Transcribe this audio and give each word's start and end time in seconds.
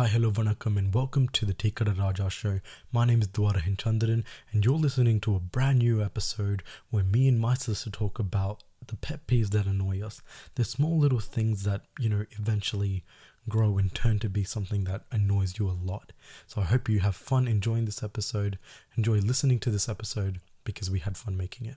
Hi, 0.00 0.06
hello, 0.06 0.30
vanakkam, 0.30 0.78
and 0.78 0.94
welcome 0.94 1.28
to 1.28 1.44
the 1.44 1.52
Tikada 1.52 1.92
Raja 1.98 2.30
show. 2.30 2.60
My 2.90 3.04
name 3.04 3.20
is 3.20 3.28
Dwara 3.28 3.60
Hinchandaran, 3.60 4.24
and 4.50 4.64
you're 4.64 4.78
listening 4.78 5.20
to 5.20 5.36
a 5.36 5.40
brand 5.40 5.80
new 5.80 6.02
episode 6.02 6.62
where 6.88 7.04
me 7.04 7.28
and 7.28 7.38
my 7.38 7.52
sister 7.52 7.90
talk 7.90 8.18
about 8.18 8.62
the 8.86 8.96
pet 8.96 9.26
peeves 9.26 9.50
that 9.50 9.66
annoy 9.66 10.00
us. 10.02 10.22
The 10.54 10.64
small 10.64 10.96
little 10.96 11.20
things 11.20 11.64
that, 11.64 11.82
you 11.98 12.08
know, 12.08 12.24
eventually 12.30 13.04
grow 13.46 13.76
and 13.76 13.94
turn 13.94 14.18
to 14.20 14.30
be 14.30 14.42
something 14.42 14.84
that 14.84 15.02
annoys 15.12 15.58
you 15.58 15.68
a 15.68 15.76
lot. 15.78 16.12
So 16.46 16.62
I 16.62 16.64
hope 16.64 16.88
you 16.88 17.00
have 17.00 17.14
fun 17.14 17.46
enjoying 17.46 17.84
this 17.84 18.02
episode. 18.02 18.58
Enjoy 18.96 19.18
listening 19.18 19.58
to 19.58 19.70
this 19.70 19.86
episode 19.86 20.40
because 20.64 20.90
we 20.90 21.00
had 21.00 21.18
fun 21.18 21.36
making 21.36 21.74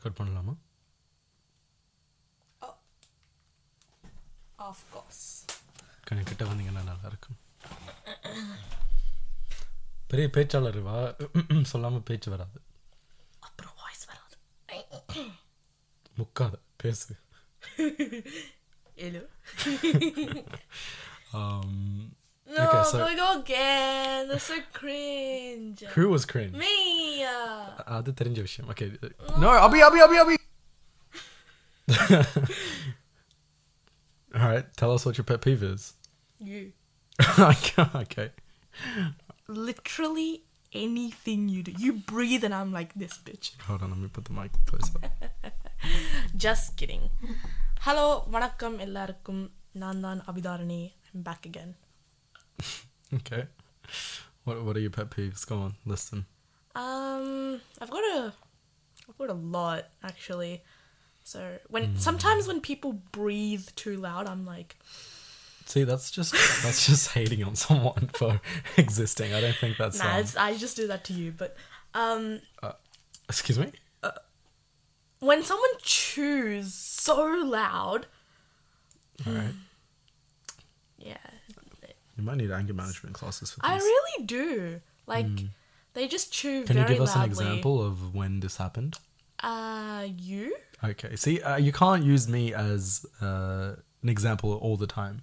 Record 0.00 0.20
பண்ணலாமா? 0.20 0.56
Of 4.58 4.76
course. 4.94 5.44
கொஞ்சம் 6.04 6.24
கிட்ட 6.24 6.44
வந்தீங்கன்னா 6.44 6.84
நல்லா 6.84 7.00
இருக்கும். 7.04 7.38
பெரிய 10.06 10.28
பேச்சாளர் 10.28 10.82
வா 10.82 11.00
சொல்லாம 11.72 12.00
பேச்சு 12.00 12.30
வராது. 12.30 12.62
அப்புறம் 13.40 13.72
வாய்ஸ் 13.76 14.04
வராது. 14.04 14.36
முக்காத 16.16 16.62
பேசு. 16.76 17.16
Hello. 18.96 19.28
No, 22.50 22.66
okay, 22.66 22.82
so, 22.84 22.98
can 22.98 23.06
we 23.06 23.16
go 23.16 23.40
again? 23.40 24.28
That's 24.28 24.44
so 24.44 24.58
cringe. 24.72 25.84
Who 25.94 26.08
was 26.08 26.24
cringe? 26.24 26.56
Me. 26.56 27.24
Uh, 27.24 27.82
Adı 27.86 28.12
cringe 28.16 28.60
Okay. 28.70 28.92
Uh, 29.02 29.40
no, 29.40 29.48
abi 29.50 29.84
abi 29.84 30.02
abi 30.02 30.16
be. 30.28 30.36
All 34.34 34.48
right, 34.52 34.66
tell 34.76 34.92
us 34.92 35.06
what 35.06 35.16
your 35.16 35.24
pet 35.24 35.40
peeve 35.42 35.62
is. 35.62 35.94
You. 36.40 36.72
okay. 37.38 38.30
Literally 39.46 40.42
anything 40.72 41.48
you 41.48 41.62
do. 41.62 41.72
You 41.78 41.92
breathe 41.92 42.44
and 42.44 42.54
I'm 42.54 42.72
like 42.72 42.94
this 42.94 43.18
bitch. 43.18 43.60
Hold 43.62 43.82
on, 43.82 43.90
let 43.90 43.98
me 43.98 44.08
put 44.08 44.24
the 44.24 44.32
mic 44.32 44.50
closer. 44.66 44.98
Just 46.36 46.76
kidding. 46.76 47.10
Hello, 47.86 48.24
வணக்கம் 48.34 48.78
எல்லாருக்கும் 48.78 49.42
Nandan 49.82 50.18
Abitharany. 50.30 50.82
I'm 51.14 51.22
back 51.22 51.46
again. 51.46 51.70
Okay. 53.12 53.46
What 54.44 54.62
What 54.64 54.76
are 54.76 54.80
your 54.80 54.90
pet 54.90 55.10
peeves? 55.10 55.44
Go 55.46 55.56
on, 55.56 55.74
listen. 55.84 56.26
Um, 56.76 57.60
I've 57.80 57.90
got 57.90 58.04
a, 58.04 58.32
I've 59.08 59.18
got 59.18 59.30
a 59.30 59.34
lot 59.34 59.86
actually. 60.04 60.62
So 61.24 61.58
when 61.68 61.96
sometimes 61.96 62.46
when 62.46 62.60
people 62.60 62.92
breathe 63.10 63.66
too 63.74 63.96
loud, 63.96 64.28
I'm 64.28 64.46
like, 64.46 64.76
See, 65.70 65.84
that's 65.84 66.10
just 66.10 66.32
that's 66.64 66.84
just 66.84 67.10
hating 67.14 67.44
on 67.44 67.54
someone 67.54 68.10
for 68.14 68.40
existing. 68.76 69.32
I 69.32 69.40
don't 69.40 69.54
think 69.54 69.76
that's. 69.76 70.00
nah, 70.00 70.18
um, 70.18 70.24
I 70.36 70.56
just 70.56 70.76
do 70.76 70.88
that 70.88 71.04
to 71.04 71.12
you. 71.12 71.30
But 71.30 71.56
um, 71.94 72.40
excuse 73.28 73.56
me. 73.56 73.70
Uh, 74.02 74.10
when 75.20 75.44
someone 75.44 75.70
chews 75.80 76.74
so 76.74 77.24
loud, 77.46 78.06
All 79.24 79.32
right. 79.32 79.54
yeah, 80.98 81.18
You 82.20 82.26
might 82.26 82.36
need 82.36 82.50
anger 82.50 82.74
management 82.74 83.14
classes 83.14 83.50
for 83.50 83.60
this. 83.60 83.70
I 83.70 83.76
really 83.76 84.26
do. 84.26 84.80
Like 85.06 85.26
they 85.94 86.06
just 86.06 86.32
chew 86.32 86.64
Can 86.64 86.76
you 86.76 86.82
very 86.82 86.94
give 86.94 87.02
us 87.02 87.16
loudly. 87.16 87.24
an 87.24 87.30
example 87.30 87.82
of 87.84 88.14
when 88.14 88.40
this 88.40 88.58
happened? 88.58 88.98
Uh, 89.42 90.06
you? 90.18 90.54
Okay. 90.84 91.16
See, 91.16 91.40
uh, 91.40 91.56
you 91.56 91.72
can't 91.72 92.04
use 92.04 92.28
me 92.28 92.52
as 92.52 93.06
uh, 93.22 93.76
an 94.02 94.08
example 94.08 94.52
all 94.52 94.76
the 94.76 94.86
time, 94.86 95.22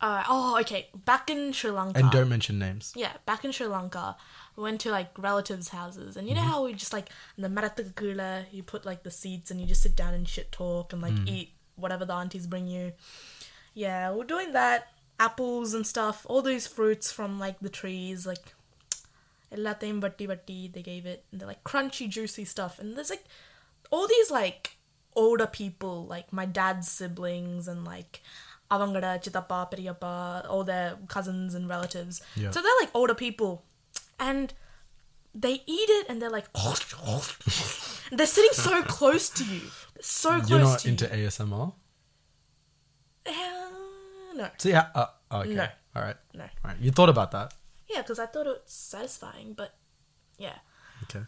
Uh, 0.00 0.22
oh, 0.28 0.56
okay. 0.60 0.86
Back 1.04 1.28
in 1.28 1.52
Sri 1.52 1.70
Lanka. 1.72 1.98
and 1.98 2.10
don't 2.12 2.28
mention 2.28 2.56
names. 2.60 2.92
Yeah, 2.94 3.14
back 3.26 3.44
in 3.44 3.50
Sri 3.50 3.66
Lanka, 3.66 4.16
we 4.54 4.62
went 4.62 4.80
to 4.82 4.90
like 4.92 5.10
relatives' 5.18 5.70
houses, 5.70 6.16
and 6.16 6.28
you 6.28 6.34
know 6.36 6.46
how 6.52 6.64
we 6.64 6.72
just 6.72 6.92
like 6.92 7.08
in 7.36 7.42
the 7.42 7.48
marathakula, 7.48 8.44
you 8.52 8.62
put 8.62 8.86
like 8.86 9.02
the 9.02 9.10
seats 9.10 9.50
and 9.50 9.60
you 9.60 9.66
just 9.66 9.82
sit 9.82 9.96
down 9.96 10.14
and 10.14 10.28
shit 10.28 10.52
talk 10.52 10.92
and 10.92 11.02
like 11.02 11.18
eat 11.26 11.48
whatever 11.74 12.04
the 12.04 12.14
aunties 12.14 12.46
bring 12.46 12.68
you. 12.68 12.92
Yeah, 13.74 14.12
we're 14.14 14.24
doing 14.36 14.52
that 14.52 14.86
apples 15.18 15.74
and 15.74 15.86
stuff, 15.86 16.24
all 16.28 16.42
these 16.42 16.66
fruits 16.66 17.10
from 17.10 17.38
like 17.38 17.60
the 17.60 17.68
trees, 17.68 18.26
like 18.26 18.54
Elatim 19.52 20.00
bati 20.00 20.26
bati. 20.26 20.68
they 20.68 20.82
gave 20.82 21.06
it, 21.06 21.24
and 21.30 21.40
they're 21.40 21.48
like 21.48 21.64
crunchy, 21.64 22.08
juicy 22.08 22.44
stuff. 22.44 22.78
And 22.78 22.96
there's 22.96 23.10
like 23.10 23.24
all 23.90 24.06
these 24.06 24.30
like 24.30 24.76
older 25.16 25.46
people, 25.46 26.06
like 26.06 26.32
my 26.32 26.44
dad's 26.46 26.90
siblings 26.90 27.66
and 27.66 27.84
like 27.84 28.22
avangara 28.70 29.22
chitapa 29.22 29.70
Periyappa, 29.70 30.48
all 30.48 30.64
their 30.64 30.96
cousins 31.08 31.54
and 31.54 31.68
relatives. 31.68 32.20
Yeah. 32.36 32.50
So 32.50 32.60
they're 32.60 32.80
like 32.80 32.90
older 32.94 33.14
people. 33.14 33.64
And 34.20 34.52
they 35.34 35.62
eat 35.66 35.88
it 35.98 36.06
and 36.08 36.20
they're 36.20 36.30
like 36.30 36.46
they're 38.12 38.26
sitting 38.26 38.52
so 38.52 38.82
close 38.82 39.30
to 39.30 39.44
you. 39.44 39.62
So 40.00 40.30
You're 40.30 40.40
close 40.40 40.50
You're 40.50 40.58
not 40.60 40.86
into 40.86 41.04
you. 41.04 41.26
ASMR? 41.26 41.72
no 44.37 44.49
See, 44.57 44.73
uh, 44.73 44.83
uh, 44.95 45.07
okay. 45.33 45.53
No. 45.55 45.67
All 45.95 46.01
right. 46.01 46.17
no 46.33 46.43
All 46.43 46.71
right. 46.71 46.79
You 46.79 46.91
thought 46.91 47.09
about 47.09 47.31
that. 47.31 47.53
yeah 47.93 48.01
because 48.03 48.19
i 48.19 48.25
thought 48.25 48.47
it 48.47 48.55
was 48.59 48.73
satisfying 48.91 49.53
but 49.53 49.71
yeah 50.37 50.59
Okay. 51.03 51.23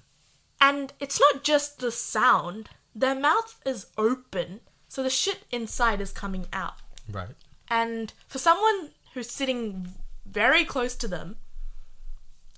And 0.68 0.94
it's 1.00 1.20
not 1.20 1.44
just 1.44 1.80
the 1.80 1.92
sound, 1.92 2.70
their 2.96 3.14
mouth 3.14 3.59
is 3.66 3.88
open, 3.98 4.62
so 4.88 5.03
the 5.03 5.09
shit 5.09 5.44
inside 5.52 6.00
is 6.06 6.12
coming 6.14 6.46
out. 6.53 6.78
Right. 7.12 7.36
And 7.70 8.14
for 8.28 8.40
someone 8.40 8.92
who's 9.14 9.30
sitting 9.30 9.62
very 10.26 10.64
close 10.64 10.96
to 11.03 11.09
them, 11.16 11.36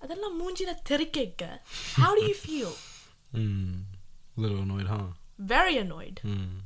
அதெல்லாம் 0.03 0.37
மூஞ்சில 0.41 0.73
தெறிக்க, 0.89 1.49
how 2.01 2.15
do 2.15 2.23
you 2.29 2.35
feel? 2.47 2.73
Hmm. 3.31 3.71
A 4.37 4.41
little 4.43 4.61
annoyed, 4.65 4.87
huh? 4.87 5.07
Very 5.39 5.77
annoyed. 5.77 6.19
Hmm. 6.21 6.59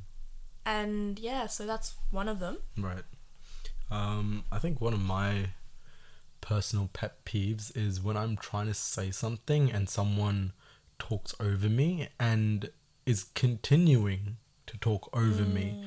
And 0.64 1.18
yeah, 1.18 1.46
so 1.46 1.66
that's 1.66 1.94
one 2.10 2.28
of 2.28 2.38
them. 2.44 2.58
Right. 2.76 3.04
Um, 3.91 4.43
I 4.51 4.59
think 4.59 4.81
one 4.81 4.93
of 4.93 5.01
my 5.01 5.51
personal 6.41 6.89
pet 6.93 7.23
peeves 7.25 7.75
is 7.75 8.01
when 8.01 8.15
I'm 8.17 8.37
trying 8.37 8.67
to 8.67 8.73
say 8.73 9.11
something 9.11 9.71
and 9.71 9.89
someone 9.89 10.53
talks 10.99 11.33
over 11.39 11.67
me 11.69 12.09
and 12.19 12.69
is 13.05 13.25
continuing 13.35 14.37
to 14.67 14.77
talk 14.77 15.09
over 15.13 15.43
me. 15.43 15.83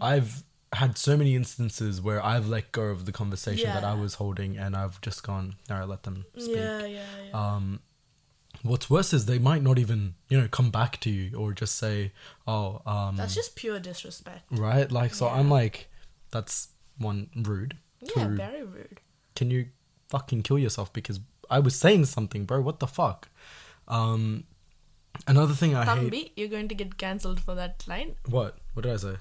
I've 0.00 0.42
had 0.72 0.98
so 0.98 1.16
many 1.16 1.34
instances 1.36 2.00
where 2.00 2.24
I've 2.24 2.48
let 2.48 2.72
go 2.72 2.82
of 2.84 3.06
the 3.06 3.12
conversation 3.12 3.68
that 3.68 3.84
I 3.84 3.94
was 3.94 4.14
holding 4.14 4.58
and 4.58 4.76
I've 4.76 5.00
just 5.00 5.22
gone, 5.22 5.54
right, 5.70 5.88
let 5.88 6.02
them 6.02 6.26
speak. 6.36 6.56
Yeah, 6.56 6.84
yeah, 6.84 7.04
yeah. 7.30 7.54
Um, 7.54 7.80
what's 8.62 8.90
worse 8.90 9.12
is 9.12 9.26
they 9.26 9.38
might 9.38 9.62
not 9.62 9.78
even, 9.78 10.14
you 10.28 10.40
know, 10.40 10.48
come 10.48 10.70
back 10.70 11.00
to 11.02 11.10
you 11.10 11.36
or 11.36 11.52
just 11.52 11.76
say, 11.76 12.12
oh, 12.46 12.82
um, 12.84 13.16
that's 13.16 13.34
just 13.34 13.54
pure 13.56 13.78
disrespect. 13.78 14.42
right? 14.50 14.90
Like, 14.90 15.14
so 15.14 15.28
I'm 15.28 15.48
like, 15.48 15.88
that's 16.32 16.68
one 16.97 17.19
rude. 17.49 17.73
Yeah, 18.01 18.27
Two, 18.27 18.35
very 18.35 18.63
rude. 18.75 18.99
can 19.35 19.49
you 19.55 19.61
fucking 20.09 20.41
kill 20.47 20.59
yourself 20.59 20.91
because 20.93 21.19
I 21.49 21.59
was 21.59 21.75
saying 21.83 22.05
something, 22.05 22.45
bro? 22.45 22.61
What 22.61 22.79
the 22.79 22.87
fuck? 22.87 23.27
Um, 23.97 24.23
another 25.33 25.55
thing 25.61 25.71
I 25.75 25.83
hate. 25.85 25.91
Thambi, 25.91 26.21
you're 26.35 26.53
going 26.55 26.69
to 26.73 26.77
get 26.81 26.97
cancelled 27.03 27.39
for 27.47 27.55
that 27.55 27.85
line. 27.91 28.11
What? 28.37 28.57
What 28.73 28.83
did 28.87 28.93
I 28.93 28.99
say? 29.05 29.15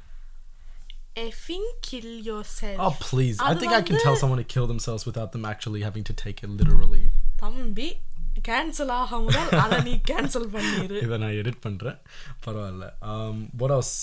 Effing 1.17 1.65
kill 1.83 2.11
yourself. 2.29 2.77
Oh 2.87 2.93
please! 3.09 3.37
I 3.41 3.49
அது 3.53 3.61
think 3.63 3.73
I 3.79 3.83
can 3.89 3.97
tell 4.05 4.13
வந்து- 4.13 4.21
someone 4.23 4.41
to 4.43 4.49
kill 4.55 4.67
themselves 4.73 5.05
without 5.09 5.31
them 5.35 5.45
actually 5.53 5.81
having 5.89 6.05
to 6.11 6.15
take 6.25 6.39
it 6.47 6.51
literally. 6.61 7.05
தம்பி 7.43 7.89
cancel 8.49 8.93
ஆக 9.01 9.19
முதல் 9.27 9.51
அதை 9.63 9.79
நீ 9.89 9.95
cancel 10.11 10.47
பண்ணிரு 10.55 10.97
இதை 11.07 11.17
நான் 11.25 11.37
edit 11.41 11.57
பண்றேன் 11.67 11.99
பரவாயில்ல 12.45 12.87
um 13.13 13.37
what 13.63 13.73
else 13.77 13.95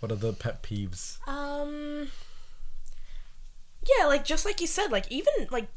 what 0.00 0.10
are 0.14 0.20
the 0.26 0.32
pet 0.42 0.56
peeves 0.66 1.02
um 1.36 1.72
yeah 3.88 4.04
like 4.06 4.24
just 4.24 4.44
like 4.44 4.60
you 4.60 4.68
said 4.68 4.90
like 4.90 5.08
even 5.12 5.34
like 5.50 5.68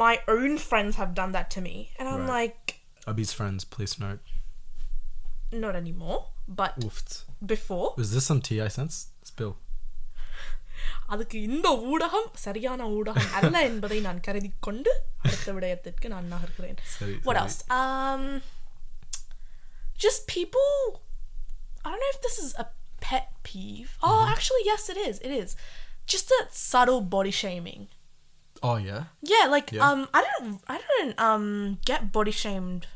my 0.00 0.14
own 0.28 0.56
friends 0.60 0.96
have 0.96 1.12
done 1.14 1.32
that 1.32 1.50
to 1.50 1.60
me 1.60 1.76
and 1.98 2.08
i'm 2.08 2.24
Right. 2.24 2.36
like 2.38 2.64
Abby's 3.06 3.32
friends 3.32 3.64
please 3.66 3.94
note 3.98 4.22
not 5.54 5.76
anymore 5.76 6.18
but 6.52 6.72
Oofed. 6.80 7.12
before 7.44 7.86
is 7.98 8.10
this 8.12 8.26
some 8.26 8.40
tea 8.40 8.60
I 8.62 8.70
sense 8.70 8.96
spill 9.24 9.54
அதுக்கு 11.12 11.36
இந்த 11.48 11.68
ஊடகம் 11.90 12.26
சரியான 12.44 12.82
ஊடகம் 12.96 13.30
அல்ல 13.38 13.54
என்பதை 13.68 13.98
நான் 14.06 14.20
கருதி 14.26 14.50
கொண்டு 14.66 14.90
அடுத்த 15.24 15.52
விடயத்திற்கு 15.56 16.06
நான் 16.14 16.28
நகர்கிறேன் 16.34 16.78
சரி, 16.94 17.14
what 17.26 17.36
சரி. 17.36 17.42
else 17.42 17.58
um 17.78 18.22
just 20.04 20.20
people 20.36 20.70
i 21.84 21.90
don't 21.90 22.02
know 22.04 22.12
if 22.16 22.20
this 22.26 22.38
is 22.44 22.50
a 22.56 22.66
pet 23.06 23.26
peeve 23.48 23.90
oh 24.02 24.08
Mm-hmm. 24.10 24.32
actually 24.34 24.64
yes 24.72 24.84
it 24.94 24.98
is 25.08 25.16
it 25.28 25.32
is 25.42 25.50
just 26.05 26.29
that 26.29 26.47
subtle 26.51 27.01
body 27.01 27.31
shaming 27.31 27.87
oh 28.63 28.75
yeah 28.77 29.05
Yeah, 29.21 29.47
like 29.49 29.71
Yeah. 29.71 29.89
um, 29.89 30.07
I 30.13 30.23
don't, 30.39 30.61
I 30.67 30.79
don't 30.87 31.19
um 31.19 31.79
get 31.85 32.11
body 32.11 32.31
shamed 32.31 32.87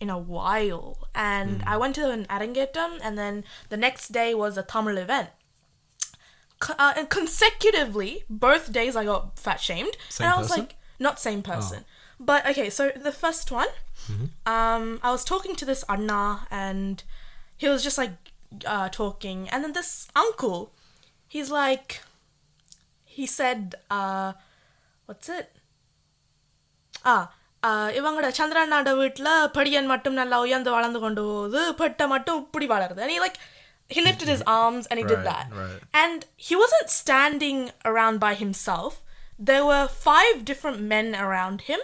in 0.00 0.10
a 0.10 0.18
while. 0.18 0.98
And 1.14 1.62
I 1.66 1.76
went 1.78 1.94
to 1.94 2.10
an 2.10 2.26
Arangetram, 2.26 2.98
and 3.02 3.16
then 3.16 3.44
the 3.70 3.76
next 3.78 4.12
day 4.12 4.34
was 4.34 4.58
a 4.58 4.62
Tamil 4.62 4.98
event. 4.98 5.30
Co- 6.60 6.74
Uh, 6.78 6.92
and 6.96 7.08
consecutively, 7.08 8.24
both 8.28 8.72
days 8.72 8.96
I 8.96 9.04
got 9.04 9.38
fat 9.38 9.60
shamed. 9.60 9.96
Same 10.08 10.26
and 10.26 10.34
I 10.34 10.38
was 10.38 10.48
person? 10.48 10.62
like, 10.64 10.74
not 10.98 11.20
same 11.20 11.42
person. 11.42 11.84
But 12.20 12.46
okay, 12.46 12.68
so 12.70 12.90
the 12.90 13.12
first 13.12 13.50
one, 13.50 13.68
um, 14.46 15.00
I 15.02 15.10
was 15.10 15.24
talking 15.24 15.56
to 15.56 15.64
this 15.64 15.84
Anna, 15.88 16.46
and 16.50 17.02
he 17.56 17.68
was 17.68 17.82
just 17.82 17.98
like 17.98 18.12
uh, 18.66 18.88
talking, 18.88 19.48
and 19.50 19.64
then 19.64 19.72
this 19.72 20.08
uncle, 20.14 20.72
he's 21.28 21.50
like, 21.50 22.02
he 23.17 23.25
said, 23.39 23.61
uh, 23.91 24.29
what's 25.09 25.29
it? 25.29 25.47
ஆ 27.05 27.13
ஆ, 27.63 27.69
இவங்களோட 27.99 28.27
சந்திரனாட 28.37 28.89
வீட்டில் 28.99 29.27
படியன் 29.55 29.89
மட்டும் 29.91 30.17
நல்லா 30.19 30.37
உயர்ந்து 30.45 30.69
வளர்ந்து 30.75 30.99
கொண்டு 31.03 31.21
போகுது 31.29 31.61
பெட்டை 31.79 32.05
மட்டும் 32.13 32.39
இப்படி 32.43 32.67
வளருது 32.73 33.01
and 33.05 33.11
he 33.13 33.19
like 33.25 33.37
he 33.89 34.01
lifted 34.07 34.29
his 34.33 34.43
arms 34.61 34.83
and 34.89 34.97
he 35.01 35.05
did 35.11 35.21
Right, 35.21 35.29
that 35.31 35.45
right. 35.61 35.81
and 36.01 36.19
he 36.47 36.55
wasn't 36.63 36.89
standing 37.01 37.59
around 37.91 38.17
by 38.25 38.33
himself 38.43 38.93
there 39.49 39.65
were 39.71 39.85
five 40.07 40.37
different 40.49 40.79
men 40.93 41.07
around 41.25 41.59
him 41.69 41.81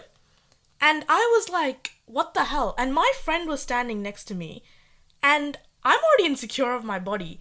and 0.82 1.00
I 1.20 1.24
was 1.36 1.46
like 1.60 1.84
what 2.18 2.30
the 2.38 2.46
hell 2.54 2.72
and 2.82 3.00
my 3.02 3.10
friend 3.26 3.46
was 3.54 3.62
standing 3.68 4.00
next 4.08 4.26
to 4.32 4.36
me 4.44 4.52
and 5.24 5.52
I'm 5.86 6.04
already 6.08 6.28
insecure 6.32 6.72
of 6.78 6.90
my 6.94 7.00
body 7.12 7.34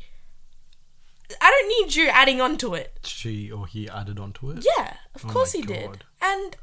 I 1.41 1.49
don't 1.51 1.67
need 1.85 1.95
you 1.95 2.07
adding 2.09 2.41
on 2.41 2.57
to 2.57 2.73
it 2.73 2.99
She 3.03 3.51
or 3.51 3.67
he 3.67 3.87
added 3.89 4.17
on 4.19 4.33
to 4.33 4.51
it. 4.51 4.65
yeah, 4.77 4.95
of 5.15 5.25
Oh 5.25 5.29
course 5.29 5.51
he 5.51 5.61
did. 5.61 6.03
And 6.21 6.55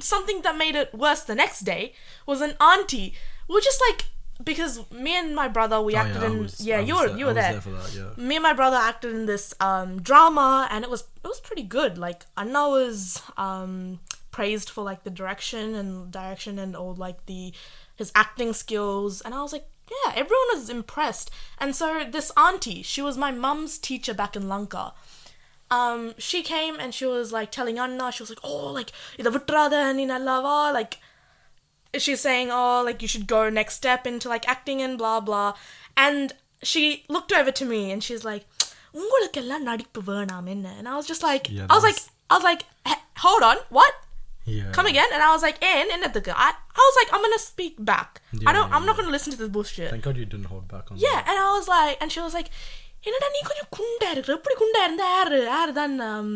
something 0.00 0.42
that 0.42 0.56
made 0.56 0.74
it 0.74 0.94
worse 0.94 1.22
the 1.22 1.34
next 1.34 1.60
day 1.60 1.94
was 2.26 2.40
an 2.40 2.54
auntie. 2.60 3.14
We 3.48 3.54
were 3.56 3.60
just 3.60 3.82
like 3.88 4.06
because 4.42 4.90
me 4.90 5.16
and 5.16 5.36
my 5.36 5.46
brother 5.46 5.80
we 5.80 5.94
Oh, 5.94 5.98
acted 5.98 6.22
yeah, 6.22 6.26
in 6.28 6.42
was- 6.42 6.60
yeah 6.66 6.80
you 6.80 6.94
were 6.96 7.08
there- 7.08 7.18
you 7.18 7.26
were 7.26 7.34
there. 7.34 7.52
there 7.60 7.72
that, 7.74 7.94
yeah. 7.94 8.24
Me 8.24 8.36
and 8.36 8.42
my 8.42 8.54
brother 8.54 8.76
acted 8.76 9.14
in 9.14 9.26
this 9.26 9.54
um, 9.60 10.00
drama 10.02 10.66
and 10.70 10.84
it 10.84 10.90
was 10.90 11.02
it 11.24 11.28
was 11.28 11.40
pretty 11.40 11.62
good. 11.62 11.98
Like 11.98 12.24
Anna 12.36 12.68
was 12.68 13.20
um, 13.36 14.00
praised 14.30 14.70
for 14.70 14.82
like 14.82 15.04
the 15.04 15.10
direction 15.10 15.74
and 15.74 16.10
direction 16.10 16.58
and 16.58 16.74
all 16.74 16.94
like 16.94 17.26
the 17.26 17.52
his 17.94 18.10
acting 18.14 18.52
skills 18.52 19.20
and 19.20 19.34
I 19.34 19.42
was 19.42 19.52
like 19.52 19.68
yeah 19.95 20.09
everyone 20.21 20.49
was 20.53 20.69
impressed 20.77 21.29
and 21.61 21.75
so 21.81 21.87
this 22.15 22.29
auntie 22.45 22.81
she 22.91 23.01
was 23.07 23.17
my 23.25 23.31
mum's 23.45 23.75
teacher 23.89 24.15
back 24.21 24.35
in 24.39 24.47
Lanka 24.53 24.85
um, 25.69 26.01
she 26.17 26.39
came 26.43 26.75
and 26.79 26.93
she 26.97 27.05
was 27.05 27.33
like 27.33 27.51
telling 27.51 27.77
Anna, 27.77 28.09
she 28.09 28.21
was 28.23 28.29
like, 28.33 28.43
oh, 28.51 28.67
like, 28.77 28.91
இத 29.21 29.29
விட்டுறாத 29.35 29.79
நீ 29.97 30.03
நல்லாவா 30.11 30.53
like, 30.77 30.93
she's 32.03 32.21
saying, 32.27 32.49
oh, 32.59 32.77
like, 32.87 33.01
you 33.01 33.09
should 33.13 33.27
go 33.33 33.41
next 33.57 33.75
step 33.81 34.07
into 34.11 34.29
like 34.33 34.45
acting 34.53 34.81
and 34.85 34.95
blah 35.01 35.19
blah. 35.27 35.49
And 36.05 36.27
she 36.71 36.83
looked 37.15 37.33
over 37.39 37.51
to 37.59 37.65
me 37.73 37.81
and 37.93 38.01
she's 38.07 38.23
like, 38.31 38.45
உங்களுக்கெல்லாம் 39.01 39.67
நடிப்பு 39.69 40.01
வேணாம் 40.11 40.47
என்ன? 40.55 40.67
And 40.79 40.87
I 40.91 40.95
was 40.99 41.07
just 41.13 41.25
like, 41.31 41.45
Yeah, 41.57 41.67
I 41.71 41.75
was 41.79 41.87
like, 41.89 41.99
that's- 42.01 42.13
I 42.31 42.35
was 42.37 42.45
like, 42.51 42.63
"H- 42.93 43.03
hold 43.25 43.43
on, 43.49 43.57
what? 43.77 43.93
Yeah. 44.47 44.71
Come 44.71 44.87
again? 44.87 45.09
And 45.15 45.21
I 45.21 45.31
was 45.35 45.43
like, 45.45 45.57
and 45.69 45.89
என்னத்துக்கு? 45.95 46.31
I, 46.43 46.49
I 46.79 46.83
was 46.89 46.95
like, 46.99 47.09
I'm 47.15 47.23
gonna 47.25 47.43
speak 47.51 47.75
back. 47.91 48.11
I 48.19 48.37
Yeah, 48.43 48.53
don't, 48.55 48.67
yeah, 48.67 48.75
I'm 48.75 48.85
not 48.89 48.95
gonna 48.99 49.13
listen 49.15 49.31
to 49.33 49.39
this 49.41 49.51
bullshit. 49.55 49.89
Thank 49.93 50.05
God 50.07 50.17
you 50.21 50.27
didn't 50.33 50.49
hold 50.53 50.65
back 50.73 50.85
on 50.91 51.01
Yeah, 51.05 51.19
and 51.29 51.35
I 51.45 51.49
was 51.57 51.67
like, 51.75 51.95
and 52.01 52.09
she 52.15 52.21
was 52.27 52.35
like, 52.39 52.49
என்னடா 53.07 53.27
நீ 53.33 53.39
கொஞ்சம் 53.47 53.67
குண்டா 53.75 54.07
இருக்கிற 54.13 54.33
எப்படி 54.37 54.55
குண்டா 54.61 54.79
இருந்தா 54.85 55.05
யாரு 55.17 55.37
யாரு 55.51 55.71
தான் 55.79 55.93
um, 56.07 56.29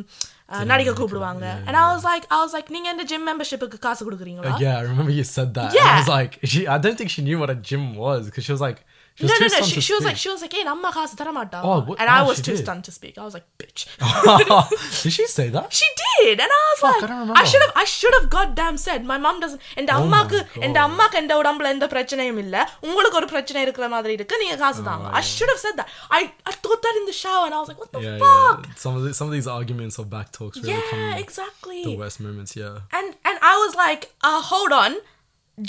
uh, 0.53 0.61
நடிக்க 0.71 0.91
கூப்பிடுவாங்க 0.99 1.45
yeah, 1.51 1.65
and 1.67 1.75
I 1.83 1.87
was 1.93 2.03
like 2.09 2.25
I 2.35 2.39
was 2.43 2.53
like 2.57 2.67
நீங்க 2.75 2.87
இந்த 2.93 3.03
ஜிம் 3.11 3.25
மெம்பர்ஷிப்புக்கு 3.29 3.77
காசு 3.85 4.01
கொடுக்குறீங்களா 4.07 4.45
that. 4.49 4.59
Uh, 4.59 4.63
yeah, 4.65 4.75
I 4.81 4.85
remember 4.91 5.13
you 5.19 5.25
said 5.35 5.49
that. 5.59 5.71
and 5.71 5.81
I 5.81 5.89
Yeah. 5.89 5.97
was 6.01 6.09
like, 6.17 6.33
she, 6.51 6.61
I 6.75 6.79
don't 6.85 6.97
think 7.01 7.11
she 7.15 7.23
knew 7.27 7.39
what 7.43 7.51
a 7.55 7.59
gym 7.69 7.85
was 8.05 8.21
because 8.29 8.45
she 8.47 8.53
was 8.55 8.63
like, 8.67 8.79
she 8.81 8.85
was 8.85 8.94
no, 9.20 9.34
no, 9.40 9.46
no. 9.46 9.60
She, 9.66 9.80
she 9.80 9.94
was 9.94 10.04
like, 10.04 10.16
she 10.16 10.28
was 10.28 10.42
like, 10.42 10.52
"Hey, 10.52 10.64
amma 10.66 10.90
khas 10.92 11.14
dharamata," 11.14 11.60
oh, 11.62 11.80
what? 11.80 12.00
and 12.00 12.08
oh, 12.08 12.12
I 12.12 12.22
was 12.22 12.40
too 12.40 12.52
did. 12.52 12.62
stunned 12.64 12.84
to 12.84 12.92
speak. 12.92 13.16
I 13.16 13.24
was 13.24 13.34
like, 13.34 13.46
"Bitch." 13.58 13.86
did 15.02 15.12
she 15.12 15.26
say 15.26 15.48
that? 15.48 15.72
She 15.72 15.86
did, 16.02 16.38
and 16.40 16.50
I 16.58 16.62
was 16.70 16.80
Fuck, 16.80 17.02
like, 17.02 17.38
"I, 17.42 17.44
should 17.44 17.62
have, 17.62 17.72
I 17.74 17.84
should 17.84 18.14
have 18.20 18.28
goddamn 18.28 18.76
said." 18.76 19.04
My 19.04 19.18
mom 19.18 19.40
doesn't. 19.40 19.60
And 19.76 19.90
oh 19.90 20.00
அம்மாக்கு 20.00 20.38
and 20.66 20.78
அம்மாக்கு 20.86 21.16
எந்த 21.22 21.34
உடம்புல 21.42 21.72
எந்த 21.76 21.86
பிரச்சனையும் 21.94 22.40
இல்ல 22.44 22.56
problem 22.82 23.46
you're 23.54 23.64
இருக்கிற 23.66 23.88
மாதிரி 23.94 24.12
இருக்கு 24.18 24.40
நீங்க 24.42 24.56
காசு 24.64 24.80
oh. 24.82 24.86
தாங்க. 24.88 25.08
I 25.20 25.24
should 25.32 25.50
have 25.52 25.62
said 25.64 25.76
that. 25.80 25.88
I 26.18 26.22
I 26.50 26.54
thought 26.64 26.80
that 26.86 26.96
in 27.00 27.06
the 27.10 27.16
shower, 27.22 27.44
and 27.48 27.56
I 27.56 27.60
was 27.62 27.68
like, 27.72 27.80
"What 27.84 27.92
the 27.96 28.02
yeah, 28.06 28.18
fuck?" 28.24 28.60
Yeah. 28.66 28.78
Some 28.84 28.94
of 28.98 29.02
the, 29.06 29.12
some 29.18 29.28
of 29.30 29.34
these 29.38 29.50
arguments 29.58 29.98
of 30.02 30.06
back 30.16 30.30
talks 30.38 30.56
really 30.58 30.76
yeah, 30.76 30.90
come. 30.92 31.08
Exactly. 31.24 31.80
The 31.88 31.96
worst 32.04 32.20
moments, 32.28 32.54
yeah. 32.62 32.96
And 32.98 33.08
and 33.28 33.36
I 33.52 33.56
was 33.64 33.74
like, 33.84 34.04
uh, 34.28 34.40
hold 34.52 34.72
on, 34.82 34.94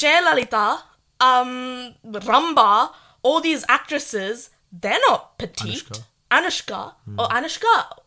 Jayalalitha, 0.03 0.67
um, 1.29 1.51
Rambha 2.31 2.71
all 3.23 3.41
these 3.41 3.63
actresses, 3.69 4.49
they're 4.71 4.99
not 5.09 5.37
petite. 5.37 5.83
Anushka. 5.85 6.03
Anushka, 6.31 6.93
or 7.17 7.27
Anushka, 7.29 7.97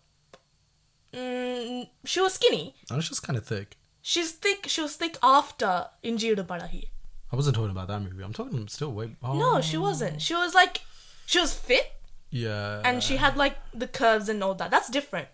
mm, 1.12 1.88
she 2.04 2.20
was 2.20 2.34
skinny. 2.34 2.74
Anushka's 2.90 3.20
kind 3.20 3.36
of 3.36 3.44
thick. 3.44 3.76
She's 4.02 4.32
thick. 4.32 4.66
She 4.68 4.80
was 4.82 4.96
thick 4.96 5.16
after 5.22 5.86
Inji 6.04 6.34
Iduppazhagi. 6.34 6.84
I 7.32 7.36
wasn't 7.36 7.56
talking 7.56 7.70
about 7.70 7.88
that 7.88 8.00
movie. 8.00 8.22
I'm 8.22 8.32
talking 8.32 8.66
still 8.68 8.92
way. 8.92 9.16
Oh, 9.22 9.38
No, 9.38 9.60
she 9.60 9.76
wasn't. 9.76 10.20
She 10.20 10.34
was 10.34 10.54
like, 10.54 10.80
she 11.26 11.38
was 11.40 11.54
fit 11.54 11.92
Yeah. 12.30 12.82
and 12.84 13.02
she 13.02 13.16
had 13.16 13.36
like 13.36 13.56
the 13.72 13.86
curves 13.86 14.28
and 14.28 14.42
all 14.42 14.54
that. 14.54 14.70
That's 14.70 14.88
different. 14.90 15.28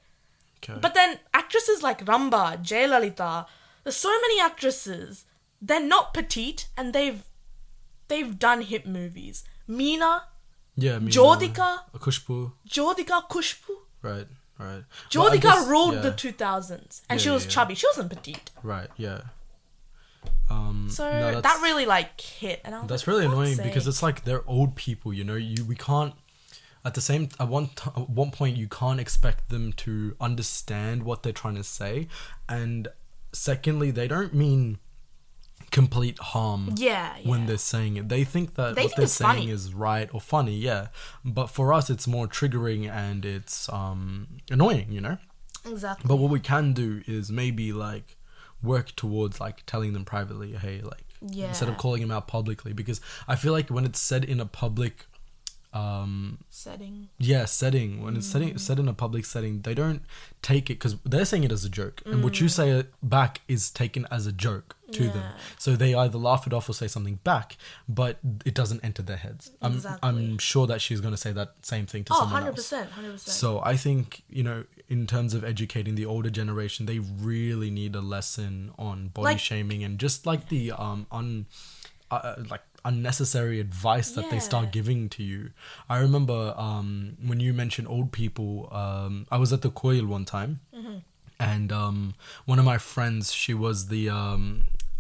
Okay. 0.62 0.79
But 0.81 0.94
then 0.94 1.19
actresses 1.32 1.82
like 1.82 2.05
Rambha, 2.05 2.62
Jayalalitha, 2.62 3.46
there's 3.84 3.96
so 3.96 4.11
many 4.20 4.40
actresses. 4.40 5.25
They're 5.62 5.81
not 5.81 6.12
petite 6.12 6.69
and 6.76 6.93
they've 6.93 7.22
they've 8.08 8.38
done 8.38 8.62
hit 8.62 8.87
movies. 8.87 9.44
Meena, 9.69 10.23
yeah, 10.77 10.99
Jyothika, 10.99 11.79
uh, 11.95 11.99
Kushbu. 11.99 12.53
Jyothika 12.69 13.29
Kushbu. 13.29 13.71
Right. 14.03 14.27
Right. 14.59 14.85
Well, 15.15 15.31
Jyothika 15.31 15.41
guess- 15.43 15.67
ruled 15.67 15.95
yeah, 15.95 16.01
the 16.01 16.13
2000s 16.13 17.03
and 17.11 17.19
Yeah, 17.21 17.25
she 17.25 17.31
was 17.31 17.45
yeah. 17.45 17.51
chubby. 17.51 17.75
She 17.75 17.87
wasn't 17.89 18.11
petite. 18.11 18.51
Right. 18.63 18.89
Yeah. 18.97 19.21
Um. 20.49 20.89
So 20.91 21.11
no, 21.11 21.41
that 21.41 21.61
really 21.63 21.87
like 21.87 22.21
hit 22.21 22.61
and 22.65 22.75
I 22.75 22.87
That's 22.87 23.03
like, 23.03 23.07
really 23.09 23.27
annoying 23.27 23.57
fuck's 23.57 23.67
because 23.69 23.87
it's 23.89 24.03
like 24.03 24.25
they're 24.25 24.49
old 24.49 24.77
people, 24.77 25.13
you 25.13 25.25
know. 25.25 25.35
You 25.35 25.65
we 25.65 25.75
can't 25.75 26.15
at 26.85 26.95
the 26.95 27.01
same 27.01 27.29
at 27.41 27.49
one 27.49 27.67
t- 27.75 27.91
at 27.97 28.09
one 28.09 28.31
point 28.31 28.57
you 28.57 28.69
can't 28.69 29.01
expect 29.01 29.49
them 29.51 29.73
to 29.75 30.15
understand 30.21 31.03
what 31.03 31.23
they're 31.25 31.33
trying 31.33 31.57
to 31.57 31.65
say, 31.65 32.07
and 32.49 32.89
secondly, 33.33 33.91
they 33.91 34.07
don't 34.09 34.33
mean 34.35 34.79
complete 35.81 36.19
harm 36.32 36.62
Yeah, 36.88 37.08
when 37.31 37.40
they're 37.46 37.67
saying 37.75 37.93
it. 38.00 38.08
They 38.14 38.25
think 38.34 38.55
that 38.58 38.75
They 38.76 38.82
what 38.84 38.90
think 38.93 38.96
they're 38.96 39.06
saying 39.23 39.40
funny. 39.46 39.50
is 39.56 39.75
right 39.75 40.08
or 40.14 40.20
funny, 40.34 40.56
yeah. 40.70 40.82
But 41.37 41.46
for 41.56 41.67
us, 41.78 41.90
it's 41.94 42.06
more 42.17 42.26
triggering 42.38 42.82
and 43.05 43.20
it's 43.36 43.69
um 43.81 44.05
annoying, 44.56 44.89
you 44.96 45.03
know. 45.06 45.17
exactly. 45.74 46.06
But 46.08 46.17
what 46.17 46.31
we 46.36 46.41
can 46.41 46.72
do 46.84 46.89
is 47.17 47.24
maybe 47.43 47.67
like 47.89 48.08
work 48.62 48.89
towards 49.03 49.34
like 49.44 49.58
telling 49.72 49.93
them 49.93 50.05
privately, 50.05 50.51
hey, 50.65 50.77
like 50.93 51.05
instead 51.48 51.69
of 51.69 51.77
calling 51.84 52.01
them 52.05 52.10
out 52.17 52.27
publicly, 52.36 52.72
because 52.72 52.98
I 53.32 53.34
feel 53.43 53.53
like 53.58 53.69
when 53.77 53.84
it's 53.84 54.01
said 54.10 54.22
in 54.32 54.39
a 54.41 54.46
public, 54.46 54.94
um, 55.77 56.39
Setting. 56.49 57.09
yeah, 57.19 57.45
setting 57.45 58.03
when 58.03 58.17
it's 58.17 58.27
setting 58.27 58.56
set 58.59 58.79
in 58.79 58.89
a 58.89 58.93
public 58.95 59.25
setting, 59.25 59.61
they 59.63 59.75
don't 59.75 60.03
take 60.43 60.71
it 60.71 60.75
because 60.75 60.97
they're 61.05 61.25
saying 61.25 61.45
it 61.45 61.53
as 61.53 61.65
a 61.65 61.69
joke, 61.69 62.03
and 62.06 62.23
what 62.25 62.41
you 62.41 62.49
say 62.49 62.85
back 63.03 63.41
is 63.49 63.71
taken 63.71 64.06
as 64.11 64.27
a 64.27 64.33
joke 64.33 64.77
to 64.93 65.05
them. 65.09 65.33
So 65.59 65.75
they 65.75 65.95
either 65.95 66.17
laugh 66.17 66.47
it 66.47 66.53
off 66.53 66.69
or 66.69 66.73
say 66.73 66.87
something 66.87 67.17
back, 67.25 67.56
but 67.89 68.19
it 68.45 68.55
doesn't 68.55 68.85
enter 68.85 69.03
their 69.03 69.17
heads. 69.17 69.51
I'm 69.61 69.81
I'm 70.03 70.39
sure 70.39 70.67
that 70.69 70.81
she's 70.81 71.01
gonna 71.01 71.17
say 71.27 71.33
that 71.33 71.55
same 71.63 71.87
thing 71.87 72.05
to 72.05 72.13
Oh, 72.15 72.21
someone 72.21 72.45
100%. 72.45 72.73
else. 72.73 72.73
100%. 72.73 73.19
So 73.29 73.61
I 73.65 73.77
think 73.77 74.23
you 74.29 74.43
know, 74.45 74.65
in 74.89 75.06
terms 75.06 75.35
of 75.35 75.43
educating 75.45 75.95
the 75.97 76.06
older 76.06 76.31
generation, 76.31 76.87
they 76.87 77.01
really 77.01 77.71
need 77.71 77.95
a 77.97 78.01
lesson 78.01 78.71
on 78.79 79.09
body 79.09 79.25
Like- 79.25 79.41
shaming 79.41 79.83
and 79.85 79.99
just 79.99 80.25
like 80.27 80.49
the 80.49 80.73
um 80.73 81.06
un, 81.11 81.47
uh, 82.11 82.37
like 82.49 82.63
unnecessary 82.90 83.58
advice 83.60 84.08
that 84.16 84.26
they 84.31 84.40
start 84.50 84.66
giving 84.78 85.08
to 85.16 85.22
you. 85.32 85.40
I 85.94 85.96
remember 86.06 86.40
um 86.69 87.16
when 87.31 87.38
you 87.40 87.52
mentioned 87.62 87.88
old 87.96 88.08
people. 88.20 88.50
Um, 88.82 89.12
I 89.31 89.36
was 89.43 89.50
at 89.56 89.60
the 89.66 89.70
Koil 89.81 90.06
one 90.16 90.24
time, 90.36 90.52
Mm-hmm. 90.78 90.98
and 91.55 91.69
um 91.82 91.98
one 92.52 92.58
of 92.62 92.64
my 92.72 92.78
friends, 92.93 93.32
she 93.43 93.55
was 93.66 93.76
the 93.94 94.02
um 94.20 94.44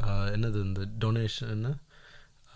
uh 0.08 0.30
the 0.30 0.86
donation 1.06 1.80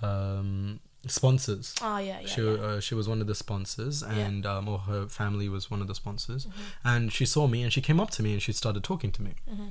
um 0.03 0.81
sponsors 1.07 1.75
oh, 1.83 1.97
yeah, 1.97 2.21
yeah. 2.21 2.27
she 2.27 2.43
yeah. 2.43 2.51
Uh, 2.51 2.81
she 2.81 2.95
was 2.95 3.09
one 3.09 3.21
of 3.23 3.27
the 3.27 3.35
sponsors 3.35 4.03
and 4.03 4.45
um, 4.45 4.69
or 4.69 4.79
her 4.81 5.07
family 5.09 5.49
was 5.49 5.71
one 5.71 5.81
of 5.81 5.89
the 5.89 5.95
sponsors 5.95 6.43
Mm-hmm. 6.47 6.89
and 6.93 7.13
she 7.13 7.25
saw 7.25 7.47
me 7.47 7.63
and 7.63 7.73
she 7.73 7.81
came 7.81 7.99
up 8.01 8.11
to 8.17 8.23
me 8.23 8.33
and 8.35 8.43
she 8.43 8.53
started 8.53 8.83
talking 8.85 9.11
to 9.13 9.23
me 9.23 9.33
Mm-hmm. 9.51 9.69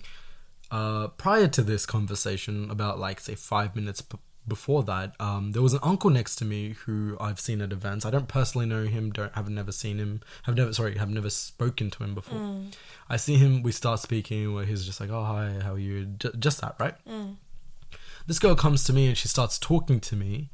uh, 0.71 1.07
prior 1.09 1.47
to 1.47 1.61
this 1.61 1.85
conversation 1.85 2.71
about 2.71 2.97
like 2.99 3.19
say 3.19 3.35
five 3.35 3.75
minutes 3.75 4.01
p- 4.01 4.17
before 4.49 4.83
that 4.83 5.13
um, 5.19 5.51
there 5.53 5.61
was 5.61 5.73
an 5.73 5.79
uncle 5.83 6.09
next 6.09 6.35
to 6.37 6.43
me 6.45 6.75
who 6.85 7.15
i've 7.21 7.39
seen 7.39 7.61
at 7.61 7.71
events 7.71 8.05
i 8.05 8.09
don't 8.09 8.27
personally 8.27 8.65
know 8.65 8.83
him 8.85 9.11
don't 9.11 9.33
have 9.35 9.47
never 9.49 9.71
seen 9.71 9.97
him 9.99 10.19
have 10.43 10.55
never 10.55 10.73
sorry 10.73 10.97
have 10.97 11.09
never 11.09 11.29
spoken 11.29 11.89
to 11.91 12.03
him 12.03 12.13
before 12.13 12.37
Mm. 12.39 12.73
i 13.07 13.15
see 13.15 13.35
him 13.37 13.63
we 13.63 13.71
start 13.71 13.99
speaking 13.99 14.53
where 14.53 14.65
he's 14.65 14.85
just 14.85 14.99
like 14.99 15.09
oh 15.11 15.23
hi 15.23 15.59
how 15.63 15.73
are 15.75 15.79
you 15.79 16.05
J- 16.05 16.31
just 16.37 16.59
that 16.61 16.75
right 16.79 16.95
this 18.27 18.39
girl 18.39 18.55
comes 18.55 18.83
to 18.83 18.93
me 18.93 19.07
and 19.07 19.17
she 19.17 19.27
starts 19.27 19.57
talking 19.57 19.99
to 20.01 20.15
me. 20.15 20.49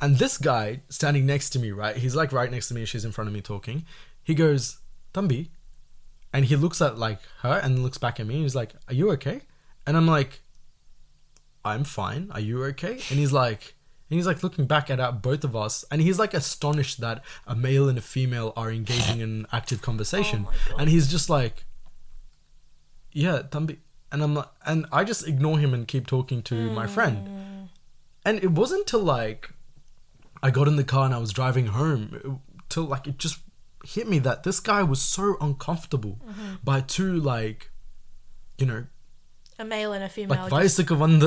And 0.00 0.18
this 0.18 0.36
guy 0.36 0.82
standing 0.90 1.24
next 1.24 1.48
to 1.50 1.58
me, 1.58 1.70
right? 1.70 1.96
He's 1.96 2.14
like 2.14 2.30
right 2.30 2.50
next 2.50 2.68
to 2.68 2.74
me 2.74 2.84
she's 2.84 3.06
in 3.06 3.12
front 3.12 3.28
of 3.28 3.32
me 3.34 3.40
talking. 3.40 3.86
He 4.22 4.34
goes, 4.34 4.80
Tambi. 5.14 5.48
And 6.34 6.44
he 6.44 6.56
looks 6.56 6.82
at 6.82 6.98
like 6.98 7.20
her 7.40 7.58
and 7.62 7.82
looks 7.82 7.96
back 7.96 8.20
at 8.20 8.26
me. 8.26 8.34
And 8.34 8.42
he's 8.42 8.54
like, 8.54 8.74
Are 8.88 8.92
you 8.94 9.10
okay? 9.12 9.40
And 9.86 9.96
I'm 9.96 10.06
like, 10.06 10.40
I'm 11.66 11.84
fine. 11.84 12.30
Are 12.32 12.40
you 12.40 12.64
okay? 12.64 12.92
And 12.92 13.18
he's 13.18 13.32
like, 13.32 13.74
and 14.08 14.16
he's 14.16 14.26
like 14.26 14.42
looking 14.42 14.66
back 14.66 14.88
at 14.90 15.00
uh, 15.00 15.10
both 15.12 15.44
of 15.44 15.56
us, 15.56 15.84
and 15.90 16.00
he's 16.00 16.18
like 16.18 16.32
astonished 16.32 17.00
that 17.00 17.24
a 17.46 17.56
male 17.56 17.88
and 17.88 17.98
a 17.98 18.00
female 18.02 18.52
are 18.56 18.70
engaging 18.70 19.20
in 19.20 19.46
active 19.52 19.82
conversation, 19.82 20.46
Oh 20.48 20.76
and 20.78 20.88
he's 20.88 21.10
just 21.10 21.28
like, 21.28 21.64
"Yeah, 23.12 23.42
Tambi," 23.42 23.78
and 24.12 24.22
I'm 24.22 24.34
like, 24.34 24.48
and 24.64 24.86
I 24.92 25.02
just 25.04 25.26
ignore 25.26 25.58
him 25.58 25.74
and 25.74 25.88
keep 25.88 26.06
talking 26.06 26.42
to 26.44 26.70
my 26.70 26.86
friend, 26.86 27.68
and 28.24 28.38
it 28.42 28.52
wasn't 28.52 28.86
till 28.86 29.02
like 29.02 29.50
I 30.42 30.50
got 30.50 30.68
in 30.68 30.76
the 30.76 30.84
car 30.84 31.04
and 31.06 31.14
I 31.14 31.18
was 31.18 31.32
driving 31.32 31.66
home 31.66 32.40
till 32.68 32.84
like 32.84 33.08
it 33.08 33.18
just 33.18 33.40
hit 33.84 34.08
me 34.08 34.18
that 34.20 34.42
this 34.44 34.60
guy 34.60 34.82
was 34.82 35.00
so 35.00 35.36
uncomfortable 35.40 36.18
by 36.62 36.80
two 36.80 37.18
like, 37.18 37.70
you 38.58 38.66
know, 38.66 38.86
A 39.63 39.65
male 39.73 39.91
and 39.95 40.03
a 40.03 40.09
female. 40.13 40.37
like 40.43 40.53
வயசுக்கு 40.53 40.95
வந்த 41.01 41.25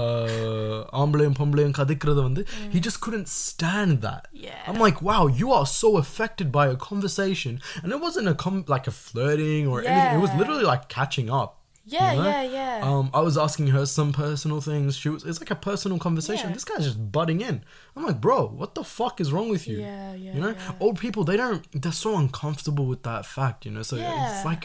uh, 0.00 0.78
ஆம்பளையும் 1.00 1.36
பொம்பளையும் 1.40 1.76
கதைக்கிறது 1.78 2.20
வந்து 2.28 2.42
he 2.74 2.80
just 2.86 2.98
couldn't 3.04 3.28
stand 3.48 3.94
that 4.06 4.22
Yeah. 4.46 4.60
I'm 4.70 4.78
like 4.86 4.98
wow 5.08 5.22
you 5.40 5.48
are 5.58 5.66
so 5.80 5.88
affected 6.04 6.48
by 6.58 6.64
a 6.76 6.78
conversation 6.88 7.54
and 7.82 7.88
it 7.96 8.00
wasn't 8.06 8.28
a 8.34 8.36
com- 8.44 8.64
like 8.74 8.86
a 8.92 8.96
flirting 9.04 9.64
or 9.72 9.76
anything 9.82 10.16
it 10.18 10.24
was 10.26 10.32
Yeah. 10.34 10.40
literally 10.42 10.66
like 10.72 10.84
catching 10.98 11.30
up 11.40 11.50
Yeah, 11.94 12.06
you 12.14 12.20
know? 12.20 12.30
yeah, 12.30 12.44
yeah. 12.58 12.76
um 12.90 13.04
I 13.18 13.22
was 13.26 13.36
asking 13.44 13.66
her 13.74 13.84
some 13.96 14.08
personal 14.24 14.60
things 14.68 14.88
she 15.02 15.10
was 15.14 15.20
it's 15.30 15.40
like 15.42 15.52
a 15.56 15.60
personal 15.68 15.98
conversation 16.06 16.46
Yeah. 16.48 16.56
this 16.58 16.66
guy's 16.70 16.86
just 16.90 17.02
butting 17.16 17.40
in 17.50 17.56
I'm 17.94 18.06
like 18.10 18.20
bro 18.26 18.38
what 18.62 18.72
the 18.78 18.84
fuck 18.98 19.16
is 19.24 19.30
wrong 19.34 19.50
with 19.56 19.66
you 19.72 19.76
Yeah, 19.88 20.08
yeah, 20.24 20.32
you 20.36 20.40
know 20.46 20.54
yeah. 20.56 20.82
old 20.86 20.96
people 21.04 21.22
they 21.30 21.38
don't 21.42 21.62
they're 21.82 22.00
so 22.06 22.12
uncomfortable 22.22 22.86
with 22.94 23.02
that 23.10 23.24
fact 23.36 23.60
you 23.68 23.74
know 23.76 23.84
so 23.90 23.94
it's 24.00 24.08
Yeah. 24.16 24.42
like 24.50 24.64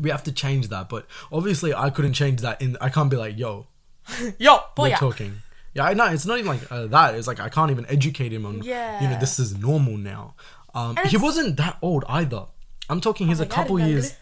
we 0.00 0.10
have 0.10 0.22
to 0.24 0.32
change 0.32 0.68
that. 0.68 0.88
But 0.88 1.06
obviously, 1.30 1.74
I 1.74 1.90
couldn't 1.90 2.14
change 2.14 2.40
that. 2.40 2.60
In 2.60 2.76
I 2.80 2.88
can't 2.88 3.10
be 3.10 3.16
like, 3.16 3.38
yo, 3.38 3.66
yo, 4.38 4.60
boy, 4.74 4.90
we're 4.90 4.96
talking. 4.96 5.42
Yeah, 5.74 5.84
I 5.84 5.94
know. 5.94 6.06
It's 6.06 6.26
not 6.26 6.38
even 6.38 6.48
like 6.48 6.70
uh, 6.70 6.86
that. 6.88 7.14
It's 7.14 7.26
like 7.26 7.40
I 7.40 7.48
can't 7.48 7.70
even 7.70 7.86
educate 7.86 8.32
him 8.32 8.44
on. 8.44 8.62
Yeah. 8.62 9.02
You 9.02 9.08
know, 9.08 9.18
this 9.18 9.38
is 9.38 9.56
normal 9.56 9.96
now. 9.96 10.34
Um, 10.74 10.96
he 11.06 11.16
wasn't 11.16 11.56
that 11.56 11.78
old 11.82 12.04
either. 12.08 12.46
I'm 12.88 13.00
talking. 13.00 13.28
He's 13.28 13.40
oh 13.40 13.44
a 13.44 13.46
couple 13.46 13.78
years. 13.78 14.14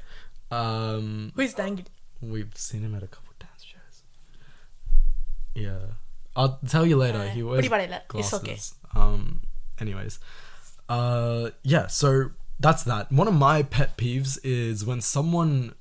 Um, 0.51 1.33
Who's 1.35 1.55
Dangri? 1.55 1.87
We've 2.21 2.53
seen 2.57 2.83
him 2.83 2.95
at 2.95 3.03
a 3.03 3.07
couple 3.07 3.33
dance 3.39 3.65
shows. 3.65 4.03
Yeah, 5.55 5.79
I'll 6.37 6.59
tell 6.69 6.85
you 6.87 6.97
later. 6.97 7.19
Uh, 7.19 7.29
he 7.29 7.43
wears 7.43 7.69
glasses. 7.69 8.03
It's 8.15 8.35
okay. 8.35 8.59
Um. 9.01 9.41
Anyways, 9.81 10.19
uh, 10.89 11.51
yeah. 11.63 11.87
So 11.87 12.33
that's 12.61 12.83
that 12.85 13.11
one 13.11 13.27
of 13.27 13.35
my 13.35 13.63
pet 13.63 13.97
peeves 13.97 14.39
is 14.45 14.85
when 14.85 15.01
someone 15.01 15.75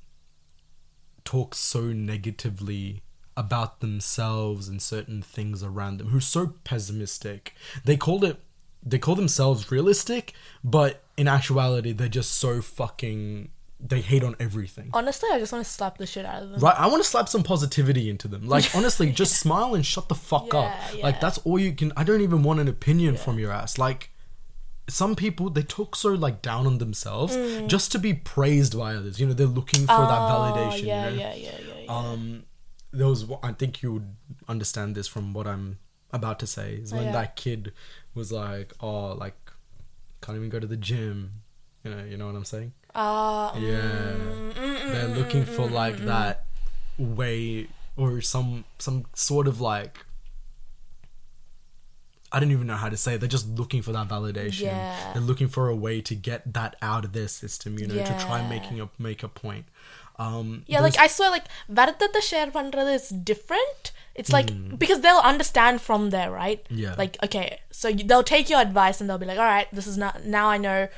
talks 1.24 1.58
so 1.58 1.92
negatively 1.92 3.02
about 3.36 3.80
themselves 3.80 4.66
and 4.68 4.82
certain 4.82 5.22
things 5.22 5.62
around 5.62 5.98
them 5.98 6.08
who's 6.08 6.26
so 6.26 6.54
pessimistic 6.64 7.54
they 7.84 7.96
called 7.96 8.24
it 8.24 8.38
they 8.82 8.98
call 8.98 9.14
themselves 9.14 9.70
realistic 9.70 10.32
but 10.64 11.02
in 11.16 11.28
actuality 11.28 11.92
they're 11.92 12.08
just 12.08 12.32
so 12.32 12.60
fucking 12.60 13.50
they 13.78 14.00
hate 14.00 14.22
on 14.22 14.36
everything 14.38 14.90
Honestly, 14.92 15.28
I 15.32 15.38
just 15.38 15.52
want 15.52 15.64
to 15.64 15.70
slap 15.70 15.96
the 15.96 16.06
shit 16.06 16.26
out 16.26 16.42
of 16.42 16.50
them. 16.50 16.60
Right, 16.60 16.78
I 16.78 16.86
want 16.86 17.02
to 17.02 17.08
slap 17.08 17.30
some 17.30 17.42
positivity 17.42 18.10
into 18.10 18.28
them. 18.28 18.46
Like 18.46 18.68
honestly, 18.74 19.10
just 19.10 19.38
smile 19.38 19.74
and 19.74 19.86
shut 19.86 20.10
the 20.10 20.14
fuck 20.14 20.52
up. 20.52 20.70
Yeah, 20.94 21.02
Like 21.02 21.18
that's 21.18 21.38
all 21.38 21.58
you 21.58 21.72
can. 21.72 21.90
I 21.96 22.04
don't 22.04 22.20
even 22.20 22.42
want 22.42 22.60
an 22.60 22.68
opinion 22.68 23.16
from 23.16 23.38
your 23.38 23.50
ass. 23.50 23.78
Like 23.78 24.10
some 24.90 25.14
people, 25.16 25.50
they 25.50 25.62
talk 25.62 25.96
so 25.96 26.10
like 26.10 26.42
down 26.42 26.66
on 26.66 26.78
themselves 26.78 27.36
mm. 27.36 27.66
just 27.66 27.92
to 27.92 27.98
be 27.98 28.12
praised 28.14 28.76
by 28.78 28.94
others. 28.94 29.18
You 29.20 29.26
know, 29.26 29.32
they're 29.32 29.46
looking 29.46 29.80
for 29.82 29.86
that 30.12 30.20
Mm. 30.20 30.30
Oh, 30.30 30.52
validation. 30.54 30.86
Yeah, 30.86 31.08
you 31.08 31.16
know? 31.16 31.22
yeah, 31.22 31.34
yeah, 31.34 31.50
yeah, 31.66 31.80
yeah. 31.84 31.98
Um, 31.98 32.44
there 32.92 33.06
was. 33.06 33.24
I 33.42 33.52
think 33.52 33.82
you 33.82 33.92
would 33.92 34.16
understand 34.48 34.94
this 34.94 35.06
from 35.08 35.32
what 35.32 35.46
I'm 35.46 35.78
about 36.12 36.38
to 36.40 36.46
say. 36.46 36.74
Is 36.74 36.92
oh, 36.92 36.96
when 36.96 37.04
Oh, 37.04 37.06
yeah. 37.08 37.12
that 37.12 37.36
kid 37.36 37.72
was 38.14 38.32
like, 38.32 38.72
"Oh, 38.80 39.12
like, 39.14 39.36
can't 40.20 40.36
even 40.36 40.48
go 40.50 40.58
to 40.60 40.66
the 40.66 40.76
gym." 40.76 41.42
You 41.84 41.90
know, 41.94 42.04
you 42.04 42.16
know 42.16 42.26
what 42.26 42.34
I'm 42.34 42.44
saying? 42.44 42.72
Uh, 42.94 43.52
Yeah, 43.54 43.80
mm, 43.80 44.54
they're 44.92 45.08
looking 45.08 45.44
for 45.44 45.66
like 45.66 45.98
that 46.04 46.44
way 46.98 47.68
or 47.96 48.20
some 48.20 48.64
some 48.78 49.06
sort 49.14 49.46
of 49.48 49.60
like 49.60 50.04
I 52.32 52.40
don't 52.40 52.52
even 52.52 52.66
know 52.66 52.76
how 52.76 52.88
to 52.88 52.96
say 52.96 53.14
it. 53.14 53.20
They're 53.20 53.28
just 53.28 53.48
looking 53.48 53.82
for 53.82 53.92
that 53.92 54.08
validation. 54.08 54.62
Yeah. 54.62 55.12
They're 55.12 55.22
looking 55.22 55.48
for 55.48 55.68
a 55.68 55.76
way 55.76 56.00
to 56.02 56.14
get 56.14 56.52
that 56.52 56.76
out 56.80 57.04
of 57.04 57.12
their 57.12 57.28
system, 57.28 57.78
you 57.78 57.86
know, 57.86 57.94
yeah. 57.94 58.04
to 58.04 58.24
try 58.24 58.46
making 58.48 58.80
a 58.80 58.88
make 58.98 59.22
a 59.22 59.28
point. 59.28 59.66
Um, 60.18 60.64
yeah, 60.66 60.80
like 60.80 60.98
I 60.98 61.06
swear, 61.06 61.30
like 61.30 61.44
Varatata 61.72 62.20
share 62.20 62.46
pandrathu 62.48 62.94
is 62.94 63.08
different. 63.08 63.92
It's 64.14 64.32
like 64.32 64.48
mm. 64.48 64.78
because 64.78 65.00
they'll 65.00 65.16
understand 65.16 65.80
from 65.80 66.10
there, 66.10 66.30
right? 66.30 66.64
Yeah. 66.68 66.94
Like 66.98 67.16
okay, 67.22 67.60
so 67.70 67.90
they'll 67.90 68.22
take 68.22 68.50
your 68.50 68.60
advice 68.60 69.00
and 69.00 69.08
they'll 69.08 69.18
be 69.18 69.26
like, 69.26 69.38
all 69.38 69.44
right, 69.44 69.68
this 69.72 69.86
is 69.86 69.96
not 69.96 70.24
now 70.24 70.48
I 70.48 70.58
know 70.58 70.88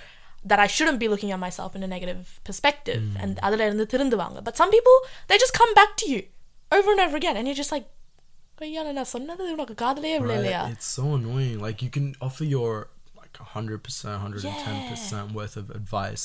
that 0.45 0.59
I 0.59 0.67
shouldn't 0.67 0.99
be 0.99 1.07
looking 1.07 1.31
at 1.31 1.39
myself 1.39 1.77
in 1.77 1.85
a 1.85 1.87
negative 1.87 2.41
perspective. 2.43 3.03
Mm. 3.03 3.23
And 3.23 3.39
other 3.43 3.57
than 3.57 3.77
the 3.77 4.43
But 4.45 4.57
some 4.57 4.71
people 4.71 4.93
they 5.29 5.39
just 5.39 5.55
come 5.55 5.73
back 5.73 5.97
to 5.99 6.11
you 6.11 6.25
over 6.73 6.91
and 6.91 7.01
over 7.01 7.17
again, 7.17 7.37
and 7.37 7.47
you're 7.47 7.55
just 7.55 7.71
like, 7.71 7.87
ஐயா 8.66 8.84
நான் 9.00 9.12
சொன்னது 9.16 9.50
உனக்கு 9.56 9.76
காதலே 9.86 10.12
Right, 10.14 10.24
விழலையா? 10.28 10.62
It's 10.76 10.92
so 11.00 11.04
annoying. 11.18 11.58
Like 11.66 11.82
you 11.86 11.92
can 11.98 12.08
offer 12.28 12.46
your 12.56 12.70
like 13.22 13.38
hundred 13.56 13.80
percent, 13.86 14.16
hundred 14.24 14.44
and 14.50 14.58
ten 14.68 14.78
percent 14.90 15.28
worth 15.38 15.56
of 15.62 15.68
advice, 15.80 16.24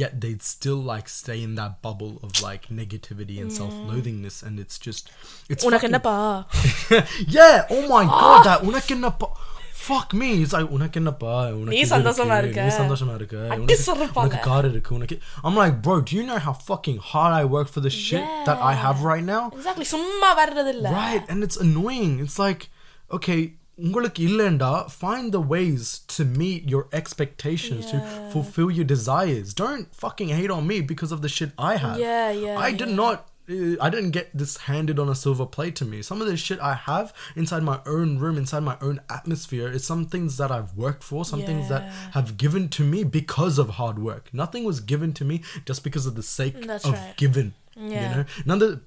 yet 0.00 0.12
they'd 0.22 0.44
still 0.50 0.80
like 0.92 1.08
stay 1.16 1.38
in 1.46 1.52
that 1.60 1.72
bubble 1.86 2.14
of 2.26 2.30
like 2.46 2.64
negativity 2.80 3.36
and 3.42 3.52
self-loathingness, 3.52 4.38
and 4.46 4.54
it's 4.64 4.78
just 4.88 5.04
it's 5.52 5.64
உனக்கு 5.68 5.88
fucking- 5.88 5.90
என்னப்பா? 5.90 6.16
yeah. 7.36 7.58
Oh 7.76 7.82
my 7.94 8.04
god, 8.22 8.40
that 8.48 8.62
உனக்கென்னப்பா 8.70 9.28
fuck 9.34 9.42
me. 10.20 10.28
It's 10.42 10.52
like 10.56 10.70
உனக்கென்னப்பா 10.76 11.32
உனக்கு 11.58 11.72
நீ 11.72 11.78
இது 11.82 11.90
சந்தோஷமா 11.94 12.36
இருக்கு, 12.42 12.60
இருக்க. 12.60 12.64
நீ 12.68 12.72
சந்தோஷமா 12.80 13.14
இருக்க 13.14 13.36
அடி 13.50 13.60
உனக்கு- 13.62 13.84
சொல்லுப்பாங்க. 13.88 14.28
உனக்கு 14.28 14.40
கார் 14.48 14.68
இருக்கு 14.70 14.94
உனக்கு 14.94 15.16
I'm 15.44 15.56
like 15.62 15.76
bro 15.86 15.96
do 16.08 16.16
you 16.18 16.24
know 16.30 16.38
how 16.46 16.54
fucking 16.70 16.98
hard 17.10 17.34
I 17.42 17.44
work 17.56 17.68
for 17.74 17.82
the 17.88 17.92
shit 17.98 18.26
that 18.48 18.58
I 18.70 18.74
have 18.84 18.98
right 19.10 19.26
now 19.34 19.42
Exactly. 19.58 19.86
சும்மா 19.94 20.30
வர்றது 20.42 20.72
இல்ல. 20.76 20.88
Right, 21.02 21.24
and 21.28 21.44
it's 21.48 21.60
annoying. 21.66 22.12
It's 22.26 22.38
like, 22.46 22.64
okay, 23.10 23.40
உங்களுக்கு 23.78 24.20
இல்லைண்டா 24.28 24.70
find 25.00 25.26
the 25.32 25.40
ways 25.54 25.82
to 26.14 26.22
meet 26.42 26.60
your 26.74 26.84
expectations 27.00 27.82
to 27.92 27.98
fulfill 28.32 28.70
your 28.78 28.86
desires. 28.94 29.48
Don't 29.62 29.86
fucking 30.04 30.30
hate 30.38 30.52
on 30.58 30.64
me 30.70 30.78
because 30.92 31.12
of 31.16 31.20
the 31.24 31.28
shit 31.28 31.50
I 31.70 31.76
have. 31.76 31.96
Yeah, 32.00 32.28
yeah, 32.44 32.58
I 32.58 32.72
did 32.72 32.88
yeah. 32.88 33.00
not. 33.02 33.18
I 33.49 33.89
didn't 33.89 34.11
get 34.11 34.29
this 34.37 34.57
handed 34.57 34.99
on 34.99 35.09
a 35.09 35.15
silver 35.15 35.45
plate 35.45 35.75
to 35.77 35.85
me. 35.85 36.01
Some 36.01 36.21
of 36.21 36.27
the 36.27 36.37
shit 36.37 36.59
I 36.59 36.73
have 36.75 37.13
inside 37.35 37.63
my 37.63 37.79
own 37.85 38.19
room, 38.19 38.37
inside 38.37 38.61
my 38.63 38.77
own 38.81 39.01
atmosphere, 39.09 39.67
is 39.69 39.85
some 39.85 40.05
things 40.05 40.37
that 40.37 40.51
I've 40.51 40.75
worked 40.77 41.03
for, 41.03 41.25
some 41.25 41.41
things 41.41 41.67
that 41.69 41.83
have 42.13 42.37
given 42.37 42.69
to 42.69 42.83
me 42.83 43.03
because 43.03 43.57
of 43.57 43.71
hard 43.71 43.99
work. 43.99 44.29
Nothing 44.33 44.63
was 44.63 44.79
given 44.79 45.11
to 45.13 45.25
me 45.25 45.43
just 45.65 45.83
because 45.83 46.05
of 46.05 46.15
the 46.15 46.23
sake 46.23 46.65
That's 46.67 46.85
of 46.85 46.93
right. 46.93 47.17
given. 47.17 47.53
You 47.75 47.89
know, 47.89 48.25
none 48.45 48.61
of 48.61 48.81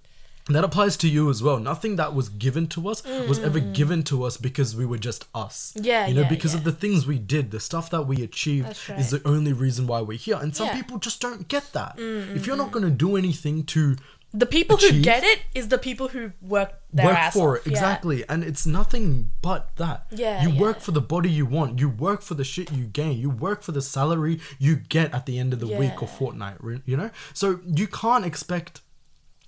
that 0.50 0.62
applies 0.62 0.99
to 0.99 1.08
you 1.08 1.30
as 1.30 1.42
well. 1.42 1.58
Nothing 1.58 1.96
that 1.96 2.14
was 2.14 2.28
given 2.28 2.66
to 2.68 2.88
us 2.90 3.02
was 3.02 3.38
ever 3.38 3.61
given 3.61 4.02
to 4.04 4.25
us 4.25 4.37
because 4.37 4.76
we 4.76 4.84
were 4.84 4.99
just 4.99 5.25
us. 5.34 5.73
Mm. 5.75 5.87
Yeah, 5.87 6.06
you 6.06 6.14
know, 6.14 6.20
yeah, 6.20 6.28
because 6.28 6.52
of 6.54 6.64
the 6.64 6.73
things 6.73 7.06
we 7.06 7.18
did, 7.18 7.50
the 7.50 7.61
stuff 7.61 7.88
that 7.88 8.02
we 8.02 8.23
achieved 8.23 8.66
That's 8.87 8.90
is 8.90 9.11
the 9.11 9.26
only 9.26 9.54
reason 9.54 9.87
why 9.87 10.02
we're 10.02 10.18
here. 10.18 10.37
And 10.37 10.54
some 10.54 10.66
Yeah. 10.66 10.75
Mm, 10.75 10.76
people 10.76 10.99
just 10.99 11.23
don't 11.23 11.49
get 11.49 11.73
that. 11.73 11.94
If 11.99 12.46
you're 12.46 12.58
not 12.58 12.73
going 12.73 12.84
to 12.84 12.90
do 12.90 13.16
anything 13.16 13.64
to 13.64 13.96
The 14.36 14.46
people 14.46 14.76
who 14.76 15.00
get 15.00 15.22
it 15.22 15.42
is 15.54 15.68
the 15.68 15.78
people 15.78 16.08
who 16.08 16.32
work 16.42 16.80
their 16.92 17.06
work 17.06 17.32
for 17.32 17.56
off. 17.56 17.66
it 17.66 17.70
exactly. 17.70 18.28
And 18.28 18.42
it's 18.42 18.66
nothing 18.66 19.30
but 19.42 19.76
that. 19.76 20.06
Yeah, 20.10 20.42
you 20.42 20.50
yeah. 20.50 20.60
work 20.60 20.80
for 20.80 20.90
the 20.90 21.00
body 21.00 21.30
you 21.30 21.46
want. 21.46 21.78
You 21.78 21.88
work 21.88 22.20
for 22.20 22.34
the 22.34 22.42
shit 22.42 22.72
you 22.72 22.84
gain. 22.86 23.18
You 23.18 23.30
work 23.30 23.62
for 23.62 23.70
the 23.70 23.80
salary 23.80 24.40
you 24.58 24.74
get 24.74 25.14
at 25.14 25.26
the 25.26 25.38
end 25.38 25.52
of 25.52 25.60
the 25.60 25.68
week 25.68 26.02
or 26.02 26.08
fortnight 26.08 26.56
you 26.84 26.96
know? 26.96 27.10
So 27.32 27.60
you 27.64 27.86
can't 27.86 28.24
expect 28.24 28.80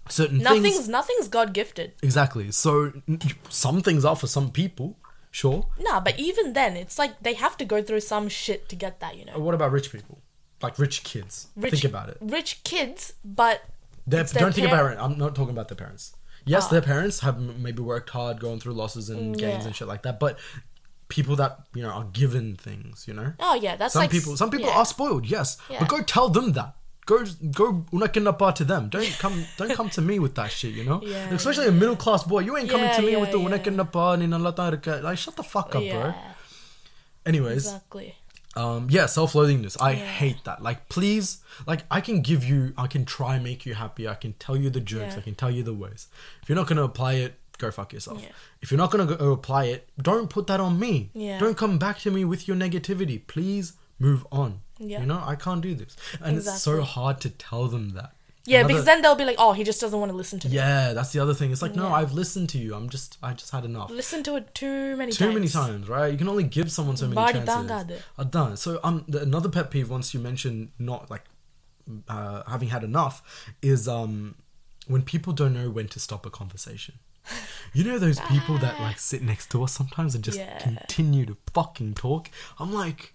certain 0.08 0.38
Yeah. 0.38 0.50
Nothing's 0.50 0.76
things 0.76 0.88
nothing's 0.88 1.28
God 1.28 1.52
gifted. 1.52 1.94
exactly. 2.02 2.52
So 2.52 2.92
some 3.48 3.82
things 3.82 4.04
are 4.04 4.16
for 4.16 4.28
some 4.28 4.50
people 4.50 4.96
sure. 5.32 5.66
Nah, 5.78 6.00
but 6.00 6.18
even 6.18 6.52
then, 6.54 6.76
it's 6.76 6.98
like 6.98 7.22
they 7.22 7.34
have 7.34 7.56
to 7.58 7.64
go 7.64 7.82
through 7.82 8.00
some 8.00 8.28
shit 8.28 8.68
to 8.68 8.76
get 8.76 9.00
that. 9.00 9.16
You 9.16 9.24
know, 9.26 9.38
what 9.38 9.54
about 9.54 9.72
rich 9.72 9.92
people? 9.92 10.22
Like 10.62 10.78
rich 10.78 11.02
kids. 11.04 11.48
Rich, 11.56 11.72
think 11.72 11.84
about 11.84 12.08
it. 12.08 12.16
Rich 12.20 12.62
kids, 12.64 13.12
but 13.24 13.62
Their- 14.06 14.24
their 14.24 14.42
don't 14.42 14.54
think 14.54 14.66
about 14.68 14.92
it 14.92 14.98
i'm 15.00 15.16
not 15.18 15.34
talking 15.34 15.50
about 15.50 15.68
their 15.68 15.76
parents 15.76 16.14
yes 16.44 16.68
their 16.68 16.80
parents 16.82 17.20
have 17.20 17.38
maybe 17.40 17.82
worked 17.82 18.10
hard 18.10 18.40
going 18.40 18.60
through 18.60 18.74
losses 18.74 19.08
and 19.10 19.36
gains 19.36 19.54
Mm, 19.54 19.60
yeah. 19.60 19.66
and 19.66 19.76
shit 19.76 19.88
like 19.88 20.02
that 20.02 20.20
but 20.20 20.38
people 21.08 21.36
that 21.36 21.60
you 21.74 21.82
know 21.82 21.90
are 21.90 22.04
given 22.04 22.56
things 22.56 23.06
you 23.08 23.14
know 23.14 23.32
Oh 23.40 23.54
yeah, 23.54 23.76
that's 23.76 23.94
some 23.94 24.00
like 24.02 24.10
people 24.10 24.36
some 24.36 24.50
people 24.50 24.68
yeah. 24.68 24.78
are 24.78 24.84
spoiled 24.86 25.24
yes 25.26 25.56
Yeah. 25.70 25.78
but 25.80 25.88
go 25.88 26.02
tell 26.02 26.28
them 26.28 26.52
that 26.52 26.74
go 27.06 27.24
go 27.52 27.86
unakinapa 27.92 28.52
to 28.56 28.64
them. 28.64 28.88
Don't 28.88 29.08
come 29.20 29.44
don't 29.58 29.72
come 29.80 29.88
to 29.90 30.02
me 30.02 30.18
with 30.18 30.34
that 30.34 30.50
shit, 30.50 30.72
you 30.74 30.82
know? 30.82 31.00
Yeah, 31.04 31.32
Especially 31.32 31.68
a 31.68 31.70
middle 31.70 31.94
class 31.94 32.24
boy. 32.24 32.40
You 32.40 32.56
ain't 32.56 32.68
coming 32.68 32.90
to 32.96 33.02
me 33.02 33.14
with 33.16 33.30
the 33.30 33.38
unakinapa 33.38 34.18
irukka. 34.18 35.02
Like 35.04 35.16
shut 35.16 35.36
the 35.36 35.44
fuck 35.44 35.76
up, 35.76 35.84
bro. 35.88 36.12
Anyways, 37.24 37.66
exactly. 37.66 38.16
Um 38.56 38.86
yeah 38.90 39.06
self-loathingness 39.06 39.76
i 39.80 39.92
Yeah. 39.92 40.04
hate 40.06 40.44
that. 40.44 40.62
Like 40.62 40.88
please 40.88 41.38
like 41.66 41.82
i 41.90 42.00
can 42.00 42.22
give 42.22 42.42
you 42.44 42.72
i 42.78 42.86
can 42.86 43.04
try 43.04 43.34
and 43.36 43.44
make 43.44 43.66
you 43.66 43.74
happy. 43.74 44.08
I 44.08 44.14
can 44.14 44.32
tell 44.44 44.56
you 44.56 44.70
the 44.70 44.80
jokes 44.80 45.12
Yeah. 45.14 45.18
i 45.18 45.22
can 45.22 45.34
tell 45.34 45.50
you 45.50 45.62
the 45.62 45.74
ways 45.74 46.08
if 46.42 46.48
you're 46.48 46.56
not 46.56 46.66
going 46.66 46.78
to 46.78 46.84
apply 46.84 47.14
it 47.14 47.34
go 47.58 47.70
fuck 47.70 47.92
yourself. 47.92 48.20
Yeah. 48.22 48.28
if 48.62 48.70
you're 48.70 48.78
not 48.84 48.90
going 48.90 49.06
to 49.06 49.14
go 49.16 49.32
apply 49.32 49.64
it 49.66 49.88
don't 50.00 50.28
put 50.28 50.46
that 50.48 50.60
on 50.60 50.78
me. 50.78 51.10
Yeah. 51.14 51.38
don't 51.38 51.56
come 51.56 51.78
back 51.78 51.98
to 52.00 52.10
me 52.10 52.24
with 52.24 52.46
your 52.48 52.56
negativity. 52.56 53.26
Please 53.26 53.74
move 53.98 54.26
on. 54.30 54.60
Yeah. 54.78 55.00
you 55.00 55.06
know 55.06 55.22
i 55.24 55.34
can't 55.36 55.62
do 55.62 55.74
this. 55.74 55.96
And 56.20 56.36
it's 56.38 56.60
so 56.62 56.82
hard 56.82 57.20
to 57.22 57.30
tell 57.30 57.66
them 57.68 57.90
that 57.90 58.12
Yeah, 58.46 58.58
Another- 58.60 58.68
because 58.74 58.84
then 58.84 59.02
they'll 59.02 59.14
be 59.16 59.24
like, 59.24 59.36
oh, 59.38 59.52
he 59.52 59.64
just 59.64 59.80
doesn't 59.80 59.98
want 59.98 60.10
to 60.12 60.16
listen 60.16 60.38
to 60.40 60.48
me. 60.48 60.54
yeah 60.54 60.92
that's 60.92 61.12
the 61.12 61.20
other 61.20 61.34
thing 61.34 61.50
it's 61.52 61.62
like 61.62 61.74
no 61.74 61.88
Yeah. 61.88 61.94
i've 61.94 62.12
listened 62.12 62.48
to 62.50 62.58
you 62.58 62.74
i'm 62.76 62.88
just 62.88 63.18
i 63.22 63.32
just 63.32 63.50
had 63.50 63.64
enough 63.64 63.90
Listen 63.90 64.22
to 64.24 64.36
it 64.36 64.54
too 64.54 64.96
many 64.96 65.10
too 65.12 65.24
times. 65.24 65.34
many 65.34 65.48
times, 65.48 65.88
right? 65.88 66.10
You 66.12 66.18
can 66.18 66.28
only 66.28 66.44
give 66.44 66.70
someone 66.70 66.96
so 66.96 67.08
many 67.08 67.32
chances. 67.32 67.54
tangade. 67.54 68.00
Adan. 68.18 68.56
So 68.56 68.78
um, 68.84 69.04
the, 69.08 69.20
another 69.22 69.48
pet 69.48 69.70
peeve 69.72 69.88
once 69.90 70.14
you 70.14 70.20
mention 70.20 70.70
not 70.78 71.10
like 71.10 71.24
uh, 72.08 72.42
having 72.48 72.68
had 72.68 72.82
enough 72.84 73.22
is 73.62 73.86
um 73.88 74.34
when 74.86 75.02
people 75.02 75.32
don't 75.32 75.54
know 75.54 75.68
when 75.70 75.88
to 75.88 75.98
stop 76.00 76.24
a 76.26 76.30
conversation. 76.30 76.94
You 77.72 77.82
know 77.84 77.98
those 77.98 78.20
people 78.20 78.56
that 78.58 78.78
like 78.80 78.98
sit 79.00 79.20
next 79.22 79.50
to 79.52 79.62
us 79.64 79.72
sometimes 79.72 80.14
and 80.14 80.22
just 80.22 80.38
Yeah. 80.38 80.58
continue 80.58 81.26
to 81.26 81.36
fucking 81.52 81.94
talk. 81.94 82.30
I'm 82.60 82.72
like, 82.72 83.14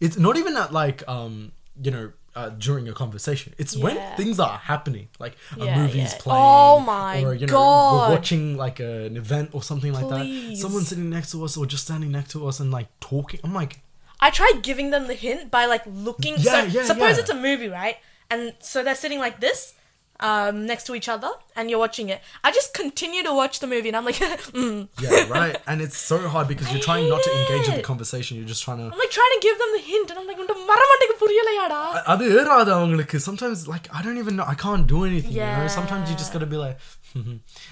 it's 0.00 0.16
not 0.18 0.36
even 0.36 0.54
that 0.54 0.72
like 0.72 1.06
um 1.08 1.52
you 1.80 1.90
know. 1.90 2.12
Uh, 2.36 2.48
during 2.50 2.88
a 2.88 2.92
conversation. 2.92 3.54
it's 3.58 3.76
when 3.76 3.96
things 4.16 4.40
are 4.40 4.58
happening, 4.58 5.06
like 5.20 5.36
a 5.56 5.64
Yeah, 5.64 5.78
movie's 5.78 6.12
yeah. 6.12 6.18
playing, 6.18 6.42
Oh 6.44 6.80
my 6.80 7.22
or 7.22 7.32
you 7.32 7.46
know, 7.46 7.52
God. 7.52 8.08
we're 8.08 8.16
watching 8.16 8.56
like 8.56 8.80
an 8.80 9.16
event 9.16 9.50
or 9.52 9.62
something 9.62 9.92
like 9.92 10.08
that. 10.08 10.56
Someone 10.56 10.82
sitting 10.82 11.08
next 11.10 11.30
to 11.30 11.44
us 11.44 11.56
or 11.56 11.64
just 11.64 11.84
standing 11.84 12.10
next 12.10 12.32
to 12.32 12.48
us 12.48 12.58
and 12.58 12.72
like 12.72 12.88
talking. 12.98 13.38
I'm 13.44 13.54
like, 13.54 13.78
I 14.18 14.30
tried 14.30 14.62
giving 14.62 14.90
them 14.90 15.06
the 15.06 15.14
hint 15.14 15.50
by 15.52 15.66
like 15.66 15.82
looking. 15.86 16.34
Yeah, 16.38 16.62
so 16.62 16.64
yeah, 16.64 16.82
suppose 16.84 17.14
yeah. 17.16 17.20
it's 17.20 17.30
a 17.30 17.34
movie, 17.36 17.68
right? 17.68 17.98
And 18.30 18.54
so 18.58 18.82
they're 18.82 18.96
sitting 18.96 19.20
like 19.20 19.38
this, 19.38 19.74
um, 20.19 20.65
next 20.69 20.83
to 20.87 20.93
each 20.97 21.07
other, 21.11 21.29
and 21.55 21.69
you're 21.69 21.79
watching 21.79 22.07
it. 22.13 22.19
I 22.43 22.51
just 22.51 22.73
continue 22.73 23.21
to 23.27 23.33
watch 23.33 23.55
the 23.61 23.67
movie, 23.73 23.89
and 23.91 23.97
I'm 23.99 24.07
like, 24.09 24.17
mm. 24.61 24.79
yeah, 25.03 25.13
right. 25.29 25.55
And 25.65 25.79
it's 25.85 25.99
so 26.09 26.17
hard 26.33 26.47
because 26.49 26.67
you're 26.71 26.85
trying 26.87 27.07
not 27.13 27.21
to 27.23 27.29
hate 27.35 27.39
engage 27.43 27.67
in 27.69 27.75
the 27.77 27.83
it. 27.83 27.85
conversation. 27.91 28.31
You're 28.37 28.49
just 28.53 28.63
trying 28.65 28.79
to. 28.81 28.87
I'm 28.93 28.99
like 29.03 29.13
trying 29.19 29.33
to 29.35 29.41
give 29.47 29.57
them 29.61 29.71
the 29.77 29.83
hint, 29.91 30.07
and 30.11 30.17
I'm 30.21 30.27
like, 30.31 30.41
"உன்ட 30.43 30.55
மரமண்டைக்கு 30.71 31.15
புரியலையாடா?" 31.23 31.79
அது 32.13 32.25
ஏறாது 32.39 32.71
அவங்களுக்கு 32.79 33.19
sometimes 33.27 33.61
like 33.73 33.87
I 33.99 34.01
don't 34.07 34.19
even 34.23 34.35
know 34.39 34.47
I 34.55 34.57
can't 34.65 34.85
do 34.95 34.99
anything 35.11 35.35
you 35.39 35.47
know 35.59 35.69
sometimes 35.79 36.05
you 36.11 36.17
just 36.23 36.31
Yeah. 36.31 36.37
gotta 36.37 36.51
be 36.55 36.59
like 36.65 36.77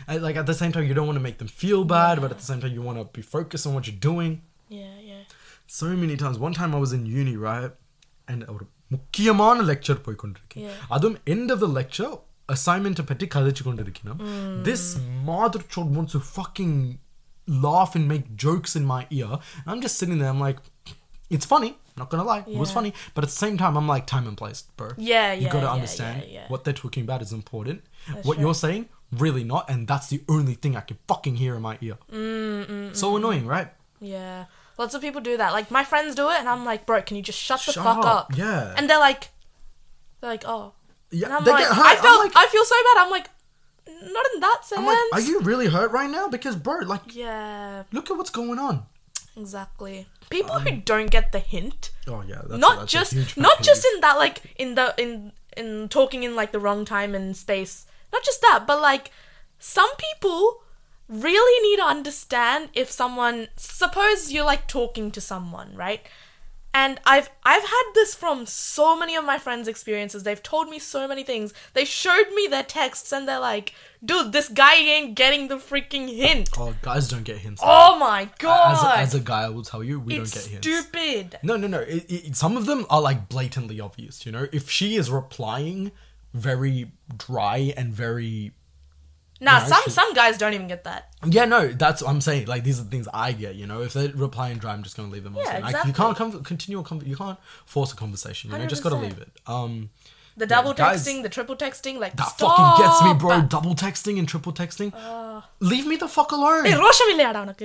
and, 0.07 0.21
like 0.27 0.37
at 0.43 0.47
the 0.51 0.57
same 0.61 0.71
time 0.77 0.85
you 0.89 0.95
don't 0.99 1.09
want 1.11 1.19
to 1.21 1.25
make 1.29 1.37
them 1.41 1.51
feel 1.63 1.83
bad 1.97 2.15
but 2.23 2.31
at 2.35 2.39
the 2.43 2.47
same 2.51 2.61
time 2.63 2.73
you 2.77 2.83
want 2.89 2.99
to 3.01 3.05
be 3.19 3.25
focused 3.35 3.67
on 3.67 3.73
what 3.77 3.85
you're 3.87 4.03
doing 4.11 4.31
Yeah, 4.79 4.95
yeah. 5.09 5.21
so 5.79 5.87
many 6.03 6.15
times 6.23 6.37
one 6.47 6.55
time 6.59 6.71
I 6.77 6.81
was 6.85 6.93
in 6.97 7.03
uni 7.19 7.35
right 7.49 7.73
and 8.31 8.41
ஒரு 8.55 8.65
முக்கியமான 8.95 9.57
lecture 9.71 9.97
போய் 10.07 10.19
கொண்டிருக்கேன் 10.23 10.65
Yeah. 10.67 10.79
அதுவும் 10.95 11.17
end 11.35 11.47
of 11.55 11.59
the 11.65 11.69
lecture 11.79 12.11
assignment 12.54 12.98
to 13.00 13.28
കഥച്ചുകൊണ്ടിരിക്കണം 13.34 14.18
this 14.68 14.88
മാതൃ 15.30 15.62
ചോഡ് 15.74 15.94
wants 15.96 16.12
to 16.16 16.20
fucking 16.36 16.74
laugh 17.46 17.94
and 17.94 18.08
make 18.08 18.36
jokes 18.36 18.76
in 18.76 18.84
my 18.84 19.06
ear. 19.10 19.38
I'm 19.66 19.80
just 19.80 19.98
sitting 19.98 20.18
there, 20.18 20.28
I'm 20.28 20.40
like, 20.40 20.58
it's 21.30 21.44
funny, 21.44 21.76
not 21.96 22.10
gonna 22.10 22.24
lie, 22.24 22.44
yeah. 22.46 22.54
it 22.54 22.58
was 22.58 22.72
funny. 22.72 22.94
But 23.14 23.24
at 23.24 23.30
the 23.30 23.36
same 23.36 23.56
time, 23.58 23.76
I'm 23.76 23.88
like, 23.88 24.06
time 24.06 24.26
and 24.26 24.36
place, 24.36 24.64
bro. 24.76 24.90
Yeah, 24.96 25.32
yeah. 25.32 25.34
You 25.34 25.46
gotta 25.46 25.66
yeah, 25.66 25.72
understand 25.72 26.24
yeah, 26.28 26.44
what 26.48 26.64
they're 26.64 26.74
talking 26.74 27.04
about 27.04 27.22
is 27.22 27.32
important. 27.32 27.82
That's 28.08 28.26
what 28.26 28.34
true. 28.34 28.44
you're 28.44 28.54
saying, 28.54 28.88
really 29.10 29.44
not. 29.44 29.68
And 29.68 29.88
that's 29.88 30.08
the 30.08 30.22
only 30.28 30.54
thing 30.54 30.76
I 30.76 30.80
can 30.80 30.98
fucking 31.08 31.36
hear 31.36 31.54
in 31.56 31.62
my 31.62 31.78
ear. 31.80 31.98
Mm, 32.10 32.20
mm, 32.20 32.66
mm 32.66 32.96
so 32.96 33.12
mm. 33.12 33.16
annoying, 33.16 33.46
right? 33.46 33.70
Yeah. 34.00 34.46
Lots 34.78 34.94
of 34.94 35.02
people 35.02 35.20
do 35.20 35.36
that. 35.36 35.52
Like, 35.52 35.70
my 35.70 35.84
friends 35.84 36.14
do 36.14 36.28
it, 36.30 36.38
and 36.38 36.48
I'm 36.48 36.64
like, 36.64 36.86
bro, 36.86 37.02
can 37.02 37.16
you 37.16 37.22
just 37.22 37.38
shut, 37.38 37.60
shut 37.60 37.74
the 37.74 37.82
fuck 37.82 37.98
up. 37.98 38.04
up? 38.04 38.36
Yeah. 38.36 38.74
And 38.76 38.88
they're 38.88 38.98
like, 38.98 39.28
they're 40.20 40.30
like, 40.30 40.44
oh, 40.46 40.72
yeah, 41.12 41.26
And 41.26 41.34
I'm 41.36 41.44
they 41.44 41.50
like, 41.52 41.64
get 41.68 41.76
hurt. 41.76 41.86
I 41.86 41.96
felt, 41.96 42.18
like, 42.24 42.32
I 42.34 42.46
feel 42.46 42.64
so 42.64 42.74
bad. 42.94 43.04
I'm 43.04 43.10
like, 43.10 43.28
not 44.16 44.24
in 44.34 44.40
that 44.40 44.60
sense. 44.64 44.78
I'm 44.80 44.86
like, 44.86 44.98
are 45.12 45.20
you 45.20 45.40
really 45.40 45.68
hurt 45.68 45.92
right 45.92 46.10
now? 46.10 46.26
Because 46.28 46.56
bro, 46.56 46.78
like, 46.80 47.14
Yeah, 47.14 47.84
look 47.92 48.10
at 48.10 48.16
what's 48.16 48.30
going 48.30 48.58
on. 48.58 48.86
exactly. 49.36 50.06
People 50.30 50.58
who 50.60 50.70
um, 50.70 50.80
don't 50.84 51.10
get 51.10 51.32
the 51.32 51.38
hint, 51.38 51.90
Oh 52.08 52.22
yeah, 52.26 52.40
that's 52.46 52.58
not 52.60 52.78
that's 52.80 52.92
just 52.92 53.36
not 53.36 53.62
just 53.62 53.84
in 53.94 54.00
that 54.00 54.16
like 54.16 54.40
in 54.56 54.74
the 54.76 54.94
in 54.96 55.32
in 55.56 55.88
talking 55.90 56.22
in 56.22 56.34
like 56.34 56.52
the 56.52 56.58
wrong 56.58 56.84
time 56.86 57.14
and 57.14 57.36
space. 57.36 57.86
Not 58.12 58.24
just 58.24 58.40
that, 58.40 58.64
but 58.66 58.80
like 58.80 59.10
some 59.58 59.90
people 59.96 60.62
really 61.08 61.68
need 61.68 61.76
to 61.76 61.84
understand 61.84 62.70
if 62.72 62.90
someone 62.90 63.48
suppose 63.56 64.32
you're 64.32 64.44
like 64.46 64.66
talking 64.68 65.10
to 65.10 65.20
someone, 65.20 65.74
right? 65.76 66.00
And 66.74 67.00
I've 67.04 67.28
I've 67.44 67.62
had 67.62 67.82
this 67.94 68.14
from 68.14 68.46
so 68.46 68.96
many 68.96 69.14
of 69.14 69.24
my 69.24 69.38
friends' 69.38 69.68
experiences. 69.68 70.22
They've 70.22 70.42
told 70.42 70.70
me 70.70 70.78
so 70.78 71.06
many 71.06 71.22
things. 71.22 71.52
They 71.74 71.84
showed 71.84 72.32
me 72.34 72.46
their 72.46 72.62
texts 72.62 73.12
and 73.12 73.28
they're 73.28 73.38
like, 73.40 73.74
dude, 74.02 74.32
this 74.32 74.48
guy 74.48 74.76
ain't 74.76 75.14
getting 75.14 75.48
the 75.48 75.56
freaking 75.56 76.14
hint. 76.14 76.48
Oh, 76.56 76.74
guys 76.80 77.08
don't 77.08 77.24
get 77.24 77.38
hints. 77.38 77.60
Oh 77.64 77.98
my 77.98 78.30
god. 78.38 78.72
as 78.72 78.82
a, 78.82 78.98
as 78.98 79.14
a 79.14 79.20
guy, 79.20 79.42
I 79.42 79.48
will 79.50 79.64
tell 79.64 79.84
you, 79.84 80.00
we 80.00 80.16
it's 80.18 80.32
don't 80.32 80.42
get 80.42 80.50
hints. 80.64 80.88
stupid. 80.88 81.38
No, 81.42 81.56
no, 81.56 81.66
no. 81.66 81.80
It, 81.80 82.10
it, 82.10 82.36
some 82.36 82.56
of 82.56 82.64
them 82.66 82.86
are 82.88 83.02
like 83.02 83.28
blatantly 83.28 83.78
obvious. 83.78 84.24
You 84.24 84.32
know, 84.32 84.46
if 84.52 84.70
she 84.70 84.96
is 84.96 85.10
replying 85.10 85.92
very 86.32 86.90
dry 87.16 87.74
and 87.76 87.92
very 87.92 88.52
Nah, 89.42 89.58
some 89.58 89.82
some 89.88 90.14
guys 90.14 90.38
don't 90.38 90.54
even 90.54 90.68
get 90.68 90.84
that. 90.84 91.12
Yeah, 91.26 91.46
no, 91.46 91.68
that's 91.68 92.00
what 92.00 92.10
I'm 92.10 92.20
saying. 92.20 92.46
Like 92.46 92.62
these 92.62 92.78
are 92.80 92.84
the 92.84 92.90
things 92.90 93.08
I 93.12 93.32
get. 93.32 93.56
You 93.56 93.66
know, 93.66 93.82
if 93.82 93.92
they 93.92 94.08
reply 94.08 94.50
and 94.50 94.60
dry, 94.60 94.72
I'm 94.72 94.84
just 94.84 94.96
gonna 94.96 95.08
leave 95.08 95.24
them. 95.24 95.34
Yeah, 95.36 95.58
exactly. 95.58 95.72
Like, 95.72 95.86
you 95.86 95.92
can't 95.92 96.16
com- 96.16 96.44
continue 96.44 96.78
a 96.78 96.84
com- 96.84 97.02
you 97.04 97.16
can't 97.16 97.38
force 97.66 97.92
a 97.92 97.96
conversation. 97.96 98.52
You 98.52 98.58
know, 98.58 98.66
just 98.66 98.84
gotta 98.84 98.96
leave 98.96 99.18
it. 99.18 99.30
Um, 99.46 99.90
the 100.36 100.46
double 100.46 100.70
yeah, 100.70 100.76
guys, 100.76 101.06
texting, 101.06 101.22
the 101.22 101.28
triple 101.28 101.56
texting, 101.56 101.98
like 101.98 102.16
that 102.16 102.28
stop. 102.28 102.56
fucking 102.56 102.84
gets 102.84 103.02
me, 103.02 103.14
bro. 103.14 103.42
Double 103.42 103.74
texting 103.74 104.18
and 104.18 104.28
triple 104.28 104.52
texting. 104.52 104.92
Uh, 104.94 105.42
leave 105.60 105.86
me 105.86 105.96
the 105.96 106.08
fuck 106.08 106.32
alone. 106.32 106.64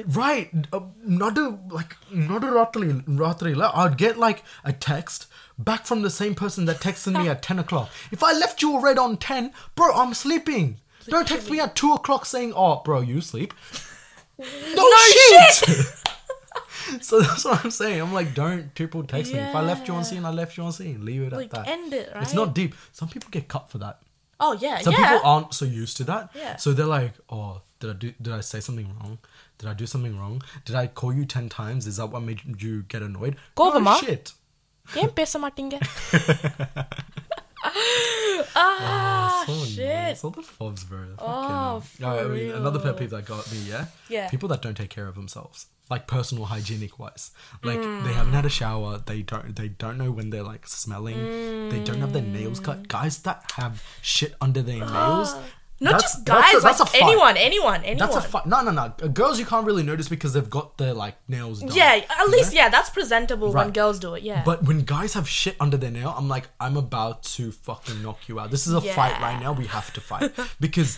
right, 0.07 0.49
uh, 0.73 0.81
not 1.03 1.37
a 1.37 1.59
like 1.69 1.95
not 2.11 2.43
a 2.43 2.47
ratri 2.47 3.05
ratri. 3.05 3.71
I'd 3.73 3.97
get 3.97 4.17
like 4.17 4.43
a 4.65 4.73
text 4.73 5.27
back 5.57 5.85
from 5.85 6.01
the 6.01 6.09
same 6.09 6.35
person 6.35 6.65
that 6.65 6.77
texted 6.77 7.13
me 7.13 7.29
at 7.29 7.41
ten 7.41 7.59
o'clock. 7.59 7.89
If 8.11 8.23
I 8.23 8.33
left 8.33 8.61
you 8.61 8.73
already 8.73 8.99
on 8.99 9.17
ten, 9.17 9.53
bro, 9.75 9.93
I'm 9.93 10.13
sleeping. 10.13 10.79
Don't 11.06 11.26
text 11.28 11.50
me 11.50 11.58
at 11.60 11.74
two 11.74 11.92
o'clock 11.92 12.24
saying, 12.26 12.52
"Oh, 12.54 12.74
bro, 12.84 13.00
you 13.00 13.20
sleep." 13.20 13.52
No, 14.38 14.82
No 14.82 14.98
shit. 15.14 15.86
so 17.08 17.20
that's 17.20 17.44
what 17.44 17.64
I'm 17.64 17.70
saying. 17.70 18.00
I'm 18.00 18.12
like, 18.12 18.34
don't 18.34 18.74
triple 18.74 19.02
text 19.04 19.32
me. 19.32 19.38
If 19.38 19.54
I 19.54 19.62
left 19.62 19.88
you 19.88 19.94
on 19.94 20.00
Yeah. 20.00 20.06
scene, 20.10 20.24
I 20.24 20.30
left 20.30 20.56
you 20.56 20.64
on 20.64 20.72
scene. 20.72 21.04
Leave 21.04 21.22
it 21.22 21.32
Like 21.32 21.44
at 21.46 21.50
that. 21.52 21.68
end 21.68 21.92
it, 21.92 22.10
right? 22.14 22.22
It's 22.22 22.34
not 22.34 22.54
deep. 22.54 22.74
Some 22.92 23.08
people 23.08 23.30
get 23.30 23.46
cut 23.48 23.70
for 23.72 23.78
that. 23.78 24.00
Oh 24.40 24.52
yeah, 24.64 24.78
Some 24.80 24.94
yeah. 24.94 25.02
people 25.12 25.30
aren't 25.32 25.54
so 25.54 25.64
used 25.64 25.96
to 25.98 26.04
that. 26.04 26.30
Yeah. 26.34 26.56
So 26.56 26.72
they're 26.72 26.86
like, 26.86 27.14
oh, 27.30 27.62
did 27.80 27.90
I 27.90 27.92
do? 28.04 28.12
Did 28.20 28.32
I 28.38 28.40
say 28.40 28.60
something 28.60 28.88
wrong? 28.98 29.18
Did 29.58 29.68
I 29.72 29.74
do 29.74 29.86
something 29.86 30.18
wrong? 30.18 30.42
Did 30.64 30.74
I 30.82 30.86
call 30.88 31.12
you 31.18 31.24
ten 31.24 31.48
times? 31.48 31.86
Is 31.86 31.96
that 31.98 32.06
what 32.06 32.22
made 32.22 32.40
you 32.66 32.82
get 32.94 33.02
annoyed? 33.10 33.36
கோவமா? 33.62 33.94
No 33.98 34.06
shit. 34.06 34.32
ஏன் 35.02 35.12
பேச 35.18 35.38
மாட்டீங்க? 35.42 35.76
Ah, 38.55 38.77
ah, 38.79 39.43
so 39.45 39.65
shit. 39.65 39.87
Nice. 39.87 40.23
All 40.23 40.31
the 40.31 40.41
fobs, 40.41 40.83
bro. 40.83 40.99
Oh, 41.19 41.79
Fucking- 41.81 42.05
Oh, 42.05 42.17
for 42.17 42.25
I 42.25 42.27
mean, 42.27 42.51
another 42.51 42.79
pet 42.79 42.87
real. 42.89 42.93
peeve 42.95 43.09
that 43.11 43.25
got 43.25 43.51
me, 43.51 43.59
yeah. 43.69 43.85
Yeah. 44.09 44.29
People 44.29 44.49
that 44.49 44.61
don't 44.61 44.75
take 44.75 44.89
care 44.89 45.07
of 45.07 45.15
themselves, 45.15 45.67
like 45.89 46.07
personal 46.07 46.45
hygienic 46.45 46.97
wise, 46.99 47.31
like 47.63 47.79
mm. 47.79 48.03
they 48.03 48.13
haven't 48.13 48.33
had 48.33 48.45
a 48.45 48.49
shower. 48.49 49.01
They 49.05 49.21
don't. 49.21 49.55
They 49.55 49.67
don't 49.69 49.97
know 49.97 50.11
when 50.11 50.29
they're 50.31 50.43
like 50.43 50.67
smelling. 50.67 51.69
They 51.69 51.79
don't 51.83 51.99
have 51.99 52.13
their 52.13 52.21
nails 52.21 52.59
cut. 52.59 52.83
Mm. 52.83 52.87
Guys 52.87 53.19
that 53.23 53.43
have 53.55 53.83
shit 54.01 54.35
under 54.41 54.61
their 54.61 54.79
nails. 54.79 55.33
Ah. 55.35 55.43
Not 55.79 55.91
that's- 55.91 56.13
just 56.13 56.25
that's 56.25 56.53
guys, 56.53 56.61
a- 56.61 56.63
that's 56.63 56.79
like 56.79 56.93
a 56.93 57.03
anyone, 57.03 57.37
anyone, 57.37 57.83
anyone. 57.83 58.09
That's 58.09 58.15
a 58.15 58.27
fight. 58.27 58.45
No, 58.47 58.61
no, 58.61 58.71
no. 58.71 59.07
Girls, 59.09 59.37
you 59.37 59.45
can't 59.45 59.65
really 59.65 59.83
notice 59.83 60.09
because 60.09 60.33
they've 60.33 60.49
got 60.49 60.77
their 60.77 60.93
like 60.93 61.15
nails 61.27 61.61
done. 61.61 61.75
yeah, 61.75 62.01
at 62.19 62.29
least 62.29 62.53
know? 62.53 62.61
yeah, 62.61 62.69
that's 62.69 62.89
presentable 62.89 63.53
when 63.53 63.71
girls 63.71 63.99
do 63.99 64.15
it. 64.15 64.23
Yeah. 64.23 64.43
But 64.43 64.63
when 64.63 64.81
guys 64.81 65.13
have 65.13 65.29
shit 65.29 65.55
under 65.59 65.77
their 65.77 65.91
nail, 65.91 66.15
I'm 66.17 66.27
like, 66.27 66.47
I'm 66.59 66.77
about 66.77 67.23
to 67.23 67.51
fucking 67.51 68.01
knock 68.01 68.27
you 68.27 68.39
out. 68.39 68.49
This 68.49 68.65
is 68.65 68.73
a 68.73 68.81
fight 68.81 69.21
right 69.21 69.39
now. 69.39 69.53
We 69.53 69.67
have 69.67 69.93
to 69.93 70.01
fight 70.01 70.31
because 70.59 70.97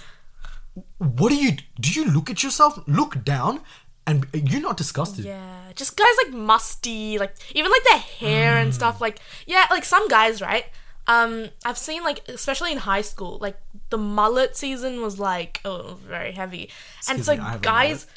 what 0.97 1.29
do 1.29 1.35
you 1.35 1.57
do? 1.79 1.91
You 1.91 2.05
look 2.05 2.29
at 2.29 2.43
yourself, 2.43 2.79
look 2.87 3.23
down, 3.23 3.61
and 4.07 4.25
you're 4.33 4.61
not 4.61 4.77
disgusted. 4.77 5.25
Yeah, 5.25 5.71
just 5.75 5.97
guys 5.97 6.07
like 6.23 6.33
musty, 6.33 7.17
like 7.17 7.35
even 7.53 7.69
like 7.71 7.83
their 7.83 7.99
hair 7.99 8.57
and 8.57 8.71
mm. 8.71 8.75
stuff. 8.75 9.01
Like 9.01 9.19
yeah, 9.45 9.65
like 9.69 9.83
some 9.83 10.07
guys, 10.07 10.41
right? 10.41 10.65
Um, 11.09 11.49
I've 11.65 11.77
seen 11.77 12.03
like 12.03 12.19
especially 12.29 12.71
in 12.71 12.77
high 12.77 13.01
school, 13.01 13.39
like 13.41 13.57
the 13.89 13.97
mullet 13.97 14.55
season 14.55 15.01
was 15.01 15.19
like 15.19 15.59
oh 15.65 15.97
very 16.07 16.31
heavy, 16.31 16.69
and 17.09 17.17
Excuse 17.17 17.19
it's 17.19 17.27
like 17.27 17.39
me, 17.39 17.45
I 17.45 17.49
have 17.51 17.61
a 17.61 17.63
guys. 17.63 18.07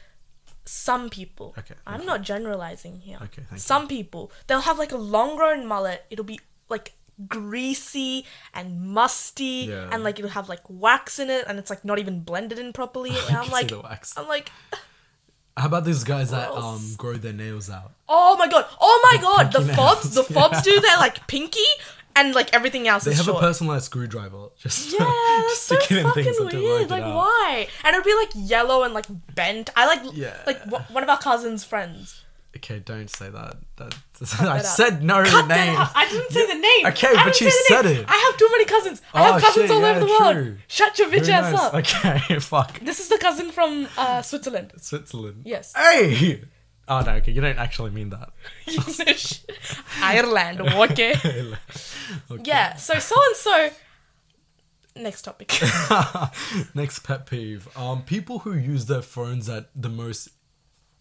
Some 0.65 1.11
people. 1.11 1.55
Okay, 1.59 1.75
I'm 1.87 2.05
not 2.07 2.23
generalizing 2.23 3.01
here. 3.01 3.17
Okay, 3.17 3.43
thank 3.49 3.53
you. 3.53 3.59
Some 3.59 3.89
people 3.89 4.31
they'll 4.47 4.61
have 4.71 4.79
like 4.79 4.93
a 4.93 4.97
long 5.17 5.37
grown 5.37 5.67
mullet. 5.67 6.05
It'll 6.11 6.25
be 6.25 6.39
like 6.69 6.93
greasy 7.29 8.25
and 8.55 8.81
musty 8.81 9.67
Yeah. 9.71 9.89
and 9.93 10.05
like 10.05 10.19
it'll 10.19 10.31
have 10.31 10.49
like 10.49 10.63
wax 10.69 11.19
in 11.19 11.31
it 11.31 11.45
and 11.49 11.59
it's 11.59 11.71
like 11.71 11.85
not 11.85 11.99
even 11.99 12.21
blended 12.21 12.59
in 12.59 12.73
properly. 12.73 13.11
And 13.29 13.37
I'm 13.37 13.51
like 13.51 13.69
the 13.69 13.81
wax. 13.81 14.17
I'm 14.17 14.29
like 14.29 14.51
How 15.57 15.67
about 15.67 15.85
these 15.85 16.05
guys 16.05 16.31
that 16.31 16.51
um 16.53 16.95
grow 16.97 17.15
their 17.15 17.33
nails 17.33 17.69
out? 17.69 17.93
Oh 18.09 18.37
my 18.39 18.47
god! 18.49 18.67
Oh 18.81 19.01
my 19.11 19.17
The 19.17 19.23
god! 19.23 19.53
The 19.53 19.75
fobs, 19.75 20.15
nails, 20.15 20.27
the 20.27 20.35
fobs 20.35 20.63
do 20.71 20.81
their 20.81 20.97
like 20.99 21.27
pinky 21.27 21.61
and 22.17 22.35
like 22.35 22.53
everything 22.55 22.89
else 22.89 23.05
They 23.05 23.15
have 23.15 23.25
short. 23.25 23.39
a 23.43 23.47
personalized 23.47 23.87
screwdriver. 23.87 24.49
Just 24.59 24.93
yeah, 24.93 24.99
that's 25.49 25.59
so 25.61 25.77
fucking 25.79 26.35
weird. 26.41 26.91
Like 26.91 27.05
why? 27.05 27.69
And 27.85 27.95
it'd 27.95 28.05
be 28.05 28.15
like 28.15 28.31
yellow 28.35 28.83
and 28.85 28.95
like 28.95 29.07
bent. 29.35 29.71
I 29.77 29.87
like 29.87 30.01
Yeah. 30.15 30.37
like 30.47 30.65
w- 30.65 30.85
one 30.91 31.03
of 31.03 31.09
our 31.09 31.19
cousin's 31.19 31.65
friends. 31.65 32.19
Okay, 32.55 32.81
don't 32.81 33.09
say 33.09 33.31
that. 33.31 33.57
that 33.77 33.95
I 34.43 34.59
said 34.59 35.03
no 35.03 35.25
Cut 35.25 35.49
name. 35.49 35.75
I 35.79 36.07
didn't 36.11 36.31
say 36.33 36.47
the 36.47 36.61
name. 36.61 36.87
Okay, 36.89 37.15
but 37.25 37.41
you 37.41 37.51
said 37.51 37.87
name. 37.87 38.01
it. 38.03 38.05
I 38.07 38.17
have 38.29 38.37
too 38.37 38.49
many 38.53 38.67
cousins. 38.67 39.01
I 39.15 39.21
Oh, 39.29 39.33
have 39.33 39.43
cousins 39.43 39.63
shit, 39.69 39.71
all 39.71 39.81
yeah, 39.81 39.91
over 39.93 40.01
the 40.01 40.07
world. 40.07 40.33
true. 40.35 40.59
Shut 40.69 40.99
your 40.99 41.09
bitch 41.09 41.31
ass 41.31 41.55
up. 41.55 41.73
Okay, 41.75 42.39
fuck. 42.41 42.79
This 42.81 43.01
is 43.01 43.09
the 43.09 43.17
cousin 43.17 43.53
from 43.53 43.89
uh, 43.97 44.21
Switzerland. 44.21 44.73
Switzerland. 44.77 45.43
Yes. 45.47 45.73
Hey. 45.75 46.43
Oh 46.93 47.01
no, 47.01 47.13
okay, 47.13 47.33
you 47.33 47.41
don't 47.41 47.59
actually 47.59 47.91
mean 47.91 48.11
that. 48.11 48.29
Ireland. 50.03 50.61
Okay. 50.61 51.15
okay. 52.31 52.43
Yeah. 52.45 52.77
So 52.77 52.99
so 52.99 53.17
and 53.29 53.37
so. 53.37 53.71
Next 54.95 55.23
topic. 55.23 55.59
Next 56.75 56.99
pet 56.99 57.25
peeve. 57.25 57.67
Um, 57.75 58.03
people 58.03 58.41
who 58.41 58.53
use 58.53 58.85
their 58.87 59.01
phones 59.01 59.49
at 59.49 59.71
the 59.75 59.89
most 59.89 60.29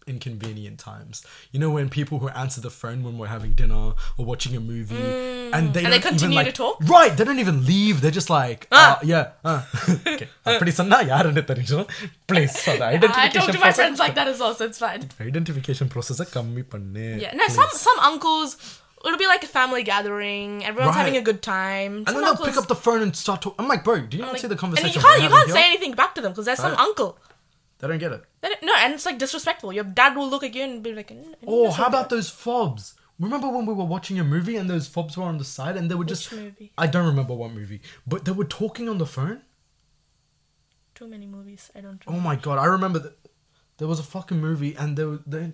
inconvenient 0.06 0.78
times. 0.78 1.24
You 1.50 1.60
know 1.60 1.70
when 1.70 1.88
people 1.88 2.18
who 2.18 2.28
answer 2.28 2.60
the 2.60 2.70
phone 2.70 3.02
when 3.02 3.18
we're 3.18 3.26
having 3.28 3.52
dinner 3.52 3.94
or 4.16 4.24
watching 4.24 4.56
a 4.56 4.60
movie 4.60 4.94
mm. 4.94 5.50
and 5.52 5.74
they 5.74 5.84
and 5.84 5.92
they 5.92 5.98
continue 5.98 6.34
even, 6.34 6.46
like, 6.46 6.46
to 6.46 6.52
talk. 6.52 6.78
Right, 6.82 7.16
they 7.16 7.24
don't 7.24 7.38
even 7.38 7.66
leave. 7.66 8.00
They're 8.00 8.10
just 8.10 8.30
like, 8.30 8.68
ah. 8.72 8.96
uh, 8.96 9.00
yeah, 9.02 9.30
uh. 9.44 9.64
okay. 10.06 10.28
Uh. 10.44 10.58
Please, 12.26 12.60
for 12.62 12.76
the 12.76 12.84
identification 12.84 13.20
I 13.20 13.28
talk 13.28 13.46
to 13.46 13.52
my 13.52 13.60
process. 13.60 13.76
friends 13.76 13.98
like 13.98 14.14
that 14.14 14.28
as 14.28 14.40
well, 14.40 14.54
so 14.54 14.64
it's 14.64 14.78
fine. 14.78 15.08
Identification 15.20 15.88
process. 15.88 16.20
Yeah, 17.20 17.32
no, 17.34 17.48
some 17.48 17.68
some 17.72 17.98
uncles. 18.00 18.80
It'll 19.04 19.18
be 19.18 19.26
like 19.26 19.42
a 19.42 19.48
family 19.48 19.82
gathering. 19.82 20.64
Everyone's 20.64 20.94
right. 20.94 21.04
having 21.04 21.16
a 21.16 21.22
good 21.22 21.42
time. 21.42 22.04
Some 22.04 22.16
and 22.16 22.16
then 22.16 22.22
they'll 22.22 22.46
pick 22.46 22.56
up 22.56 22.68
the 22.68 22.76
phone 22.76 23.02
and 23.02 23.16
start 23.16 23.42
talking. 23.42 23.56
I'm 23.58 23.68
like, 23.68 23.82
bro, 23.82 24.00
do 24.00 24.16
you 24.16 24.22
not 24.22 24.32
like, 24.32 24.40
see 24.40 24.46
the 24.46 24.54
conversation? 24.54 24.86
And 24.86 24.94
you 24.94 25.02
can't, 25.02 25.22
you 25.22 25.28
can't 25.28 25.50
say 25.50 25.64
anything 25.64 25.92
back 25.92 26.14
to 26.14 26.20
them 26.20 26.32
because 26.32 26.44
there's 26.44 26.60
some 26.60 26.76
uncle. 26.76 27.18
They 27.82 27.88
don't 27.88 27.98
get 27.98 28.12
it. 28.12 28.22
They 28.40 28.48
don't- 28.48 28.62
no, 28.62 28.72
and 28.78 28.94
it's 28.94 29.04
like 29.04 29.18
disrespectful. 29.18 29.72
Your 29.72 29.84
dad 29.84 30.16
will 30.16 30.28
look 30.30 30.44
at 30.44 30.54
you 30.54 30.62
and 30.62 30.82
be 30.82 30.94
like, 30.94 31.08
"Mm, 31.10 31.24
mm, 31.24 31.34
Oh, 31.46 31.70
how 31.72 31.86
about 31.86 32.08
those 32.10 32.30
fobs? 32.30 32.94
Remember 33.18 33.48
when 33.48 33.66
we 33.66 33.74
were 33.74 33.84
watching 33.84 34.18
a 34.20 34.24
movie 34.24 34.56
and 34.56 34.70
those 34.70 34.86
fobs 34.86 35.16
were 35.16 35.24
on 35.24 35.38
the 35.38 35.44
side 35.44 35.76
and 35.76 35.90
they 35.90 35.96
were 35.96 36.04
just. 36.04 36.32
Movie? 36.32 36.72
I 36.78 36.86
don't 36.86 37.06
remember 37.06 37.34
what 37.34 37.50
movie, 37.52 37.80
but 38.06 38.24
they 38.24 38.32
were 38.32 38.44
talking 38.44 38.88
on 38.88 38.98
the 38.98 39.06
phone. 39.06 39.42
too 40.94 41.08
many 41.08 41.26
movies? 41.26 41.70
I 41.74 41.80
don't. 41.80 42.00
Oh 42.06 42.20
my 42.20 42.36
god, 42.36 42.58
I 42.58 42.66
remember 42.66 42.98
that 43.00 43.18
there 43.78 43.88
was 43.88 43.98
a 43.98 44.04
fucking 44.04 44.40
movie 44.40 44.74
and 44.76 44.96
they 44.96 45.04
were 45.04 45.20
they 45.26 45.52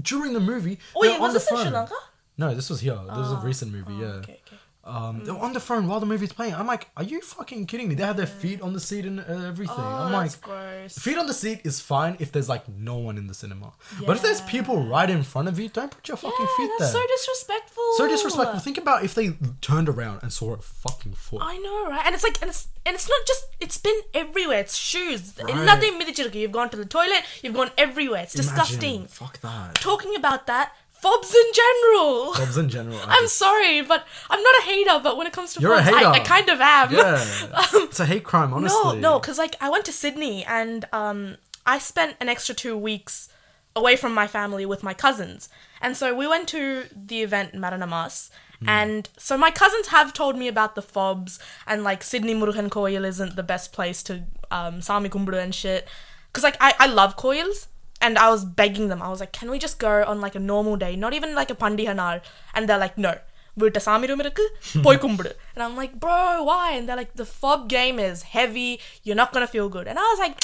during 0.00 0.32
the 0.32 0.40
movie. 0.40 0.78
Oh, 0.94 1.04
yeah, 1.04 1.18
was 1.18 1.34
this 1.34 1.50
in. 1.50 1.56
Sri 1.58 1.70
Lanka? 1.70 1.94
No, 2.38 2.54
this 2.54 2.68
was 2.70 2.80
here. 2.80 2.94
This 3.08 3.16
was 3.16 3.32
a 3.32 3.36
Oh. 3.36 3.42
recent 3.42 3.72
movie. 3.72 3.92
Oh, 3.96 4.00
yeah. 4.00 4.20
Okay. 4.24 4.40
Um, 4.86 5.24
were 5.24 5.36
on 5.38 5.52
the 5.52 5.58
phone 5.58 5.88
while 5.88 5.98
the 5.98 6.06
movie's 6.06 6.32
playing. 6.32 6.54
I'm 6.54 6.68
like, 6.68 6.88
are 6.96 7.02
you 7.02 7.20
fucking 7.20 7.66
kidding 7.66 7.88
me? 7.88 7.96
They 7.96 8.04
have 8.04 8.16
their 8.16 8.26
feet 8.26 8.60
on 8.62 8.72
the 8.72 8.78
seat 8.78 9.04
and 9.04 9.18
everything. 9.18 9.74
Oh, 9.76 9.82
I'm 9.82 10.12
that's 10.12 10.36
like, 10.36 10.40
gross. 10.42 10.96
feet 10.96 11.18
on 11.18 11.26
the 11.26 11.34
seat 11.34 11.62
is 11.64 11.80
fine 11.80 12.16
if 12.20 12.30
there's 12.30 12.48
like 12.48 12.68
no 12.68 12.96
one 12.96 13.18
in 13.18 13.26
the 13.26 13.34
cinema. 13.34 13.72
But 14.06 14.16
if 14.16 14.22
there's 14.22 14.42
people 14.42 14.86
right 14.86 15.10
in 15.10 15.24
front 15.24 15.48
of 15.48 15.58
you, 15.58 15.68
don't 15.68 15.90
put 15.90 16.06
your 16.06 16.16
fucking 16.16 16.38
yeah, 16.38 16.56
feet 16.56 16.70
that's 16.78 16.92
there. 16.92 17.02
so 17.02 17.08
disrespectful. 17.16 17.84
So 17.96 18.08
disrespectful. 18.08 18.60
Think 18.60 18.78
about 18.78 19.04
if 19.04 19.14
they 19.14 19.30
turned 19.60 19.88
around 19.88 20.20
and 20.22 20.32
saw 20.32 20.54
a 20.54 20.58
fucking 20.58 21.14
foot. 21.14 21.42
I 21.42 21.56
know, 21.58 21.88
right? 21.88 22.02
And 22.06 22.14
it's 22.14 22.22
like, 22.22 22.40
and 22.40 22.48
it's 22.48 22.68
and 22.84 22.94
it's 22.94 23.08
not 23.08 23.26
just. 23.26 23.44
It's 23.58 23.78
been 23.78 24.00
everywhere. 24.14 24.60
It's 24.60 24.76
shoes. 24.76 25.32
Right. 25.42 25.52
Nothing. 25.64 26.00
You've 26.34 26.52
gone 26.52 26.70
to 26.70 26.76
the 26.76 26.84
toilet. 26.84 27.22
You've 27.42 27.54
gone 27.54 27.70
everywhere. 27.76 28.22
It's 28.22 28.34
Imagine. 28.34 28.54
disgusting. 28.54 29.06
Fuck 29.06 29.40
that. 29.40 29.74
Talking 29.74 30.14
about 30.14 30.46
that, 30.46 30.72
fobs 31.10 31.34
in 31.34 31.52
general. 31.52 32.34
Fobs 32.34 32.56
in 32.56 32.68
general. 32.68 32.98
I 32.98 33.04
I'm 33.16 33.24
just- 33.24 33.36
sorry, 33.38 33.82
but 33.82 34.06
I'm 34.30 34.42
not 34.42 34.54
a 34.60 34.62
hater. 34.62 35.00
But 35.02 35.16
when 35.16 35.26
it 35.26 35.32
comes 35.32 35.54
to 35.54 35.60
You're 35.60 35.74
a 35.74 35.82
fobs, 35.82 35.96
I, 35.96 36.10
I 36.12 36.18
kind 36.20 36.48
of 36.48 36.60
am. 36.60 36.92
yeah. 36.92 37.24
it's 37.74 38.00
a 38.00 38.06
hate 38.06 38.24
crime, 38.24 38.52
honestly. 38.52 38.94
No, 39.00 39.12
no, 39.12 39.18
because 39.20 39.38
like 39.38 39.56
I 39.60 39.68
went 39.70 39.84
to 39.86 39.92
Sydney 39.92 40.44
and 40.44 40.84
um 40.92 41.36
I 41.64 41.78
spent 41.78 42.16
an 42.20 42.28
extra 42.28 42.54
two 42.54 42.76
weeks 42.76 43.28
away 43.74 43.96
from 43.96 44.14
my 44.14 44.26
family 44.26 44.64
with 44.64 44.82
my 44.82 44.94
cousins, 44.94 45.48
and 45.82 45.96
so 45.96 46.14
we 46.14 46.26
went 46.26 46.48
to 46.48 46.84
the 46.94 47.22
event 47.22 47.54
in 47.54 47.60
Maranamas. 47.60 48.30
Hmm. 48.60 48.68
And 48.68 49.08
so 49.18 49.36
my 49.36 49.50
cousins 49.50 49.88
have 49.88 50.14
told 50.14 50.38
me 50.38 50.48
about 50.48 50.76
the 50.76 50.82
fobs 50.82 51.38
and 51.66 51.84
like 51.84 52.02
Sydney 52.02 52.34
Murugan 52.34 52.70
Koil 52.70 53.04
isn't 53.04 53.36
the 53.36 53.42
best 53.42 53.72
place 53.72 54.02
to 54.04 54.24
um 54.50 54.80
Sami 54.80 55.08
Kumburu 55.10 55.42
and 55.42 55.54
shit. 55.54 55.86
Cause 56.32 56.42
like 56.42 56.56
I, 56.60 56.74
I 56.78 56.86
love 56.86 57.16
koils 57.16 57.66
and 58.05 58.17
I 58.17 58.29
was 58.35 58.43
begging 58.61 58.87
them. 58.91 59.01
I 59.07 59.09
was 59.09 59.19
like, 59.23 59.33
can 59.39 59.49
we 59.53 59.59
just 59.59 59.77
go 59.79 59.91
on 60.11 60.19
like 60.25 60.35
a 60.35 60.43
normal 60.51 60.75
day, 60.85 60.93
not 60.95 61.13
even 61.19 61.35
like 61.41 61.51
a 61.51 61.55
pandihanal? 61.55 62.21
And 62.55 62.67
they're 62.69 62.83
like, 62.87 62.97
no. 63.07 63.13
வீட்டு 63.61 63.79
சாமி 63.85 64.05
room 64.09 64.21
இருக்கு 64.23 64.43
போய் 64.85 64.99
கும்பிடு 65.03 65.31
and 65.53 65.61
I'm 65.63 65.73
like 65.79 65.93
bro 66.03 66.17
why 66.49 66.65
and 66.75 66.83
they're 66.87 66.99
like 66.99 67.09
the 67.21 67.25
fob 67.39 67.61
game 67.73 67.97
is 68.05 68.19
heavy 68.35 68.67
you're 69.07 69.17
not 69.21 69.31
gonna 69.33 69.49
feel 69.55 69.67
good 69.73 69.87
and 69.91 69.97
I 70.03 70.05
was 70.11 70.19
like 70.23 70.35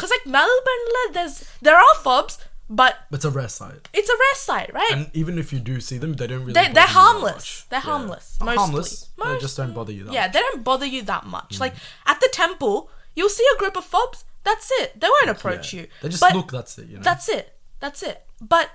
cause 0.00 0.12
like 0.14 0.24
Melbourne 0.36 0.86
there's 1.16 1.34
there 1.66 1.76
are 1.82 1.92
fobs 2.06 2.34
but 2.80 2.94
It's 3.16 3.26
a 3.30 3.34
rare 3.38 3.50
sight. 3.58 3.82
it's 4.00 4.12
a 4.14 4.18
rest 4.24 4.42
site 4.50 4.70
right 4.78 4.94
And 4.96 5.04
even 5.22 5.34
if 5.42 5.50
you 5.54 5.60
do 5.68 5.74
see 5.88 5.98
them, 6.04 6.14
they 6.20 6.28
don't 6.30 6.42
really. 6.46 6.56
They- 6.58 6.64
bother 6.70 6.76
they're 6.78 6.88
you 6.88 6.94
that 6.94 6.98
harmless. 7.00 7.36
much. 7.36 7.50
They're 7.72 7.84
Yeah. 7.84 7.90
harmless, 7.90 8.26
Not 8.40 8.48
mostly. 8.48 8.62
harmless. 8.62 8.90
They 9.26 9.36
just 9.46 9.58
don't 9.60 9.74
bother 9.80 9.94
you 9.98 10.02
that 10.06 10.14
yeah 10.18 10.24
much. 10.26 10.32
they 10.36 10.42
don't 10.46 10.64
bother 10.70 10.88
you 10.94 11.02
that 11.12 11.26
much 11.36 11.52
like 11.64 11.76
at 12.14 12.18
the 12.24 12.30
temple 12.42 12.74
you'll 13.18 13.36
see 13.38 13.48
a 13.54 13.58
group 13.62 13.76
of 13.82 13.86
fobs 13.94 14.20
that's 14.43 14.69
it 14.79 14.99
they 14.99 15.07
won't 15.07 15.29
approach 15.29 15.73
Yeah. 15.73 15.81
you 15.81 15.87
They 16.01 16.09
just 16.09 16.21
But- 16.21 16.35
look, 16.35 16.51
that's 16.51 16.77
it, 16.77 16.87
you 16.87 16.97
know? 16.97 17.03
That's 17.03 17.27
it. 17.29 17.57
That's 17.79 18.03
it. 18.03 18.25
But 18.39 18.69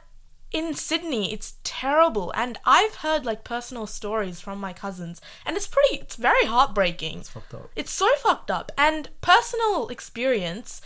in 0.53 0.75
Sydney, 0.75 1.33
it's 1.33 1.55
terrible. 1.65 2.33
And 2.37 2.59
I've 2.65 2.97
heard 2.97 3.25
like 3.27 3.43
personal 3.45 3.87
stories 3.87 4.41
from 4.41 4.59
my 4.61 4.73
cousins, 4.73 5.21
and 5.45 5.57
it's 5.57 5.67
pretty, 5.67 5.97
it's 5.97 6.17
very 6.17 6.47
heartbreaking. 6.47 7.19
It's 7.21 7.29
fucked 7.29 7.53
up. 7.55 7.71
It's 7.77 7.93
so 7.93 8.09
fucked 8.17 8.51
up. 8.51 8.73
And 8.79 9.11
personal 9.21 9.89
experience, 9.89 10.81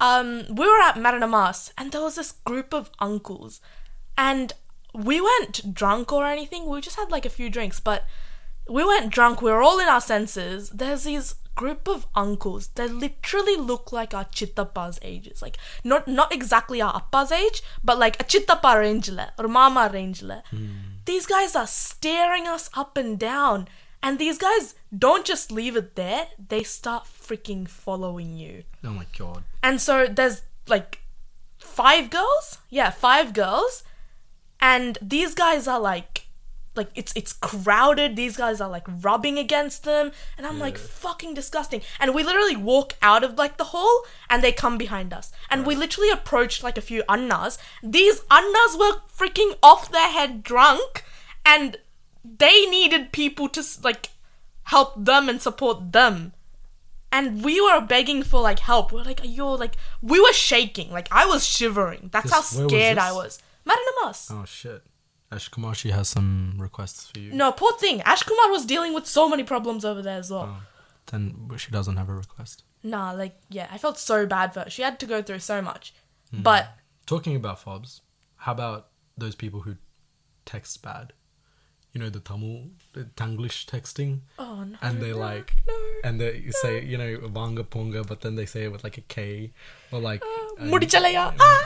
um, 0.00 0.44
we 0.54 0.66
were 0.66 0.80
at 0.80 0.94
Maranamas, 0.96 1.72
and 1.78 1.90
there 1.90 2.02
was 2.02 2.14
this 2.16 2.32
group 2.32 2.72
of 2.74 2.90
uncles, 3.00 3.60
and 4.16 4.52
we 4.94 5.20
weren't 5.20 5.74
drunk 5.74 6.12
or 6.12 6.26
anything. 6.26 6.66
We 6.66 6.80
just 6.80 6.96
had 6.96 7.10
like 7.10 7.26
a 7.26 7.30
few 7.30 7.48
drinks, 7.50 7.80
but 7.80 8.04
we 8.68 8.84
weren't 8.84 9.10
drunk. 9.10 9.42
We 9.42 9.50
were 9.50 9.62
all 9.62 9.80
in 9.80 9.88
our 9.88 10.00
senses. 10.00 10.70
There's 10.70 11.04
these 11.04 11.34
group 11.58 11.88
of 11.88 12.06
uncles. 12.14 12.68
They 12.68 12.86
literally 12.86 13.56
look 13.56 13.90
like 13.90 14.14
our 14.14 14.26
chittappa's 14.26 14.98
ages. 15.02 15.42
Like 15.42 15.58
not 15.82 16.06
not 16.06 16.32
exactly 16.32 16.80
our 16.80 16.94
appa's 16.94 17.32
age, 17.32 17.62
but 17.82 17.98
like 17.98 18.20
a 18.20 18.24
chittappa 18.24 18.78
range 18.78 19.08
le, 19.10 19.32
or 19.38 19.48
mama 19.48 19.90
range 19.92 20.22
le. 20.22 20.42
Hmm. 20.50 21.02
These 21.04 21.26
guys 21.26 21.56
are 21.56 21.66
staring 21.66 22.46
us 22.46 22.70
up 22.74 22.96
and 22.96 23.18
down. 23.18 23.68
And 24.00 24.20
these 24.20 24.38
guys 24.38 24.76
don't 24.96 25.26
just 25.26 25.50
leave 25.50 25.76
it 25.76 25.96
there, 25.96 26.28
they 26.48 26.62
start 26.62 27.04
freaking 27.04 27.68
following 27.68 28.36
you. 28.36 28.62
Oh 28.84 28.90
my 28.90 29.06
god. 29.18 29.42
And 29.60 29.80
so 29.80 30.06
there's 30.06 30.42
like 30.68 31.00
five 31.58 32.08
girls? 32.10 32.58
Yeah, 32.70 32.90
five 32.90 33.32
girls. 33.32 33.82
And 34.60 34.98
these 35.02 35.34
guys 35.34 35.66
are 35.66 35.80
like 35.80 36.27
like 36.78 36.88
it's 36.94 37.12
it's 37.14 37.34
crowded. 37.34 38.16
These 38.16 38.38
guys 38.38 38.62
are 38.62 38.70
like 38.70 38.86
rubbing 39.02 39.38
against 39.38 39.84
them 39.84 40.12
and 40.38 40.46
I'm 40.46 40.58
like 40.58 40.78
fucking 40.78 41.34
disgusting. 41.34 41.82
And 42.00 42.14
we 42.14 42.22
literally 42.22 42.56
walk 42.56 42.94
out 43.02 43.22
of 43.22 43.36
like 43.36 43.58
the 43.58 43.64
hall 43.64 44.04
and 44.30 44.42
they 44.42 44.52
come 44.52 44.78
behind 44.78 45.12
us. 45.12 45.30
And 45.50 45.66
we 45.66 45.76
literally 45.76 46.10
approached 46.10 46.62
like 46.62 46.78
a 46.78 46.80
few 46.90 47.02
annas. 47.06 47.58
These 47.82 48.22
annas 48.30 48.76
were 48.78 49.02
freaking 49.14 49.56
off 49.62 49.90
their 49.90 50.10
head 50.10 50.42
drunk 50.42 51.04
and 51.44 51.76
they 52.24 52.64
needed 52.66 53.12
people 53.12 53.48
to 53.50 53.62
like 53.82 54.08
help 54.64 54.94
them 54.96 55.28
and 55.28 55.42
support 55.42 55.92
them 55.92 56.32
and 57.10 57.42
we 57.42 57.60
were 57.60 57.80
begging 57.80 58.22
for 58.22 58.40
like 58.40 58.58
help. 58.58 58.92
We 58.92 59.00
are 59.00 59.04
like, 59.04 59.22
Are 59.22 59.26
you're 59.26 59.56
like, 59.56 59.76
we 60.02 60.20
were 60.20 60.32
shaking. 60.32 60.90
Like 60.90 61.08
I 61.10 61.26
was 61.26 61.46
shivering. 61.46 62.10
That's 62.12 62.30
how 62.30 62.42
where 62.42 62.64
was 62.64 62.72
scared 62.72 62.98
I 62.98 63.12
was. 63.12 63.42
Marinamas. 63.66 64.30
Oh 64.30 64.44
shit. 64.46 64.82
Ash 65.30 65.50
Kumashi 65.50 65.90
has 65.90 66.08
some 66.08 66.54
requests 66.58 67.10
for 67.10 67.18
you. 67.18 67.32
No, 67.32 67.52
poor 67.52 67.72
thing. 67.78 68.00
Ash 68.02 68.22
Kumar 68.22 68.50
was 68.50 68.64
dealing 68.64 68.94
with 68.94 69.06
so 69.06 69.28
many 69.28 69.42
problems 69.42 69.84
over 69.84 70.00
there 70.00 70.18
as 70.18 70.30
well. 70.30 70.58
Then 71.10 71.50
she 71.56 71.70
doesn't 71.70 71.96
have 71.96 72.08
a 72.08 72.14
request. 72.14 72.64
Nah, 72.82 73.12
like 73.12 73.36
yeah, 73.50 73.68
I 73.70 73.78
felt 73.78 73.98
so 73.98 74.26
bad 74.26 74.54
for 74.54 74.60
her. 74.60 74.70
She 74.70 74.82
had 74.82 74.98
to 75.00 75.06
go 75.06 75.22
through 75.22 75.40
so 75.40 75.60
much. 75.60 75.92
Hmm. 76.30 76.42
But 76.42 76.68
Talking 77.06 77.36
about 77.36 77.58
fobs, 77.58 78.02
how 78.36 78.52
about 78.52 78.88
those 79.16 79.34
people 79.34 79.60
who 79.60 79.76
text 80.44 80.82
bad? 80.82 81.14
You 81.92 82.00
know 82.02 82.10
the 82.10 82.20
Tamil, 82.20 82.68
the 82.92 83.04
Tanglish 83.04 83.64
texting, 83.64 84.20
oh 84.38 84.62
no. 84.62 84.76
and 84.82 85.00
they 85.00 85.12
no, 85.12 85.16
like, 85.18 85.56
no. 85.66 85.74
and 86.04 86.20
they 86.20 86.50
say 86.50 86.84
you 86.84 86.98
know 86.98 87.16
vanga 87.28 87.64
ponga, 87.64 88.06
but 88.06 88.20
then 88.20 88.36
they 88.36 88.44
say 88.44 88.64
it 88.64 88.72
with 88.72 88.84
like 88.84 88.98
a 88.98 89.00
K, 89.00 89.52
or 89.90 89.98
like 89.98 90.22
Oh 90.22 90.37
முடிச்சலையா 90.73 91.23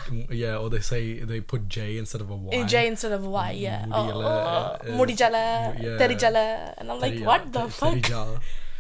Mm, 0.10 0.20
Yeah, 0.42 0.54
or 0.62 0.68
they 0.74 0.82
say 0.90 1.02
they 1.30 1.40
put 1.52 1.62
J 1.76 1.98
instead 2.02 2.22
of 2.26 2.30
a 2.36 2.40
Y. 2.50 2.60
J 2.74 2.84
instead 2.92 3.14
of 3.18 3.24
Y, 3.40 3.50
yeah. 3.66 3.82
Oh, 3.98 4.04
முடியல, 4.04 4.30
uh, 4.34 4.94
முடிச்சல, 5.00 5.38
yeah. 5.86 5.98
தெரிச்சல. 6.02 6.38
And 6.80 6.86
I'm 6.94 7.00
like, 7.06 7.16
Theriya- 7.18 7.28
what 7.32 7.44
the 7.58 7.64
Th- 7.66 7.76
fuck? 7.80 7.96
Therija. 7.98 8.22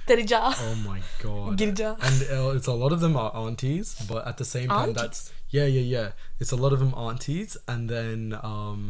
தெரிஜா. 0.09 0.39
Oh 0.65 0.73
my 0.89 0.99
god. 1.23 1.49
Girja. 1.61 1.89
And 2.07 2.17
uh, 2.35 2.49
it's 2.57 2.69
a 2.75 2.77
lot 2.83 2.91
of 2.95 3.01
them 3.05 3.15
are 3.23 3.31
aunties, 3.43 3.87
but 4.11 4.21
at 4.29 4.37
the 4.41 4.47
same 4.55 4.69
time, 4.75 4.93
that's 4.99 5.19
yeah, 5.57 5.67
yeah, 5.77 5.85
yeah. 5.95 6.07
It's 6.41 6.53
a 6.57 6.59
lot 6.63 6.73
of 6.75 6.79
them 6.83 6.93
aunties, 7.07 7.51
and 7.73 7.83
then 7.95 8.19
um, 8.51 8.81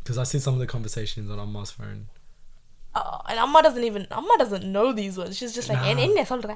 because 0.00 0.18
I 0.24 0.26
see 0.32 0.40
some 0.46 0.54
of 0.58 0.62
the 0.64 0.70
conversations 0.76 1.30
on 1.34 1.40
Amma's 1.46 1.72
phone. 1.78 2.00
uh, 2.95 3.17
and 3.27 3.39
Amma 3.39 3.63
doesn't 3.63 3.83
even 3.83 4.05
Amma 4.11 4.35
doesn't 4.37 4.63
know 4.71 4.93
these 4.93 5.17
words. 5.17 5.35
She's 5.35 5.53
just 5.53 5.67
like 5.67 5.79
no. 5.79 6.01
Enne 6.03 6.25
solra. 6.25 6.55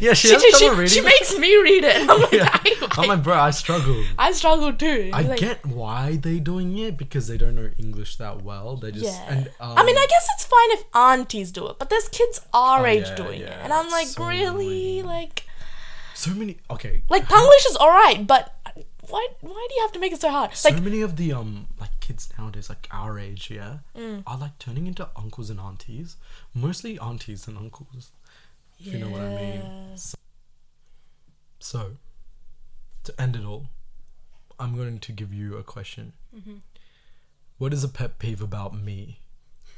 yeah, 0.00 0.12
she, 0.12 0.28
she, 0.28 0.52
she, 0.52 0.68
reading 0.68 0.86
she 0.88 1.00
makes 1.00 1.38
me 1.38 1.56
read 1.56 1.84
it. 1.84 2.08
I'm 2.08 2.20
like, 2.20 2.32
yeah. 2.32 2.50
I, 2.52 2.76
like, 2.80 2.98
I'm 2.98 3.08
like, 3.08 3.22
bro, 3.22 3.34
I 3.34 3.50
struggle. 3.50 4.04
I 4.18 4.32
struggle 4.32 4.72
too. 4.74 5.10
I 5.12 5.22
like, 5.22 5.40
get 5.40 5.64
why 5.64 6.16
they 6.16 6.38
doing 6.38 6.76
it 6.76 6.98
because 6.98 7.28
they 7.28 7.38
don't 7.38 7.54
know 7.54 7.70
English 7.78 8.16
that 8.16 8.42
well. 8.42 8.76
They 8.76 8.92
just 8.92 9.06
yeah. 9.06 9.24
and 9.28 9.46
um, 9.60 9.78
I 9.78 9.84
mean, 9.84 9.96
um, 9.96 10.02
I 10.02 10.06
guess 10.06 10.28
it's 10.34 10.44
fine 10.44 10.70
if 10.72 10.84
aunties 10.94 11.50
do 11.50 11.66
it, 11.68 11.78
but 11.78 11.88
there's 11.88 12.08
kids 12.08 12.40
our 12.52 12.82
oh, 12.82 12.86
age 12.86 13.06
yeah, 13.08 13.14
doing 13.14 13.40
yeah. 13.40 13.46
it, 13.46 13.58
and 13.64 13.72
I'm 13.72 13.88
like, 13.90 14.08
so 14.08 14.26
really, 14.26 15.02
like, 15.02 15.44
so 16.12 16.32
many. 16.32 16.58
Okay, 16.70 17.02
like 17.08 17.26
Tanglish 17.26 17.70
is 17.70 17.76
alright, 17.76 18.26
but 18.26 18.54
why, 19.08 19.28
why 19.40 19.66
do 19.68 19.74
you 19.74 19.82
have 19.82 19.92
to 19.92 19.98
make 19.98 20.12
it 20.12 20.20
so 20.20 20.30
hard? 20.30 20.54
so 20.54 20.68
Like, 20.70 20.82
many 20.82 21.00
of 21.02 21.16
the 21.16 21.32
um 21.32 21.66
like 21.80 21.98
kids 22.00 22.28
nowadays, 22.38 22.68
like 22.68 22.86
our 22.90 23.18
age, 23.18 23.50
yeah, 23.50 23.78
Mm. 23.96 24.22
are 24.26 24.36
like 24.38 24.58
turning 24.58 24.86
into 24.86 25.08
uncles 25.16 25.50
and 25.50 25.60
aunties. 25.60 26.16
Mostly 26.54 26.98
aunties 26.98 27.46
and 27.48 27.56
uncles. 27.58 28.12
If 28.78 28.86
you 28.92 28.98
know 28.98 29.08
what 29.10 29.22
I 29.22 29.28
mean. 29.34 29.60
yeah. 29.64 29.96
So, 31.60 31.96
to 33.04 33.20
end 33.20 33.34
it 33.36 33.44
all, 33.44 33.66
I'm 34.60 34.76
going 34.76 34.98
to 35.00 35.12
give 35.12 35.32
you 35.34 35.56
a 35.56 35.62
question. 35.64 36.12
Mm-hmm. 36.36 36.56
What 37.58 37.72
is 37.72 37.82
a 37.82 37.88
pet 37.88 38.18
peeve 38.20 38.40
about 38.40 38.72
me, 38.74 39.18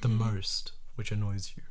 the 0.02 0.08
Mm-hmm. 0.08 0.34
most, 0.34 0.72
which 0.96 1.10
annoys 1.10 1.54
you? 1.56 1.62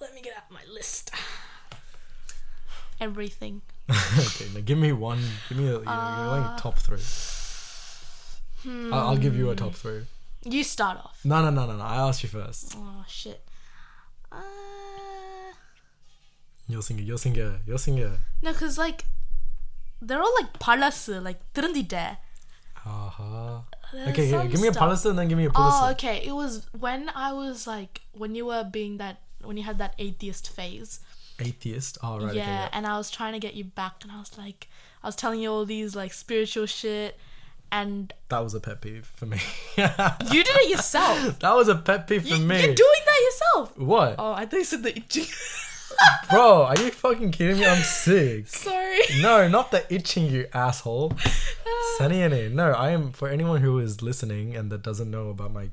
Let 0.00 0.14
me 0.14 0.22
get 0.22 0.36
out 0.36 0.50
my 0.50 0.62
list. 0.72 1.10
Everything. 3.00 3.62
okay, 4.18 4.46
now 4.54 4.60
give 4.60 4.78
me 4.78 4.92
one. 4.92 5.20
Give 5.48 5.58
me 5.58 5.66
a, 5.66 5.78
you 5.78 5.84
know, 5.84 5.84
like 5.84 6.50
uh, 6.50 6.58
top 6.58 6.78
three. 6.78 7.02
Hmm. 8.62 8.92
I'll, 8.94 9.08
I'll, 9.08 9.16
give 9.16 9.36
you 9.36 9.50
a 9.50 9.56
top 9.56 9.70
hmm. 9.70 9.74
three. 9.74 10.02
You 10.44 10.62
start 10.64 10.98
off. 10.98 11.20
No, 11.24 11.42
no, 11.42 11.50
no, 11.50 11.66
no, 11.66 11.76
no. 11.76 11.82
I 11.82 11.96
asked 11.96 12.22
you 12.22 12.28
first. 12.28 12.74
Oh 12.76 13.04
shit. 13.08 13.42
Uh... 14.30 14.38
You'll 16.68 16.82
sing 16.82 16.98
it. 17.00 17.02
You'll 17.02 17.18
sing 17.18 17.34
it. 17.36 17.60
You'll 17.66 17.78
sing 17.78 17.98
it. 17.98 18.10
No, 18.42 18.52
cause 18.54 18.78
like 18.78 19.04
they're 20.00 20.20
all 20.20 20.34
like 20.40 20.52
palasu, 20.58 21.22
like 21.22 21.40
trendy 21.52 21.88
there. 21.88 22.18
Uh 22.86 23.08
huh. 23.08 23.60
Okay, 24.08 24.30
yeah, 24.30 24.46
give 24.46 24.60
me 24.60 24.68
a 24.68 24.72
palasu 24.72 25.10
and 25.10 25.18
then 25.18 25.28
give 25.28 25.36
me 25.36 25.46
a 25.46 25.50
palasu. 25.50 25.88
Oh, 25.88 25.90
okay. 25.92 26.22
It 26.24 26.32
was 26.32 26.66
when 26.78 27.10
I 27.14 27.32
was 27.32 27.66
like 27.66 28.02
when 28.12 28.34
you 28.34 28.46
were 28.46 28.62
being 28.62 28.98
that 28.98 29.20
when 29.42 29.56
you 29.56 29.64
had 29.64 29.78
that 29.78 29.94
atheist 29.98 30.48
phase. 30.48 31.00
Atheist. 31.40 31.98
Oh, 32.02 32.18
right. 32.20 32.34
yeah, 32.34 32.42
Okay, 32.42 32.50
yeah. 32.50 32.68
and 32.72 32.86
I 32.86 32.96
was 32.98 33.10
trying 33.10 33.32
to 33.32 33.38
get 33.38 33.54
you 33.54 33.64
back, 33.64 33.94
and 34.02 34.12
I 34.12 34.18
was 34.18 34.36
like, 34.38 34.68
I 35.02 35.08
was 35.08 35.16
telling 35.16 35.40
you 35.40 35.50
all 35.50 35.64
these 35.64 35.96
like 35.96 36.12
spiritual 36.12 36.66
shit, 36.66 37.18
and 37.72 38.12
That 38.28 38.40
was 38.40 38.54
a 38.54 38.60
pet 38.60 38.80
peeve 38.80 39.10
for 39.14 39.26
me. 39.26 39.38
you 39.76 39.84
did 40.44 40.56
it 40.56 40.70
yourself. 40.70 41.38
that 41.40 41.54
was 41.54 41.68
a 41.68 41.76
pet 41.76 42.06
peeve 42.06 42.22
for 42.22 42.34
You, 42.36 42.44
me. 42.44 42.56
You're 42.64 42.74
doing 42.74 43.00
that 43.06 43.20
yourself. 43.24 43.78
what? 43.78 44.14
Oh, 44.18 44.32
I 44.32 44.46
thought 44.46 44.56
you 44.58 44.64
said 44.64 44.82
the 44.82 44.96
itching. 44.96 45.26
Bro, 46.30 46.62
are 46.64 46.78
you 46.80 46.90
fucking 46.92 47.32
kidding 47.32 47.58
me? 47.58 47.66
I'm 47.66 47.82
sick. 47.82 48.46
Sorry. 48.48 49.00
No, 49.20 49.48
not 49.48 49.70
the 49.70 49.84
itching, 49.92 50.26
you 50.26 50.46
asshole. 50.54 51.12
Sunny 51.98 52.22
and 52.22 52.32
Saniane. 52.32 52.52
No, 52.52 52.70
I 52.72 52.90
am, 52.90 53.12
for 53.12 53.28
anyone 53.28 53.60
who 53.60 53.78
is 53.78 54.00
listening 54.00 54.54
and 54.56 54.70
that 54.72 54.82
doesn't 54.82 55.10
know 55.10 55.28
about 55.28 55.52
my 55.52 55.70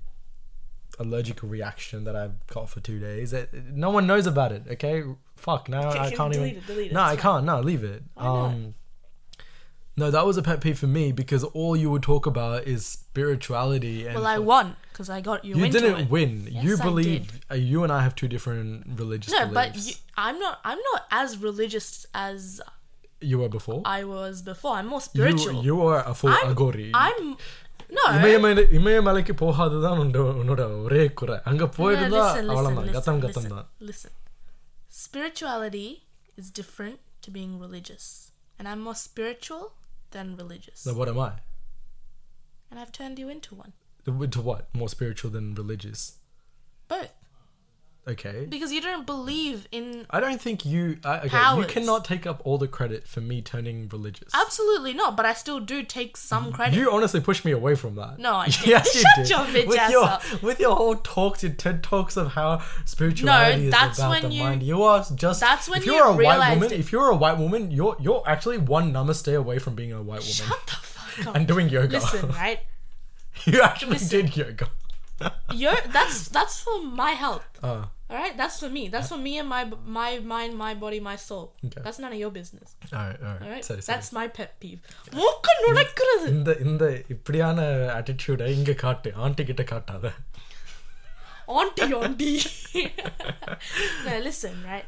allergic 1.00 1.42
reaction 1.44 2.04
that 2.06 2.16
I've 2.16 2.46
got 2.48 2.70
for 2.70 2.80
two 2.80 3.00
days, 3.00 3.32
it, 3.32 3.54
no 3.72 3.90
one 3.92 4.08
knows 4.08 4.26
about 4.26 4.52
it, 4.52 4.64
okay? 4.72 5.04
fuck 5.46 5.70
now 5.70 5.90
I 5.90 6.10
can't 6.12 6.34
delete 6.34 6.52
even. 6.52 6.64
It, 6.64 6.68
delete 6.68 6.92
it, 6.92 6.94
no, 6.94 7.02
I 7.02 7.16
can't. 7.16 7.46
No, 7.46 7.60
leave 7.70 7.84
it. 7.84 8.04
Um, 8.18 8.74
no, 10.02 10.12
that 10.12 10.26
was 10.28 10.38
a 10.38 10.44
pet 10.44 10.62
peeve 10.62 10.78
for 10.78 10.86
me 10.88 11.12
because 11.12 11.44
all 11.44 11.76
you 11.76 11.90
would 11.90 12.04
talk 12.04 12.28
about 12.28 12.68
is 12.68 12.86
spirituality. 12.86 14.06
And 14.06 14.16
well, 14.16 14.28
I 14.28 14.38
won 14.38 14.76
because 14.92 15.10
I 15.10 15.22
got 15.22 15.44
you. 15.44 15.56
You 15.58 15.70
didn't 15.70 16.00
it. 16.02 16.10
win. 16.10 16.48
Yes, 16.50 16.64
you 16.64 16.78
believe. 16.78 17.40
Uh, 17.50 17.56
you 17.56 17.84
and 17.84 17.92
I 17.92 18.02
have 18.04 18.14
two 18.14 18.28
different 18.28 19.00
religious. 19.00 19.34
No, 19.34 19.48
beliefs. 19.48 19.56
but 19.56 19.88
you, 19.88 19.94
I'm 20.16 20.38
not. 20.40 20.60
I'm 20.64 20.78
not 20.94 21.06
as 21.10 21.40
religious 21.40 22.06
as 22.14 22.62
you 23.22 23.40
were 23.40 23.50
before. 23.50 23.82
I 23.86 24.04
was 24.04 24.44
before. 24.44 24.74
I'm 24.74 24.88
more 24.88 25.02
spiritual. 25.02 25.64
You, 25.64 25.78
you 25.78 25.82
are 25.88 26.04
a 26.08 26.14
full 26.14 26.30
I'm, 26.30 26.56
Aghori. 26.56 26.92
I'm 26.94 27.36
no. 27.98 28.06
Imayamalai 28.20 28.64
இமயமலைக்கு 28.78 29.34
போகாததான் 29.44 30.00
உன்னோட 30.04 30.64
ஒரே 30.86 31.04
குறை 31.20 31.38
அங்க 31.52 31.68
போயிட்டு 31.80 32.08
தான் 32.16 32.50
அவ்வளவுதான் 32.54 32.96
கத்தம் 32.96 33.22
கத்தம் 33.26 33.52
தான் 33.56 33.68
Listen. 33.90 34.14
Spirituality 35.12 36.04
is 36.36 36.52
different 36.52 37.00
to 37.22 37.32
being 37.32 37.58
religious, 37.58 38.34
and 38.60 38.68
I'm 38.68 38.82
more 38.82 38.94
spiritual 38.94 39.72
than 40.12 40.36
religious. 40.36 40.82
so 40.82 40.94
what 40.94 41.08
am 41.08 41.18
I 41.18 41.32
And 42.70 42.78
I've 42.78 42.92
turned 42.92 43.18
you 43.18 43.30
into 43.30 43.56
one. 43.56 43.72
to 44.04 44.42
what 44.42 44.68
more 44.76 44.90
spiritual 44.90 45.32
than 45.32 45.56
religious. 45.56 46.18
Okay 48.08 48.46
Because 48.48 48.72
you 48.72 48.82
don't 48.82 49.06
believe 49.06 49.68
in. 49.72 50.06
I 50.10 50.20
don't 50.20 50.40
think 50.42 50.66
you 50.66 50.98
I, 51.04 51.20
okay 51.20 51.58
you 51.60 51.66
cannot 51.66 52.06
take 52.06 52.26
up 52.26 52.42
all 52.46 52.58
the 52.58 52.68
credit 52.68 53.08
for 53.08 53.22
me 53.22 53.42
turning 53.42 53.90
religious 53.90 54.30
Absolutely 54.34 54.94
not, 54.94 55.18
but 55.18 55.26
I 55.26 55.34
still 55.34 55.60
do 55.60 55.84
take 55.84 56.16
some 56.18 56.52
credit. 56.54 56.76
you 56.78 56.92
honestly 56.92 57.20
pushed 57.20 57.44
me 57.46 57.52
away 57.52 57.76
from 57.76 57.96
that 57.96 58.18
No, 58.20 58.36
I 58.36 58.46
didn't. 58.50 58.68
yes 58.68 58.96
you 58.96 59.02
Shut 59.02 59.12
did 59.18 59.30
your 59.30 59.40
bitch 59.40 59.68
with 59.68 59.80
ass 59.80 59.92
your 59.92 60.04
up. 60.04 60.42
with 60.42 60.60
your 60.60 60.76
whole 60.76 60.96
talks 60.96 61.44
your 61.44 61.52
TED 61.54 61.84
talks 61.84 62.16
of 62.18 62.34
how 62.34 62.62
spirituality 62.86 63.66
is 63.66 63.72
that's 63.72 64.00
about 64.00 64.10
when 64.12 64.22
the 64.24 64.30
you- 64.30 64.44
mind 64.44 64.64
you 64.64 64.84
are 64.84 65.06
just 65.16 65.40
that's 65.40 65.68
when 65.70 65.80
if 65.80 65.86
you 65.86 65.94
you're 65.96 66.08
a 66.08 66.14
white 66.16 66.54
woman 66.56 66.72
it. 66.72 66.80
if 66.80 66.92
you're 66.92 67.10
a 67.12 67.16
white 67.16 67.38
woman 67.38 67.72
you're 67.72 67.96
you're 68.00 68.24
actually 68.26 68.58
one 68.58 68.92
namaste 68.94 69.36
away 69.36 69.60
from 69.60 69.76
being 69.76 69.92
a 69.92 69.98
white 70.02 70.22
woman 70.22 70.24
Shut 70.24 70.66
the 70.68 70.72
fuck 70.76 71.28
up. 71.28 71.36
and 71.36 71.48
doing 71.48 71.70
yoga 71.70 71.98
Listen, 72.00 72.30
right? 72.44 72.60
you 73.46 73.62
actually 73.62 73.94
Listen. 73.94 74.26
did 74.26 74.38
yoga 74.38 74.68
You're 75.54 75.76
that's 75.92 76.28
that's 76.30 76.60
for 76.62 76.82
my 76.84 77.12
health. 77.12 77.46
uh 77.64 77.86
All 78.13 78.19
right, 78.23 78.35
that's 78.41 78.57
for 78.63 78.69
me. 78.77 78.83
That's 78.95 79.09
for 79.13 79.19
me 79.27 79.33
and 79.41 79.49
my 79.53 79.61
my 79.99 80.09
mind, 80.33 80.53
my 80.63 80.73
body, 80.83 80.99
my 81.11 81.15
soul. 81.29 81.45
Okay. 81.67 81.81
That's 81.85 81.99
none 82.05 82.13
of 82.17 82.21
your 82.25 82.33
business. 82.39 82.69
alright 82.99 83.21
alright 83.27 83.43
All 83.47 83.53
right, 83.55 83.65
சரி 83.69 83.83
சரி 83.85 83.89
that's 83.93 84.11
my 84.19 84.27
pet 84.39 84.51
peeve. 84.63 84.81
மூக்கு 85.19 85.53
நுழைக்கிறது. 85.65 86.27
இந்த 86.37 86.51
இந்த 86.67 86.85
இப்படியான 87.15 87.59
attitude 88.01 88.43
இங்க 88.59 88.75
காட்டு 88.85 89.13
aunty 89.27 89.45
கிட்ட 89.53 89.65
காட்டாத 89.73 90.07
Auntie, 91.49 91.93
auntie. 91.93 92.37
no, 94.07 94.19
listen, 94.21 94.55
right? 94.65 94.85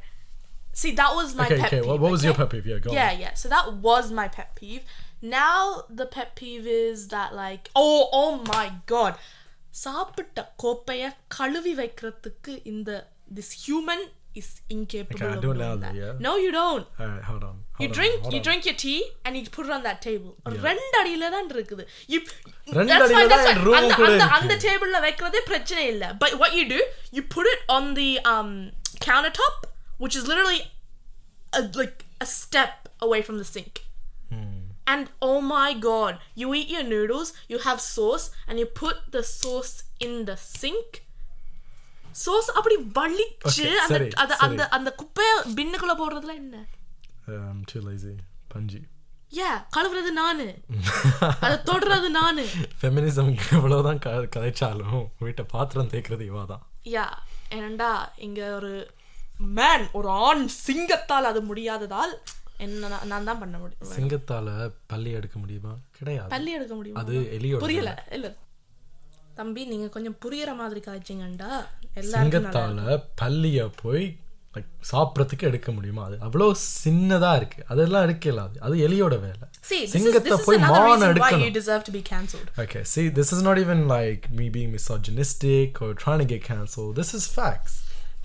See, 0.72 0.92
that 1.00 1.14
was 1.14 1.34
my 1.40 1.46
okay 1.46 1.58
pet 1.58 1.66
okay 1.66 1.78
peeve. 1.80 1.88
what, 1.88 2.00
what 2.00 2.10
was 2.14 2.20
okay? 2.20 2.28
your 2.28 2.37
pet 2.40 2.48
peeve 2.52 2.66
yeah 2.72 2.78
go 2.84 2.92
Yeah, 2.98 3.10
on. 3.14 3.18
yeah. 3.24 3.34
So 3.34 3.48
that 3.54 3.66
was 3.88 4.10
my 4.20 4.28
pet 4.37 4.54
peeve. 4.60 4.84
Now 5.22 5.84
the 6.00 6.06
pet 6.14 6.34
peeve 6.40 6.66
is 6.66 7.08
that 7.14 7.34
like 7.34 7.70
oh 7.76 8.08
oh 8.20 8.30
my 8.54 8.66
god. 8.87 9.14
சாப்பிட்ட 9.84 10.40
கோப்பைய 10.62 11.04
கழுவி 11.37 11.74
வைக்கிறதுக்கு 11.82 12.52
இந்த 12.72 12.90
this 13.37 13.48
human 13.66 14.00
is 14.40 14.48
incapable 14.74 15.20
Okay, 15.22 15.26
I 15.32 15.37
of 15.37 15.42
do 15.44 15.50
it 15.50 15.58
doing 15.58 15.60
now, 15.64 15.74
that. 15.82 15.94
yeah. 16.00 16.12
No, 16.26 16.30
you 16.44 16.50
don't. 16.56 16.87
alright 17.02 17.24
hold 17.28 17.44
on 17.48 17.56
You 17.82 17.87
hold 17.87 17.90
on, 17.90 17.94
drink 17.98 18.14
hold 18.24 18.32
you 18.34 18.40
on. 18.40 18.44
drink 18.46 18.62
your 18.68 18.76
tea 18.82 18.96
and 19.24 19.32
you 19.37 19.42
put 19.56 19.64
it 19.68 19.72
on 19.76 19.82
that 19.88 19.98
table. 20.06 20.32
ரெண்டு 20.66 20.96
அடியில 21.00 21.28
தான் 21.34 21.48
இருக்குது. 21.56 21.84
You 22.12 22.18
ரெண்டு 22.78 22.90
that's 22.92 23.04
அடியில 23.06 23.20
fine, 23.20 23.30
தான் 23.32 23.42
that's 23.42 23.50
N 23.52 23.58
fine. 23.60 23.66
room 23.68 23.76
அந்த 23.80 23.94
கூட 24.00 24.08
அந்த 24.08 24.24
இருக்கு. 24.24 24.37
அந்த 24.38 24.54
டேபிள்ல 24.66 25.00
வைக்கிறதே 25.06 25.40
பிரச்சனை 25.50 25.84
இல்ல. 25.92 26.04
But 26.24 26.34
what 26.42 26.52
you 26.58 26.64
do, 26.74 26.80
you 27.18 27.22
put 27.37 27.48
it 27.54 27.62
on 27.76 27.87
the 28.00 28.10
um 28.34 28.50
countertop, 29.08 29.56
which 30.04 30.16
is 30.20 30.26
literally 30.32 30.60
a, 31.60 31.62
like 31.82 31.98
a 32.26 32.28
step 32.40 32.74
away 33.06 33.20
from 33.28 33.38
the 33.42 33.48
sink. 33.54 33.74
Hmm. 34.88 34.88
And 34.92 35.04
oh 35.22 35.38
my 35.48 35.70
god, 35.82 36.12
you 36.37 36.48
eat 36.54 36.70
your 36.70 36.84
noodles, 36.84 37.28
you 37.52 37.58
have 37.60 37.78
sauce, 37.87 38.24
and 38.48 38.56
you 38.60 38.66
put 38.80 38.96
the 39.10 39.22
sauce 39.32 39.74
in 40.00 40.14
the 40.26 40.37
sink. 40.52 40.90
sauce 42.18 42.48
அப்படி 42.58 42.76
வலிச்சு 42.98 43.62
Okay, 43.62 43.70
அந்த 43.78 43.92
சரி, 43.92 44.08
அந்த 44.22 44.32
சரி. 44.32 44.42
அந்த 44.46 44.62
அந்த 44.76 44.90
குப்பைய 45.00 45.30
பின்னுக்குள்ள 45.58 45.94
போடுறதுல 46.00 46.34
என்ன 46.42 46.56
I'm 47.44 47.62
too 47.70 47.82
lazy 47.88 48.14
பஞ்சு 48.52 48.80
ஏ 49.38 49.46
கழுவுறது 49.74 50.10
நானு 50.20 50.46
அதை 51.44 51.56
தொடுறது 51.70 52.08
நானு 52.18 52.42
ஃபெமினிசம் 52.80 53.32
எவ்வளவுதான் 53.58 54.02
க 54.04 54.10
கதைச்சாலும் 54.34 55.00
வீட்டை 55.26 55.44
பாத்திரம் 55.54 55.90
தேய்க்கிறது 55.92 56.24
இவா 56.30 56.44
தான் 56.52 56.62
யா 56.94 57.06
ஏனண்டா 57.56 57.90
இங்க 58.26 58.40
ஒரு 58.58 58.72
மேன் 59.58 59.87
ஒரு 59.98 60.08
ஆண் 60.26 60.44
சிங்கத்தால் 60.64 61.30
அது 61.32 61.40
முடியாததால் 61.50 62.14
என்ன 62.59 63.01
நான் 63.05 63.23
தான் 63.23 63.39
பண்ண 63.39 63.57
முடியும். 63.57 63.91
சிங்கத்தால 63.97 64.71
பள்ளி 64.87 65.11
எடுக்க 65.11 65.39
முடியுமா? 65.39 65.77
கிடையாது. 65.97 66.29
பள்ளி 66.29 66.51
எடுக்க 66.51 66.75
முடியும்? 66.75 66.97
அது 66.97 67.13
எலியோட 67.39 67.57
புரியல. 67.57 67.91
இல்ல. 68.11 68.35
தம்பி 69.35 69.65
நீங்க 69.65 69.87
கொஞ்சம் 69.87 70.17
புரியற 70.25 70.55
மாதிரி 70.55 70.79
காய்ச்சிங்கண்டா. 70.79 71.51
சிங்கத்தால 71.95 73.03
பள்ளிய 73.21 73.71
போய் 73.81 74.17
சாப்பிட்றதுக்கு 74.91 75.41
எடுக்க 75.41 75.71
முடியுமா? 75.71 76.03
அது 76.05 76.17
அவ்வளோ 76.17 76.55
சின்னதா 76.83 77.35
இருக்கு. 77.35 77.63
அதெல்லாம் 77.67 78.01
எடுக்க 78.01 78.29
இல்லாது 78.29 78.61
அது 78.61 78.75
எலியோட 78.75 79.15
வேலை. 79.19 79.45
See, 79.69 79.79
this 79.81 79.95
is, 79.95 80.01
சிங்கத்தை 80.01 80.37
போய் 80.45 80.57
மான் 80.57 81.01
எடுக்கணும். 81.01 81.43
you 81.45 81.53
deserve 81.53 81.81
to 81.81 81.93
be 81.93 82.01
cancelled. 82.09 82.49
Okay, 82.57 82.83
see, 82.95 83.15
this 83.15 83.35
is 83.35 83.41
not 83.41 83.57
even 83.57 83.79
like 83.87 84.21
me 84.37 84.45
being 84.49 84.71
misogynistic 84.71 85.81
or 85.81 85.93
trying 86.05 86.21
to 86.23 86.27
get 86.35 86.41
cancelled. 86.43 86.95
This 86.95 87.11
is 87.15 87.25
facts. 87.39 87.75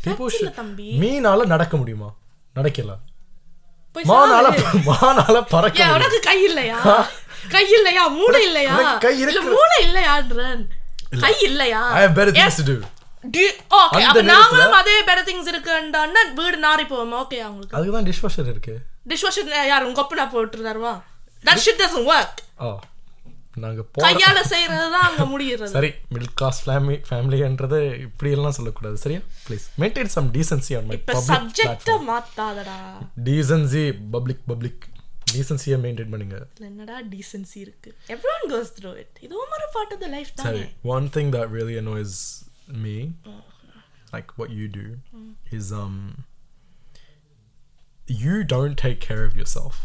People 0.05 0.29
should. 0.29 0.55
தம்பி. 0.55 0.89
மீனால 1.01 1.47
நடக்க 1.47 1.77
முடியுமா? 1.77 2.15
நடக்கல. 2.55 2.99
போய் 3.95 4.09
மானால. 4.13 4.47
மானால 4.89 5.37
பறக்க 5.53 5.89
உனக்கு 5.97 6.19
கை 6.29 6.39
இல்லையா? 6.49 6.79
கை 7.55 7.65
இல்லையா? 7.77 8.05
மூளை 8.19 8.41
இல்லையா? 8.49 8.75
கை 9.05 9.15
இருக்கு. 9.23 9.43
மூளை 9.57 9.79
இல்லையான்றன். 9.87 10.63
கை 11.25 11.35
இல்லையா? 11.49 11.83
I 11.99 12.03
have 12.05 12.15
better 12.19 12.35
things 12.39 12.59
to 12.61 12.67
do. 12.71 12.77
Okay 13.81 14.01
அப்ப 14.07 14.23
நாங்களும் 14.31 14.75
அதே 14.79 14.97
பெட்டர் 15.09 15.29
திங்ஸ் 15.29 15.51
இருக்குன்னா 15.53 16.23
வீடு 16.41 16.57
நாரி 16.65 16.85
போவோம். 16.89 17.15
ஓகே 17.21 17.39
அவங்களுக்கு 17.47 17.77
அதுக்கு 17.77 17.95
தான் 17.97 18.09
டிஷ் 18.09 18.23
வாஷர் 18.25 18.51
இருக்கு. 18.55 18.75
டிஷ் 19.11 19.25
வாஷர் 19.27 19.53
யார் 19.73 19.87
உங்க 19.91 20.01
அப்பா 20.03 20.27
போட்டுருந்தாருவா? 20.35 20.93
தட் 21.47 21.63
ஷிட் 21.67 21.81
டசன்ட் 21.83 22.11
ஒர்க் 22.15 22.41
ஓ 22.67 22.69
நாங்க 23.64 23.82
போ 23.94 24.00
கையால 24.04 24.40
செய்யறது 24.52 24.86
தான் 24.96 25.08
அங்க 25.08 25.24
முடியறது 25.32 25.74
சரி 25.76 25.90
மிடில் 26.14 26.36
கிளாஸ் 26.40 26.60
ஃபேமிலி 26.66 26.98
ஃபேமிலின்றது 27.08 27.80
இப்படி 28.06 28.30
எல்லாம் 28.38 28.56
சொல்லக்கூடாது 28.58 28.98
சரியா 29.04 29.22
please 29.48 29.66
maintain 29.84 30.14
some 30.16 30.30
decency 30.38 30.76
on 30.80 30.88
my 30.90 30.96
இப்ப 31.00 31.16
பப்ளிக் 31.18 31.32
சப்ஜெக்ட 31.32 31.96
மாத்தாதடா 32.12 32.78
டீசன்சி 33.30 33.84
பப்ளிக் 34.16 34.46
பப்ளிக் 34.52 34.86
டீசன்சியை 35.34 35.78
மெயின்டைன் 35.82 36.12
பண்ணுங்க 36.14 36.38
இதுல 36.44 36.68
என்னடா 36.72 36.96
டீசென்சி 37.12 37.58
இருக்கு 37.66 37.90
எவ்ரிவன் 38.16 38.48
கோஸ் 38.54 38.72
த்ரூ 38.78 38.92
இட் 39.04 39.18
இதுவும் 39.26 39.54
ஒரு 39.58 39.68
பார்ட் 39.76 39.94
ஆஃப் 39.96 40.04
த 40.06 40.10
லைஃப் 40.16 40.32
தானே 40.40 40.48
Sorry, 40.50 40.66
one 40.96 41.08
thing 41.18 41.30
that 41.36 41.48
really 41.58 41.78
annoys 41.84 42.16
me, 42.84 42.96
like 44.16 44.32
what 44.40 44.50
you 44.60 44.68
do, 44.80 44.88
is 45.58 45.68
um 45.82 45.96
you 48.22 48.36
don't 48.54 48.78
take 48.80 49.00
care 49.02 49.24
of 49.24 49.36
yourself. 49.42 49.76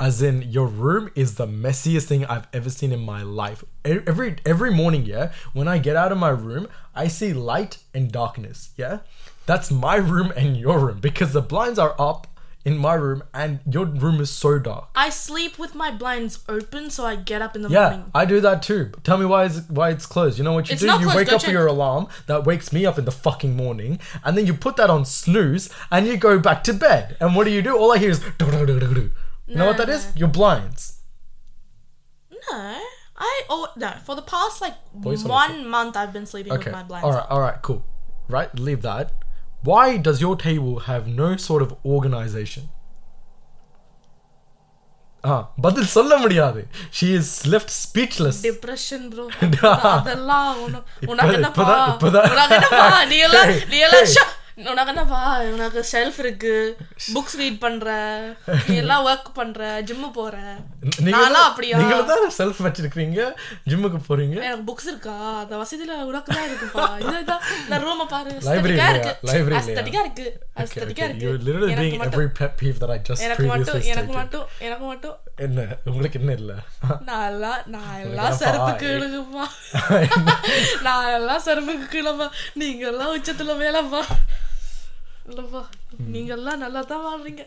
as 0.00 0.22
in, 0.22 0.50
your 0.50 0.66
room 0.66 1.10
is 1.14 1.34
the 1.34 1.46
messiest 1.46 2.04
thing 2.04 2.24
I've 2.24 2.46
ever 2.54 2.70
seen 2.70 2.90
in 2.90 3.00
my 3.00 3.22
life. 3.22 3.62
Every 3.84 4.36
every 4.46 4.72
morning, 4.72 5.04
yeah, 5.04 5.30
when 5.52 5.68
I 5.68 5.76
get 5.76 5.94
out 5.94 6.10
of 6.10 6.16
my 6.16 6.30
room, 6.30 6.68
I 6.94 7.06
see 7.08 7.34
light 7.34 7.76
and 7.92 8.10
darkness. 8.10 8.70
Yeah, 8.78 9.00
that's 9.44 9.70
my 9.70 9.96
room 9.96 10.32
and 10.34 10.56
your 10.56 10.78
room 10.78 11.00
because 11.00 11.34
the 11.34 11.42
blinds 11.42 11.78
are 11.78 11.94
up 11.98 12.26
in 12.64 12.78
my 12.78 12.94
room 12.94 13.22
and 13.34 13.60
your 13.70 13.84
room 13.84 14.22
is 14.22 14.30
so 14.30 14.58
dark. 14.58 14.88
I 14.94 15.10
sleep 15.10 15.58
with 15.58 15.74
my 15.74 15.90
blinds 15.90 16.44
open 16.48 16.88
so 16.88 17.04
I 17.04 17.16
get 17.16 17.42
up 17.42 17.54
in 17.54 17.60
the 17.60 17.68
Yeah, 17.68 17.90
morning. 17.90 18.04
I 18.14 18.24
do 18.24 18.40
that 18.40 18.62
too. 18.62 18.92
Tell 19.04 19.18
me 19.18 19.26
why 19.26 19.44
is 19.44 19.68
why 19.68 19.90
it's 19.90 20.06
closed. 20.06 20.38
You 20.38 20.44
know 20.44 20.54
what 20.54 20.70
you 20.70 20.74
It's 20.74 20.82
do? 20.82 20.88
You 20.88 20.96
closed, 20.96 21.16
wake 21.16 21.32
up 21.32 21.42
for 21.42 21.50
your 21.50 21.66
alarm 21.66 22.08
that 22.26 22.44
wakes 22.44 22.72
me 22.72 22.86
up 22.86 22.98
in 22.98 23.04
the 23.04 23.12
fucking 23.12 23.54
morning, 23.54 24.00
and 24.24 24.34
then 24.34 24.46
you 24.46 24.54
put 24.54 24.76
that 24.76 24.88
on 24.88 25.04
snooze, 25.04 25.68
and 25.90 26.06
you 26.06 26.16
go 26.16 26.38
back 26.38 26.64
to 26.64 26.72
bed. 26.72 27.18
And 27.20 27.36
what 27.36 27.44
do 27.44 27.50
you 27.50 27.60
do? 27.60 27.76
All 27.76 27.92
I 27.92 27.98
hear 27.98 28.12
is. 28.12 28.22
You 29.49 29.57
know 29.57 29.67
what 29.67 29.77
that 29.77 29.89
is? 29.89 30.03
Your 30.15 30.29
blinds. 30.29 30.83
No. 32.31 32.59
I 33.25 33.33
oh 33.49 33.61
no. 33.77 33.91
For 34.05 34.15
the 34.15 34.25
past 34.29 34.61
like 34.61 34.77
Voice 35.03 35.23
on 35.25 35.29
one 35.33 35.67
month 35.69 35.95
I've 35.95 36.13
been 36.13 36.25
sleeping 36.25 36.53
Okay. 36.53 36.65
with 36.65 36.73
my 36.73 36.83
blinds 36.83 37.05
All 37.05 37.13
right. 37.13 37.21
up. 37.21 37.31
All 37.31 37.41
right. 37.41 37.59
Cool. 37.61 37.81
Right. 38.29 38.51
Leave 38.59 38.81
that. 38.83 39.07
Why 39.63 39.85
does 39.99 40.19
your 40.21 40.35
table 40.39 40.73
have 40.87 41.07
no 41.19 41.29
sort 41.45 41.61
of 41.61 41.69
organization? 41.87 42.65
ஆ 45.23 45.35
பதில் 45.61 45.87
சொல்ல 45.93 46.13
முடியாது 46.17 46.59
she 46.97 47.07
is 47.19 47.31
left 47.53 47.71
speechless 47.83 48.39
depression 48.47 49.05
bro 49.13 49.71
அதெல்லாம் 49.91 50.49
உன- 50.65 50.81
இப்ப- 50.99 51.11
உனக்கு 51.13 51.37
என்னப்பா 51.37 51.63
இப்பதான்- 51.63 51.93
இப்பதான். 51.95 52.27
உனக்கு 52.33 52.55
என்னப்பா 52.57 52.83
நீ 53.11 53.17
எல்லாம் 53.27 53.47
Hey, 53.51 53.55
நீ 53.71 53.77
எல்லாம் 53.87 54.05
hey. 54.07 54.11
ஷ- 54.17 54.33
உனக்கு 54.68 54.92
என்னப்பா 54.92 55.20
உனக்கு 55.54 55.80
ஷெல்ஃப் 55.90 56.18
இருக்கு 56.18 56.52
புக்ஸ் 57.14 57.36
ரீட் 57.40 57.60
பண்ற 57.62 57.88
எல்லாம் 58.80 59.04
ஒர்க் 59.06 59.28
பண்ற 59.38 59.58
ஜிம்மு 59.88 60.08
போற. 60.12 60.34
நான்லாம் 61.08 61.46
அப்படியா? 61.48 61.76
நீங்க 61.80 61.96
தான் 62.10 62.24
செல்ஃப் 62.38 62.60
வச்சிருக்கீங்க 62.66 63.20
ஜிம்முக்கு 63.70 64.00
போறீங்க? 64.08 64.36
எனக்கு 64.48 64.66
புக்ஸ் 64.70 64.88
இருக்கா? 64.92 65.14
அந்த 65.42 65.54
வசதியில 65.62 65.96
உனக்கு 66.10 66.30
தான் 66.36 66.48
இருக்குப்பா 66.48 66.84
இதுதான் 67.04 67.42
நான் 67.68 67.84
ரூம 67.86 68.06
பாரு. 68.12 68.32
இல்லையா? 68.60 68.88
இருக்கு? 68.94 69.12
அஸ்தட்டிக்கா 69.60 70.02
இருக்கு. 70.06 70.26
அஸ்தட்டிக்கா. 70.62 71.06
இருக்கு. 71.08 71.28
Literally 71.46 71.72
எனக்கு 71.74 72.00
மட்டும் 72.02 72.18
every 72.18 72.30
pet 72.40 72.52
peeve 72.60 72.78
that 72.82 72.92
I 72.96 73.00
just 73.10 73.24
எனக்கு 73.28 73.46
மட்டும் 73.52 73.82
எனக்கு. 73.92 74.14
மட்டும் 74.20 74.46
எனக்கு 74.60 74.84
மட்டும் 74.84 75.16
என்ன? 75.46 75.60
உங்களுக்கு 75.90 76.20
என்ன 76.20 76.32
இல்ல? 76.40 76.52
நான் 77.08 77.26
எல்லாம் 77.32 77.60
நான் 77.74 77.94
எல்லாம்? 78.04 78.36
செருப்புக்கு 78.40 78.88
இழுகுப்பா. 78.96 79.46
நான் 80.86 81.12
எல்லாம் 81.18 81.44
செருப்புக்கு 81.46 81.88
கீழப்பா 81.94 82.28
நீங்க 82.62 82.84
எல்லாம் 82.92 83.14
உச்சத்துல 83.16 83.54
மேலப்பா 83.62 84.02
இல்லப்பா 85.29 85.61
நீங்க 86.13 86.31
எல்லாம் 86.37 86.61
நல்லா 86.63 86.81
தான் 86.91 87.03
வாழ்றீங்க 87.07 87.43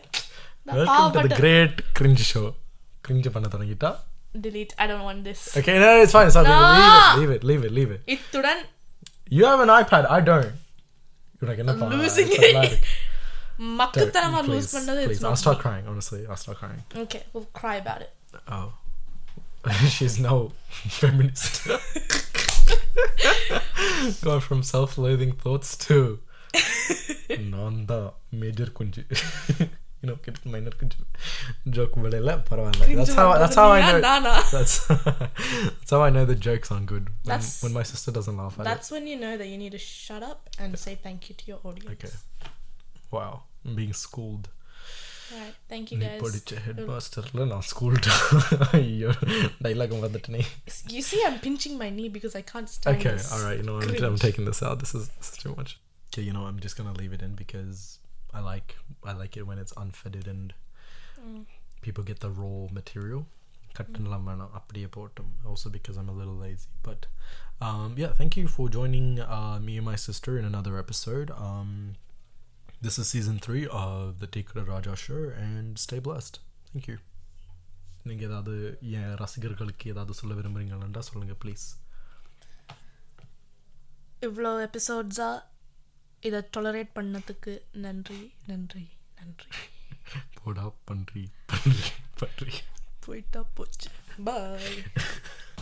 நான் 0.65 0.77
welcome 0.79 0.87
to 0.87 0.95
the 0.95 1.11
பாவப்பட்டேன் 1.11 1.39
great 1.41 1.77
cringe 1.99 2.23
show 2.31 2.43
cringe 3.07 3.33
பண்ண 3.37 3.49
தொடங்கிட்டா 3.55 3.91
delete 4.45 4.73
i 4.81 4.87
don't 4.89 5.05
want 5.05 5.21
this 5.27 5.39
Okay, 5.59 5.75
no, 5.83 5.87
it's 6.01 6.13
fine. 6.15 6.27
It's 6.29 6.35
fine. 6.37 6.47
No! 6.47 6.57
Leave 7.19 7.31
it. 7.35 7.43
Leave 7.49 7.63
it. 7.67 7.71
Leave 7.71 7.71
it. 7.71 7.71
Leave 7.77 7.91
it. 7.95 8.01
இத்துடன் 8.15 8.61
You 9.37 9.43
have 9.49 9.61
an 9.65 9.71
iPad. 9.77 10.03
I 10.17 10.21
don't. 10.27 10.51
உனக்கு 11.41 11.61
என்னப்பா? 11.63 11.87
Losing 11.93 12.29
இதெல்லாம் 12.35 12.67
இருக்கு. 12.69 12.91
மக்கத்தனமா 13.79 14.39
Please, 14.41 14.51
loose 14.51 14.69
பண்ணது 14.75 15.01
please. 15.01 15.15
it's 15.15 15.23
I'll 15.23 15.33
not 15.35 15.41
start 15.43 15.57
crying. 15.63 15.85
Honestly, 15.91 16.21
I'll 16.29 16.41
start 16.43 16.57
crying. 16.61 16.83
okay 17.05 17.21
we'll 17.33 17.49
cry 17.61 17.75
about 17.83 18.01
it 18.05 18.11
Oh. 18.57 18.67
She's 19.95 20.17
no 20.27 20.35
feminist. 20.99 21.55
Gone 24.21 24.41
from 24.41 24.61
self-loathing 24.63 25.33
thoughts 25.43 25.75
to 25.85 25.97
நான் 27.53 27.79
தான் 27.91 28.07
major 28.41 28.71
குஞ்சு 28.79 29.03
you 30.03 30.07
know 30.09 30.15
get 30.25 30.37
minor 30.51 30.73
குஞ்சு 30.79 30.97
joke 31.77 31.95
விடல 32.03 32.33
பரவாயில்ல 32.49 32.85
that's 32.99 33.15
how 33.19 33.25
that's 33.41 33.57
how 33.61 33.65
I 33.77 33.81
know 33.87 33.97
நானா? 34.05 34.33
that's 34.55 34.75
that's 34.91 35.91
how 35.95 36.01
I 36.07 36.11
know 36.15 36.23
the 36.31 36.37
jokes 36.47 36.69
aren't 36.73 36.89
good 36.93 37.05
when, 37.09 37.31
That's- 37.31 37.57
when 37.63 37.73
my 37.79 37.83
sister 37.91 38.11
doesn't 38.17 38.37
laugh 38.41 38.55
at 38.59 38.67
that's 38.71 38.89
when 38.95 39.05
you 39.11 39.17
know 39.23 39.33
that 39.41 39.49
you 39.53 39.57
need 39.63 39.73
to 39.79 39.83
shut 39.87 40.23
up 40.31 40.39
and 40.63 40.79
say 40.85 40.93
thank 41.07 41.27
you 41.29 41.35
to 41.41 41.45
your 41.51 41.59
audience 41.69 41.91
it 41.95 41.97
okay 41.97 42.13
wow 43.17 43.33
I'm 43.65 43.75
being 43.81 43.93
schooled 44.05 44.47
Alright, 45.33 45.57
thank 45.71 45.85
you 45.91 45.97
நீ 46.01 46.07
guys 46.07 46.21
படிச்ச 46.25 46.61
head 46.67 46.79
மாஸ்டர்ல 46.91 47.43
நான் 47.51 47.65
schooled 47.71 48.13
ஐயோ 48.79 49.11
dialogue 49.65 49.93
வந்துட்டனே 50.05 50.41
you 50.95 51.03
see 51.09 51.21
i'm 51.27 51.37
pinching 51.47 51.75
my 51.83 51.89
knee 51.97 52.09
because 52.17 52.35
i 52.41 52.45
can't 52.53 52.71
stand 52.77 52.95
Okay, 52.95 53.13
this 53.19 53.27
all 53.33 53.43
right. 53.47 53.59
You 53.61 53.67
know, 53.69 53.77
I'm, 53.81 53.89
I'm 53.91 53.99
cringe. 53.99 54.23
taking 54.27 54.45
this 54.51 54.61
out. 54.69 54.77
This 54.85 54.93
is 54.99 55.05
this 55.19 55.29
is 55.33 55.37
too 55.43 55.53
much. 55.59 55.71
Okay, 56.07 56.23
you 56.23 56.33
know, 56.33 56.45
I'm 56.45 56.59
just 56.59 56.75
gonna 56.77 56.93
leave 56.93 57.13
it 57.13 57.21
in 57.21 57.35
because 57.35 57.81
I 58.33 58.39
like 58.41 58.69
I 59.03 59.13
like 59.13 59.35
it 59.37 59.45
when 59.45 59.59
it's 59.59 59.75
unfettered 59.77 60.27
and 60.27 60.53
people 61.81 62.03
get 62.03 62.19
the 62.19 62.31
raw 62.41 62.61
material. 62.79 63.21
கட்டணலாம் 63.77 64.23
வேணாம் 64.27 64.53
அப்படியே 64.57 64.87
போட்டும் 64.95 65.31
also 65.49 65.67
because 65.75 65.95
I'm 65.99 66.09
a 66.13 66.15
little 66.19 66.37
lazy 66.43 66.69
but 66.87 67.01
um, 67.65 67.89
yeah 68.01 68.11
thank 68.19 68.33
you 68.39 68.45
for 68.55 68.65
joining 68.77 69.07
uh, 69.35 69.57
me 69.67 69.73
and 69.79 69.85
my 69.89 69.97
sister 70.05 70.31
in 70.39 70.45
another 70.45 70.73
episode 70.83 71.29
um, 71.47 71.69
this 72.85 72.95
is 73.01 73.07
season 73.15 73.37
3 73.47 73.61
of 73.83 74.19
the 74.21 74.29
Tikra 74.35 74.63
Raja 74.71 74.95
show 75.03 75.21
and 75.45 75.77
stay 75.85 75.99
blessed 76.07 76.37
thank 76.71 76.87
you 76.91 76.97
நீங்கள் 78.09 78.27
ஏதாவது 78.29 78.53
என் 78.99 79.15
ரசிகர்களுக்கு 79.21 79.91
ஏதாவது 79.93 80.13
சொல்ல 80.19 80.35
விரும்புறீங்களா 80.39 81.05
சொல்லுங்கள் 81.09 81.39
please 81.43 81.65
இவ்வளோ 84.27 84.51
எபிசோட்ஸா 84.67 85.29
இதை 86.24 86.40
tolerate 86.56 86.92
பண்ணதுக்கு 86.94 87.52
நன்றி 87.76 88.18
நன்றி 88.46 88.84
நன்றி. 89.18 89.48
போடா 90.38 90.64
பன்றி 90.84 91.22
பன்றி 91.46 91.90
பன்றி. 92.18 92.54
போயிட்டா 93.04 93.40
போச்சு. 93.54 93.88
பாய் 94.24 94.78